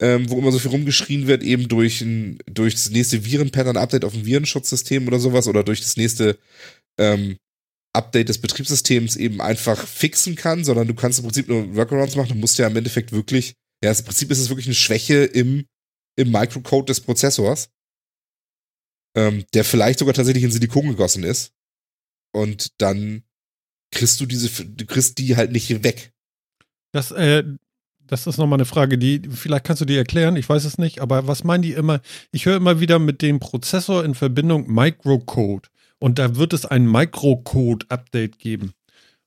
[0.00, 4.12] ähm, wo immer so viel rumgeschrien wird, eben durch, ein, durch das nächste Virenpattern-Update auf
[4.12, 6.38] dem Virenschutzsystem oder sowas oder durch das nächste
[6.98, 7.36] ähm,
[7.94, 12.30] Update des Betriebssystems eben einfach fixen kann, sondern du kannst im Prinzip nur Workarounds machen.
[12.30, 13.54] Du musst ja im Endeffekt wirklich,
[13.84, 15.66] ja, im Prinzip ist es wirklich eine Schwäche im,
[16.16, 17.68] im Microcode des Prozessors,
[19.14, 21.52] ähm, der vielleicht sogar tatsächlich in Silikon gegossen ist.
[22.34, 23.24] Und dann
[23.90, 26.12] kriegst du diese, du kriegst die halt nicht weg.
[26.92, 27.44] Das, äh,
[28.00, 31.00] das ist nochmal eine Frage, die, vielleicht kannst du die erklären, ich weiß es nicht,
[31.00, 32.00] aber was meinen die immer?
[32.30, 35.68] Ich höre immer wieder mit dem Prozessor in Verbindung Microcode
[36.02, 38.72] und da wird es ein Microcode-Update geben.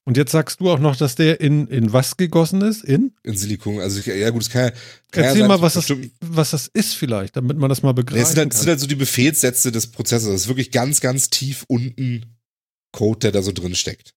[0.03, 2.83] Und jetzt sagst du auch noch, dass der in, in was gegossen ist?
[2.83, 3.13] In?
[3.23, 3.79] In Silikon.
[3.79, 4.71] Also, ja, gut, das kann,
[5.09, 7.95] kann Erzähl ja sein, mal, was das, was das ist vielleicht, damit man das mal
[7.97, 10.31] es, sind halt, es sind halt so die Befehlssätze des Prozessors.
[10.31, 12.25] Das ist wirklich ganz, ganz tief unten
[12.91, 14.13] Code, der da so drin steckt.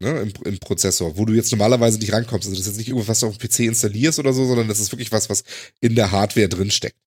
[0.00, 2.46] Ne, im, Im Prozessor, wo du jetzt normalerweise nicht rankommst.
[2.46, 4.68] Also das ist jetzt nicht irgendwas, was du auf dem PC installierst oder so, sondern
[4.68, 5.42] das ist wirklich was, was
[5.80, 6.98] in der Hardware drin steckt.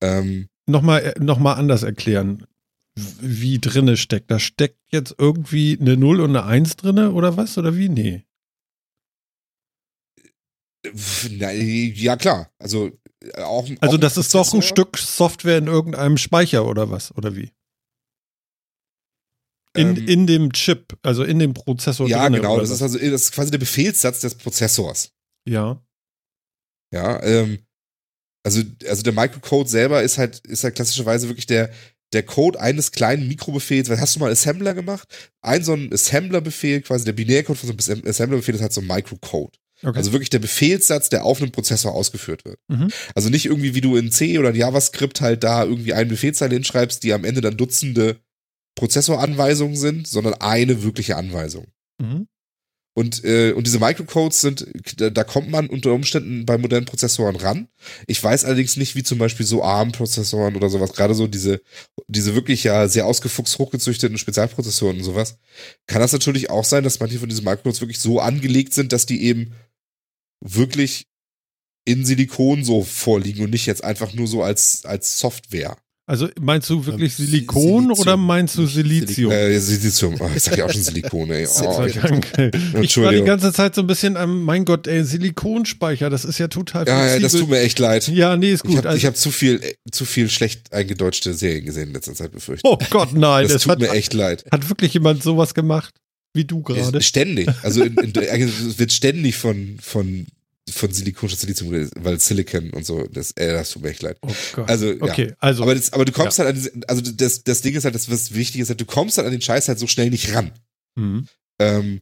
[0.00, 2.46] Ähm, Nochmal äh, noch mal anders erklären,
[3.20, 4.30] wie drinne steckt.
[4.30, 7.56] Da steckt jetzt irgendwie eine 0 und eine 1 drinne oder was?
[7.58, 7.88] Oder wie?
[7.88, 8.24] Nee.
[11.32, 12.50] na, ja, klar.
[12.58, 12.90] Also,
[13.22, 14.62] äh, auch, Also auch das ist doch ein.
[14.62, 17.14] Stück Software in irgendeinem Speicher oder was?
[17.16, 17.52] Oder wie?
[19.76, 22.58] In, Ähm, in dem Chip, also in dem Prozessor Ja, drinne, genau.
[22.58, 22.76] Das was?
[22.76, 25.12] ist also das ist quasi der Befehlssatz des Prozessors.
[25.48, 25.82] ja.
[26.92, 27.64] Ja, ähm,
[28.44, 31.70] also, also der Microcode selber ist halt, ist halt klassischerweise wirklich der,
[32.12, 33.88] der Code eines kleinen Mikrobefehls.
[33.88, 35.08] Was hast du mal Assembler gemacht?
[35.42, 38.86] Ein so ein Assembler-Befehl, quasi der Binärcode von so einem Assembler-Befehl ist halt so ein
[38.86, 39.56] Microcode.
[39.82, 39.96] Okay.
[39.96, 42.58] Also wirklich der Befehlssatz, der auf einem Prozessor ausgeführt wird.
[42.68, 42.88] Mhm.
[43.14, 46.54] Also nicht irgendwie, wie du in C oder in JavaScript halt da irgendwie eine Befehlszeile
[46.54, 48.20] hinschreibst, die am Ende dann Dutzende
[48.76, 51.68] Prozessoranweisungen sind, sondern eine wirkliche Anweisung.
[52.00, 52.26] mhm.
[52.92, 57.36] Und, äh, und diese Microcodes sind, da, da kommt man unter Umständen bei modernen Prozessoren
[57.36, 57.68] ran.
[58.08, 61.62] Ich weiß allerdings nicht, wie zum Beispiel so ARM-Prozessoren oder sowas, gerade so diese,
[62.08, 65.38] diese wirklich ja sehr ausgefuchst hochgezüchteten Spezialprozessoren und sowas,
[65.86, 69.06] kann das natürlich auch sein, dass manche von diesen Microcodes wirklich so angelegt sind, dass
[69.06, 69.52] die eben
[70.40, 71.06] wirklich
[71.84, 75.76] in Silikon so vorliegen und nicht jetzt einfach nur so als, als Software.
[76.10, 77.90] Also meinst du wirklich Si- Silikon Silizium.
[78.00, 79.30] oder meinst du Silizium?
[79.30, 80.16] Äh, Silizium.
[80.18, 81.46] Oh, ich sag ja auch schon Silikon, ey.
[81.46, 82.26] Oh, sei Dank.
[82.82, 86.38] Ich war die ganze Zeit so ein bisschen am, mein Gott, ey, Silikonspeicher, das ist
[86.38, 88.08] ja total ja, ja, das tut mir echt leid.
[88.08, 88.78] Ja, nee, ist Ich gut.
[88.78, 92.32] habe also, hab zu viel, äh, zu viel schlecht eingedeutschte Serien gesehen in letzter Zeit,
[92.32, 93.44] befürchte oh Gott, nein.
[93.44, 94.44] Das Das, tut hat, mir echt leid.
[94.50, 95.94] hat wirklich jemand sowas gemacht?
[96.34, 97.00] Wie du gerade?
[97.02, 97.48] Ständig.
[97.62, 100.26] Also in, in, es wird ständig von, von,
[100.70, 104.18] von Silikon statt Silizium, weil Silicon und so, das, äh, das tut mir echt leid.
[104.22, 104.68] Oh Gott.
[104.68, 105.02] Also, ja.
[105.02, 105.62] okay, also.
[105.62, 108.10] Aber, das, aber du kommst halt an diese, also das, das Ding ist halt, das,
[108.10, 110.52] was wichtig ist, halt, du kommst halt an den Scheiß halt so schnell nicht ran.
[110.96, 111.26] Mhm.
[111.60, 112.00] Ähm,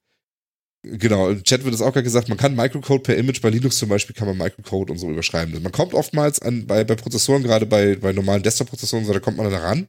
[0.83, 3.79] genau, im Chat wird es auch gerade gesagt, man kann Microcode per Image, bei Linux
[3.79, 5.63] zum Beispiel kann man Microcode und so überschreiben.
[5.63, 9.37] Man kommt oftmals an, bei, bei Prozessoren, gerade bei, bei normalen Desktop-Prozessoren, so, da kommt
[9.37, 9.89] man dann ran.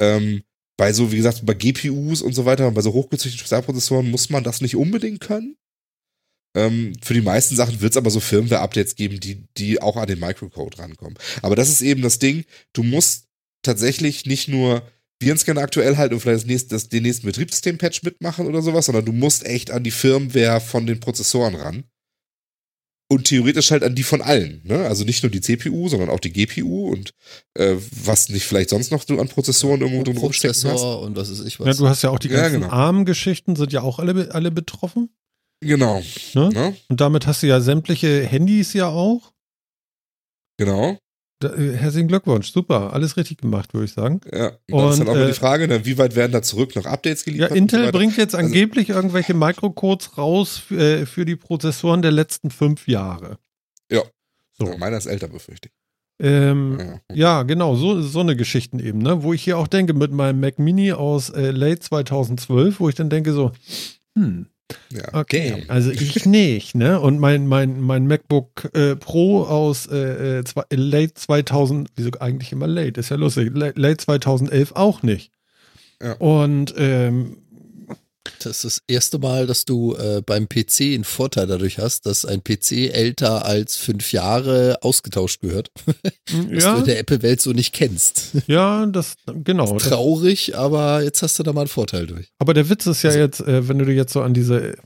[0.00, 0.42] Ähm,
[0.76, 4.44] bei so, wie gesagt, bei GPUs und so weiter, bei so hochgezüchteten Spezialprozessoren muss man
[4.44, 5.56] das nicht unbedingt können.
[6.56, 10.06] Ähm, für die meisten Sachen wird es aber so Firmware-Updates geben, die, die auch an
[10.06, 11.18] den Microcode rankommen.
[11.42, 13.26] Aber das ist eben das Ding, du musst
[13.62, 14.82] tatsächlich nicht nur
[15.20, 19.04] Virenscanner aktuell halten und vielleicht das nächste, das, den nächsten Betriebssystem-Patch mitmachen oder sowas, sondern
[19.04, 21.84] du musst echt an die Firmware von den Prozessoren ran.
[23.08, 24.84] Und theoretisch halt an die von allen, ne?
[24.86, 27.12] Also nicht nur die CPU, sondern auch die GPU und
[27.54, 30.62] äh, was nicht vielleicht sonst noch du an Prozessoren irgendwo drin rumstecken hast.
[30.64, 31.66] Prozessor und was ist ich was.
[31.68, 32.72] ja, du hast ja auch die Ja, ganzen genau.
[32.72, 35.10] ARM-Geschichten, sind ja auch alle, alle betroffen.
[35.60, 36.02] Genau.
[36.34, 36.48] Ne?
[36.50, 36.76] Ne?
[36.88, 39.32] Und damit hast du ja sämtliche Handys ja auch.
[40.58, 40.98] Genau.
[41.40, 44.20] Da, äh, herzlichen Glückwunsch, super, alles richtig gemacht, würde ich sagen.
[44.32, 44.52] Ja.
[44.70, 46.74] Und dann ist dann auch mal äh, die Frage, ne, wie weit werden da zurück
[46.76, 47.50] noch Updates Ja, geliefert?
[47.50, 47.92] so Intel weiter?
[47.92, 52.88] bringt jetzt Also- angeblich irgendwelche Microcodes raus für, äh, für die Prozessoren der letzten fünf
[52.88, 53.38] Jahre.
[53.92, 54.02] Ja.
[54.58, 54.66] So.
[54.66, 55.74] Ja, meiner ist älter, befürchte ich.
[56.26, 57.00] Ähm, Ja.
[57.14, 59.22] Ja, genau, so, so eine Geschichten eben, ne?
[59.22, 62.94] Wo ich hier auch denke, mit meinem Mac Mini aus äh, late 2012, wo ich
[62.94, 63.52] dann denke so,
[64.18, 64.46] hm,
[64.90, 65.70] Ja, okay, damn.
[65.70, 67.00] also ich nicht, ne?
[67.00, 72.52] Und mein, mein, mein MacBook äh, Pro aus äh, äh, zwei, late 2000, wieso eigentlich
[72.52, 75.30] immer late, ist ja lustig, late, late 2011 auch nicht.
[76.02, 76.12] Ja.
[76.14, 77.38] Und ähm,
[78.40, 82.24] Das ist das erste Mal, dass du äh, beim PC einen Vorteil dadurch hast, dass
[82.24, 85.70] ein PC älter als fünf Jahre ausgetauscht gehört.
[85.76, 85.92] Was
[86.26, 88.32] du ja, in der Apple-Welt so nicht kennst.
[88.46, 89.74] ja, das, genau.
[89.74, 92.28] Das, Traurig, aber jetzt hast du da mal einen Vorteil durch.
[92.38, 94.76] Aber der Witz ist ja Also- jetzt, äh, wenn du dir jetzt so an diese,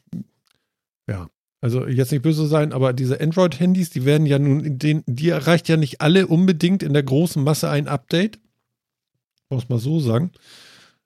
[1.09, 1.29] ja,
[1.63, 5.69] also jetzt nicht böse sein, aber diese Android-Handys, die werden ja nun, den, die erreicht
[5.69, 8.39] ja nicht alle unbedingt in der großen Masse ein Update.
[9.51, 10.31] Muss mal so sagen.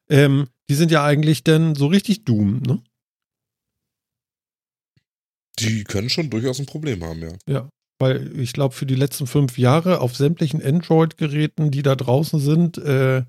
[0.09, 2.83] Ähm, die sind ja eigentlich dann so richtig Doom, ne?
[5.61, 7.33] Die können schon durchaus ein Problem haben, ja.
[7.47, 7.69] Ja.
[8.01, 12.77] Weil ich glaube, für die letzten fünf Jahre auf sämtlichen Android-Geräten, die da draußen sind,
[12.79, 13.23] äh,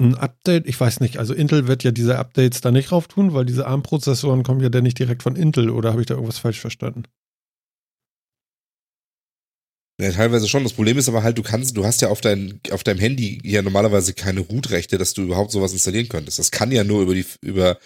[0.00, 3.34] ein Update, ich weiß nicht, also Intel wird ja diese Updates da nicht rauf tun,
[3.34, 6.38] weil diese ARM-Prozessoren kommen ja dann nicht direkt von Intel oder habe ich da irgendwas
[6.38, 7.02] falsch verstanden?
[10.00, 10.62] Ja, teilweise schon.
[10.62, 13.40] Das Problem ist aber halt, du kannst, du hast ja auf dein, auf deinem Handy
[13.42, 16.38] ja normalerweise keine Root-Rechte, dass du überhaupt sowas installieren könntest.
[16.38, 17.78] Das kann ja nur über die, über,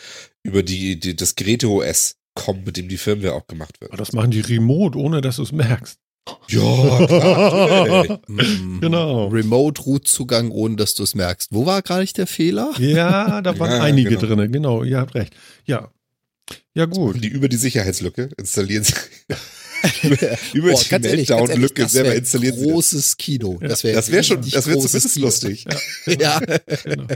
[0.43, 3.91] über die, die das Geräte-OS kommen, mit dem die Firmware auch gemacht wird.
[3.93, 5.99] Aber das machen die remote, ohne dass du es merkst.
[6.49, 7.01] Ja, klar.
[7.01, 8.19] natürlich.
[8.29, 9.29] Mm, Genau.
[9.29, 11.49] Remote-Root-Zugang, ohne dass du es merkst.
[11.53, 12.73] Wo war gerade der Fehler?
[12.79, 14.21] Ja, da waren Ja, einige genau.
[14.21, 15.35] drinne, genau, ihr habt recht.
[15.65, 15.91] Ja.
[16.75, 17.23] Ja, gut.
[17.25, 18.95] die über die Sicherheitslücke installieren sie.
[20.03, 22.33] über über Boah, die Meltdown-Lücke das selber wär das.
[22.33, 23.59] großes Kino.
[23.61, 23.69] Ja.
[23.69, 25.27] Das wäre Das wäre schon, das wäre zumindest Kino.
[25.27, 25.65] lustig.
[26.21, 26.41] Ja.
[26.85, 27.07] Genau.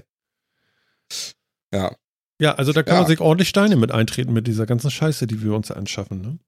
[1.73, 1.97] Ja.
[2.41, 3.01] Ja, also da kann Ja.
[3.03, 6.21] man sich ordentlich Steine mit eintreten mit dieser ganzen Scheiße, die wir uns anschaffen.
[6.21, 6.39] Ne?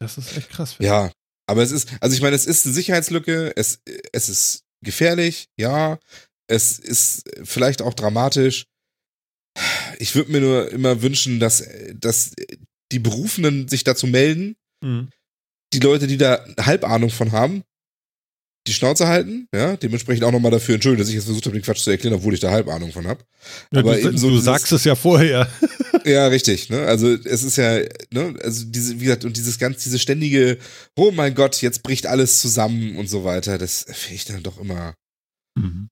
[0.00, 0.76] Das ist echt krass.
[0.80, 1.12] Ja,
[1.46, 3.80] aber es ist, also ich meine, es ist eine Sicherheitslücke, es,
[4.12, 5.98] es ist gefährlich, ja,
[6.48, 8.64] es ist vielleicht auch dramatisch.
[9.98, 11.64] Ich würde mir nur immer wünschen, dass,
[11.94, 12.32] dass
[12.92, 15.10] die Berufenen sich dazu melden, Mhm.
[15.72, 17.62] Die Leute, die da Halbahnung von haben,
[18.66, 21.62] die Schnauze halten, ja, dementsprechend auch nochmal dafür entschuldigen, dass ich jetzt versucht habe, den
[21.62, 23.24] Quatsch zu erklären, obwohl ich da Halbahnung von habe.
[23.72, 25.48] Ja, Aber du, eben so du sagst es ja vorher.
[26.04, 26.86] Ja, richtig, ne?
[26.86, 27.80] Also es ist ja,
[28.12, 30.56] ne, also diese, wie gesagt, und dieses ganz, diese ständige,
[30.96, 34.58] oh mein Gott, jetzt bricht alles zusammen und so weiter, das finde ich dann doch
[34.58, 34.94] immer,
[35.58, 35.88] Mhm.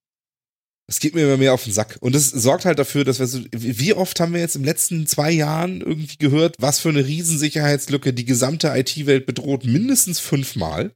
[0.87, 1.97] Das geht mir immer mehr auf den Sack.
[2.01, 5.07] Und das sorgt halt dafür, dass wir so, wie oft haben wir jetzt im letzten
[5.07, 10.93] zwei Jahren irgendwie gehört, was für eine Riesensicherheitslücke die gesamte IT-Welt bedroht, mindestens fünfmal.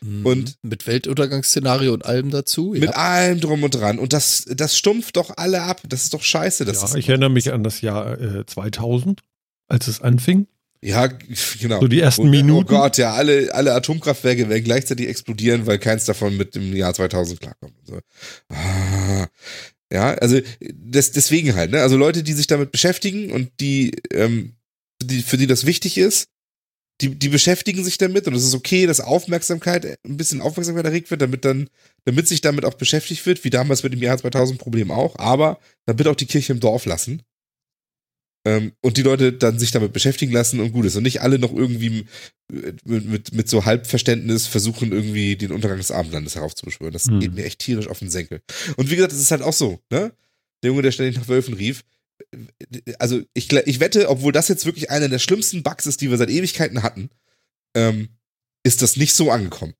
[0.00, 0.26] Mhm.
[0.26, 2.70] Und- mit Weltuntergangsszenario und allem dazu.
[2.72, 2.90] Mit Ja.
[2.90, 3.98] allem drum und dran.
[3.98, 5.80] Und das, das stumpft doch alle ab.
[5.88, 6.64] Das ist doch scheiße.
[6.64, 9.20] Das Ja, ist, ich erinnere mich an das Jahr äh, 2000,
[9.68, 10.46] als es anfing.
[10.84, 11.06] Ja,
[11.60, 11.80] genau.
[11.80, 12.74] So die ersten Und, Minuten.
[12.74, 16.92] Oh Gott, ja, alle, alle Atomkraftwerke werden gleichzeitig explodieren, weil keins davon mit dem Jahr
[16.92, 17.74] 2000 klarkommt.
[17.84, 17.98] So.
[18.50, 19.26] Ah,
[19.90, 21.80] ja, also das, deswegen halt, ne?
[21.80, 24.56] Also Leute, die sich damit beschäftigen und die, ähm,
[25.02, 26.28] die, für die das wichtig ist,
[27.00, 31.10] die, die beschäftigen sich damit und es ist okay, dass Aufmerksamkeit, ein bisschen Aufmerksamkeit erregt
[31.10, 31.68] wird, damit dann,
[32.04, 35.58] damit sich damit auch beschäftigt wird, wie damals mit dem Jahr 2000 Problem auch, aber
[35.86, 37.22] dann bitte auch die Kirche im Dorf lassen.
[38.46, 40.96] Ähm, und die Leute dann sich damit beschäftigen lassen und gut ist.
[40.96, 42.04] Und nicht alle noch irgendwie
[42.52, 46.92] mit, mit, mit so Halbverständnis versuchen, irgendwie den Untergang des Abendlandes heraufzubeschwören.
[46.92, 47.20] Das Hm.
[47.20, 48.42] geht mir echt tierisch auf den Senkel.
[48.76, 50.12] Und wie gesagt, es ist halt auch so, ne?
[50.62, 51.84] Der Junge, der ständig nach Wölfen rief.
[52.98, 56.16] Also ich, ich wette, obwohl das jetzt wirklich einer der schlimmsten Bugs ist, die wir
[56.18, 57.10] seit Ewigkeiten hatten,
[57.74, 58.08] ähm,
[58.62, 59.74] ist das nicht so angekommen.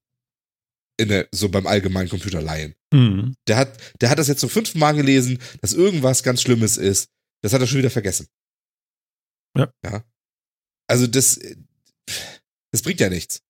[0.96, 2.74] In der, so beim allgemeinen Computerlaien.
[2.92, 3.34] Mhm.
[3.48, 7.08] Der hat, der hat das jetzt so fünfmal gelesen, dass irgendwas ganz Schlimmes ist.
[7.42, 8.26] Das hat er schon wieder vergessen.
[9.56, 9.72] Ja.
[9.84, 10.04] Ja.
[10.88, 11.56] Also das, äh,
[12.72, 13.40] das bringt ja nichts.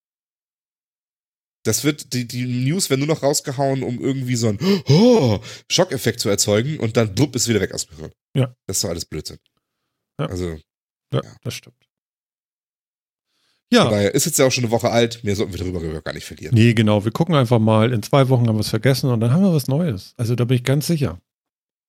[1.67, 5.41] Das wird, die, die News werden nur noch rausgehauen, um irgendwie so einen oh,
[5.71, 8.13] Schockeffekt zu erzeugen und dann blub ist wieder weg aus dem Gehirn.
[8.37, 8.55] Ja.
[8.67, 9.39] Das ist doch alles Blödsinn.
[10.21, 10.27] Ja.
[10.27, 10.59] Also,
[11.13, 11.37] Ja, Ja.
[11.43, 11.77] das stimmt.
[13.73, 16.13] Ja, daher ist jetzt ja auch schon eine Woche alt, mehr sollten wir darüber gar
[16.13, 16.55] nicht verlieren.
[16.55, 17.05] nee, genau.
[17.05, 17.93] Wir gucken einfach mal.
[17.93, 20.13] In zwei Wochen haben wir es vergessen und dann haben wir was Neues.
[20.17, 21.21] Also da bin ich ganz sicher.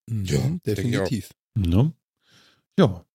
[0.10, 1.30] Mhm, Ja, ich definitiv.
[1.54, 1.94] Ne?
[2.80, 3.06] Ja.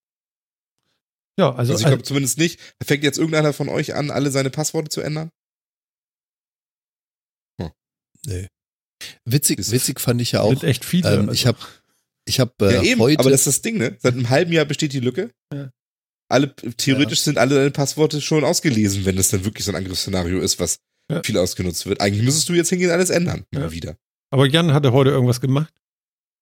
[1.39, 2.59] Ja, also, Also ich glaube zumindest nicht.
[2.83, 5.29] Fängt jetzt irgendeiner von euch an, alle seine Passworte zu ändern?
[8.27, 8.47] Nee.
[9.25, 10.49] Witzig, Ist- witzig fand ich ja auch.
[10.49, 11.11] sind echt viele.
[11.11, 11.57] Ähm, also, ich habe
[12.25, 13.19] ich hab, äh, ja, eben, heute.
[13.19, 13.97] aber das ist das Ding, ne?
[13.99, 15.31] Seit einem halben Jahr besteht die Lücke.
[15.51, 15.71] Ja.
[16.29, 20.39] Alle, theoretisch sind alle deine Passworte schon ausgelesen, wenn das dann wirklich so ein Angriffsszenario
[20.39, 20.77] ist, was
[21.11, 21.23] Ja.
[21.23, 21.99] viel ausgenutzt wird.
[21.99, 23.43] Eigentlich müsstest du jetzt hingehen und alles ändern.
[23.51, 23.71] Mal Ja.
[23.71, 23.97] wieder.
[24.29, 25.73] aber Jan hatte heute irgendwas gemacht.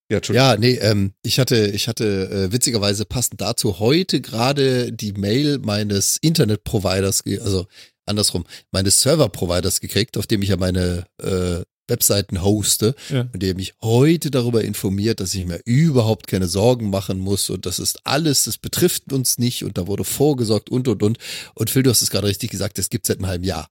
[0.09, 5.13] Ja, ja, nee, ähm, ich hatte, ich hatte äh, witzigerweise passend dazu heute gerade die
[5.13, 7.67] Mail meines Internetproviders, also
[8.05, 13.27] andersrum, meines Serverproviders gekriegt, auf dem ich ja meine äh, Webseiten hoste Ja.
[13.33, 17.65] und der mich heute darüber informiert, dass ich mir überhaupt keine Sorgen machen muss und
[17.65, 21.17] das ist alles, das betrifft uns nicht und da wurde vorgesorgt und und und.
[21.55, 23.69] Und Phil, du hast es gerade richtig gesagt, das gibt seit einem halben Jahr.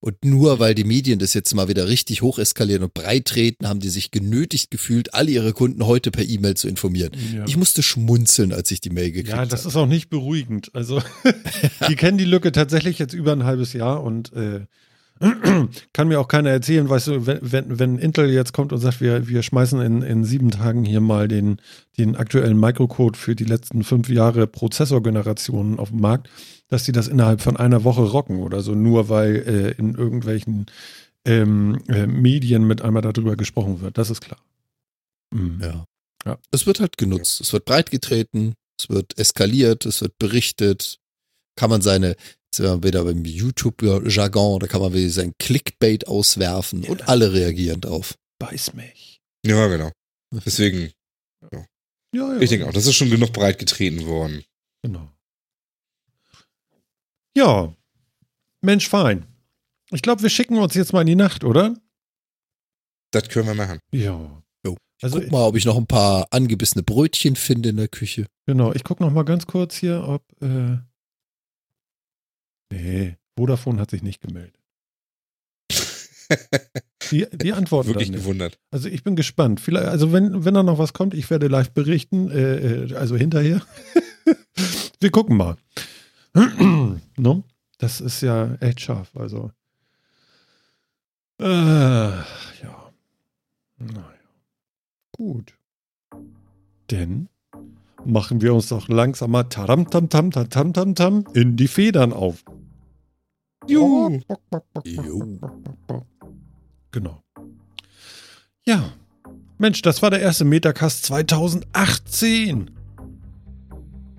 [0.00, 3.68] Und nur weil die Medien das jetzt mal wieder richtig hoch eskalieren und breit treten,
[3.68, 7.12] haben die sich genötigt gefühlt, alle ihre Kunden heute per E-Mail zu informieren.
[7.34, 7.44] Ja.
[7.46, 9.68] Ich musste schmunzeln, als ich die Mail gekriegt Ja, das habe.
[9.68, 10.70] ist auch nicht beruhigend.
[10.74, 11.02] Also,
[11.88, 14.60] die kennen die Lücke tatsächlich jetzt über ein halbes Jahr und äh,
[15.92, 19.00] kann mir auch keiner erzählen, weißt du, wenn, wenn, wenn Intel jetzt kommt und sagt,
[19.00, 21.60] wir, wir schmeißen in, in sieben Tagen hier mal den,
[21.98, 26.30] den aktuellen Microcode für die letzten fünf Jahre Prozessorgenerationen auf den Markt,
[26.68, 30.66] dass die das innerhalb von einer Woche rocken oder so, nur weil äh, in irgendwelchen
[31.26, 33.98] ähm, äh, Medien mit einmal darüber gesprochen wird.
[33.98, 34.40] Das ist klar.
[35.30, 35.60] Mhm.
[35.62, 35.84] Ja.
[36.24, 36.38] Ja.
[36.50, 37.40] Es wird halt genutzt.
[37.40, 40.98] Es wird breit getreten, es wird eskaliert, es wird berichtet.
[41.56, 42.16] Kann man seine,
[42.54, 47.06] sind wir wieder beim YouTube-Jargon, da kann man wieder sein Clickbait auswerfen und Ja.
[47.06, 48.14] alle reagieren drauf.
[48.38, 49.20] Beiß mich.
[49.46, 49.90] Ja, genau.
[50.44, 50.92] Deswegen,
[51.52, 51.64] Ja,
[52.14, 52.40] ja.
[52.40, 54.42] ich denke auch, das ist schon genug breit getreten worden.
[54.82, 55.08] Genau.
[57.36, 57.74] Ja.
[58.62, 59.26] Mensch, fein.
[59.90, 61.76] Ich glaube, wir schicken uns jetzt mal in die Nacht, oder?
[63.12, 63.80] Das können wir machen.
[63.92, 64.42] Ja.
[64.64, 64.76] Jo.
[65.02, 68.26] Also, Guck mal, ob ich noch ein paar angebissene Brötchen finde in der Küche.
[68.46, 70.22] genau, ich gucke noch mal ganz kurz hier, ob.
[70.42, 70.78] Äh,
[72.70, 74.58] nee, Vodafone hat sich nicht gemeldet.
[77.10, 78.60] Die, die antworten Wirklich gewundert.
[78.70, 79.58] Also ich bin gespannt.
[79.58, 83.16] Vielleicht, also wenn, wenn da noch was kommt, ich werde live berichten, äh, äh, also
[83.16, 83.62] hinterher.
[85.00, 85.56] Wir gucken mal.
[87.16, 87.42] no?
[87.78, 89.10] Das ist ja echt scharf.
[89.16, 89.50] Also.
[91.40, 92.92] Äh, ja.
[93.78, 94.04] Naja.
[95.12, 95.54] Gut.
[96.90, 97.28] Denn
[98.04, 102.12] machen wir uns doch langsam mal tam tam tam tam tam tam in die Federn
[102.12, 102.44] auf.
[103.70, 104.20] Juhu.
[104.84, 105.38] Jo.
[106.92, 107.22] Genau.
[108.66, 108.92] Ja.
[109.58, 112.70] Mensch, das war der erste Metacast 2018.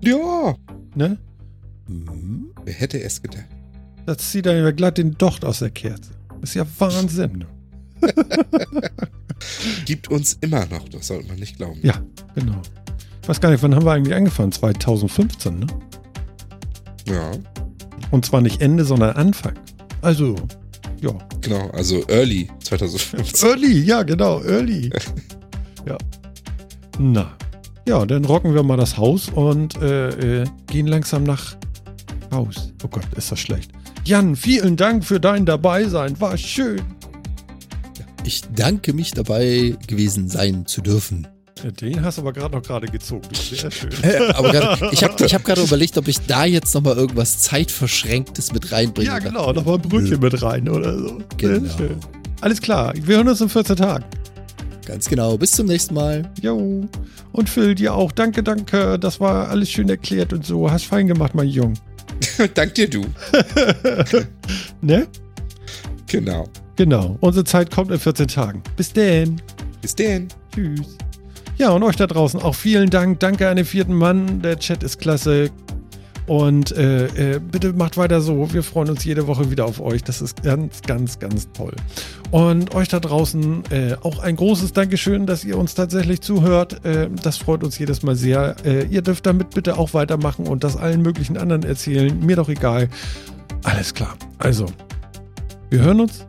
[0.00, 0.56] Ja.
[0.94, 1.18] Ne?
[1.86, 2.52] Mhm.
[2.64, 3.46] Wer hätte es gedacht?
[4.06, 6.12] Das zieht dann ja glatt den Docht aus der Kerze.
[6.40, 7.44] Ist ja Wahnsinn.
[9.84, 11.78] Gibt uns immer noch, das sollte man nicht glauben.
[11.82, 12.00] Ja,
[12.34, 12.60] genau.
[13.22, 14.50] Ich weiß gar nicht, wann haben wir eigentlich angefangen?
[14.50, 15.66] 2015, ne?
[17.06, 17.32] Ja,
[18.12, 19.54] Und zwar nicht Ende, sondern Anfang.
[20.02, 20.36] Also,
[21.00, 21.10] ja.
[21.40, 23.48] genau, also Early 2015.
[23.48, 24.90] Early, ja, genau, early.
[25.86, 25.98] ja.
[26.98, 27.32] Na.
[27.88, 31.56] Ja, dann rocken wir mal das Haus und äh, äh, gehen langsam nach
[32.30, 32.72] Haus.
[32.84, 33.72] Oh Gott, ist das schlecht.
[34.04, 36.20] Jan, vielen Dank für dein Dabeisein.
[36.20, 36.82] War schön.
[38.24, 41.26] Ich danke mich dabei gewesen sein zu dürfen.
[41.80, 43.28] Den hast du aber gerade noch gerade gezogen.
[43.32, 43.90] Sehr schön.
[44.02, 48.52] Äh, aber grad, ich habe hab gerade überlegt, ob ich da jetzt nochmal irgendwas Zeitverschränktes
[48.52, 49.08] mit reinbringe.
[49.08, 49.52] Ja, genau.
[49.52, 51.08] Noch mal ein Brötchen mit rein oder so.
[51.18, 51.76] Sehr Genau.
[51.76, 51.96] schön.
[52.40, 52.92] Alles klar.
[52.96, 54.04] Wir hören uns in 14 Tagen.
[54.86, 55.38] Ganz genau.
[55.38, 56.28] Bis zum nächsten Mal.
[56.40, 56.88] Jo.
[57.30, 58.10] Und Phil, dir auch.
[58.10, 58.98] Danke, danke.
[58.98, 60.68] Das war alles schön erklärt und so.
[60.70, 61.74] Hast fein gemacht, mein Jung.
[62.54, 63.04] Dank dir, du.
[64.80, 65.06] Ne?
[66.08, 66.48] Genau.
[66.76, 67.16] Genau.
[67.20, 68.62] Unsere Zeit kommt in 14 Tagen.
[68.76, 69.40] Bis denn.
[69.80, 70.28] Bis denn.
[70.54, 70.96] Tschüss.
[71.56, 73.20] Ja, und euch da draußen auch vielen Dank.
[73.20, 74.42] Danke an den vierten Mann.
[74.42, 75.50] Der Chat ist klasse.
[76.26, 78.52] Und äh, äh, bitte macht weiter so.
[78.52, 80.04] Wir freuen uns jede Woche wieder auf euch.
[80.04, 81.74] Das ist ganz, ganz, ganz toll.
[82.30, 86.84] Und euch da draußen äh, auch ein großes Dankeschön, dass ihr uns tatsächlich zuhört.
[86.84, 88.56] Äh, das freut uns jedes Mal sehr.
[88.64, 92.18] Äh, ihr dürft damit bitte auch weitermachen und das allen möglichen anderen erzählen.
[92.24, 92.88] Mir doch egal.
[93.64, 94.16] Alles klar.
[94.38, 94.66] Also,
[95.70, 96.24] wir hören uns.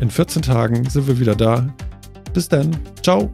[0.00, 1.74] In 14 Tagen sind wir wieder da.
[2.32, 2.76] Bis dann.
[3.02, 3.30] Ciao.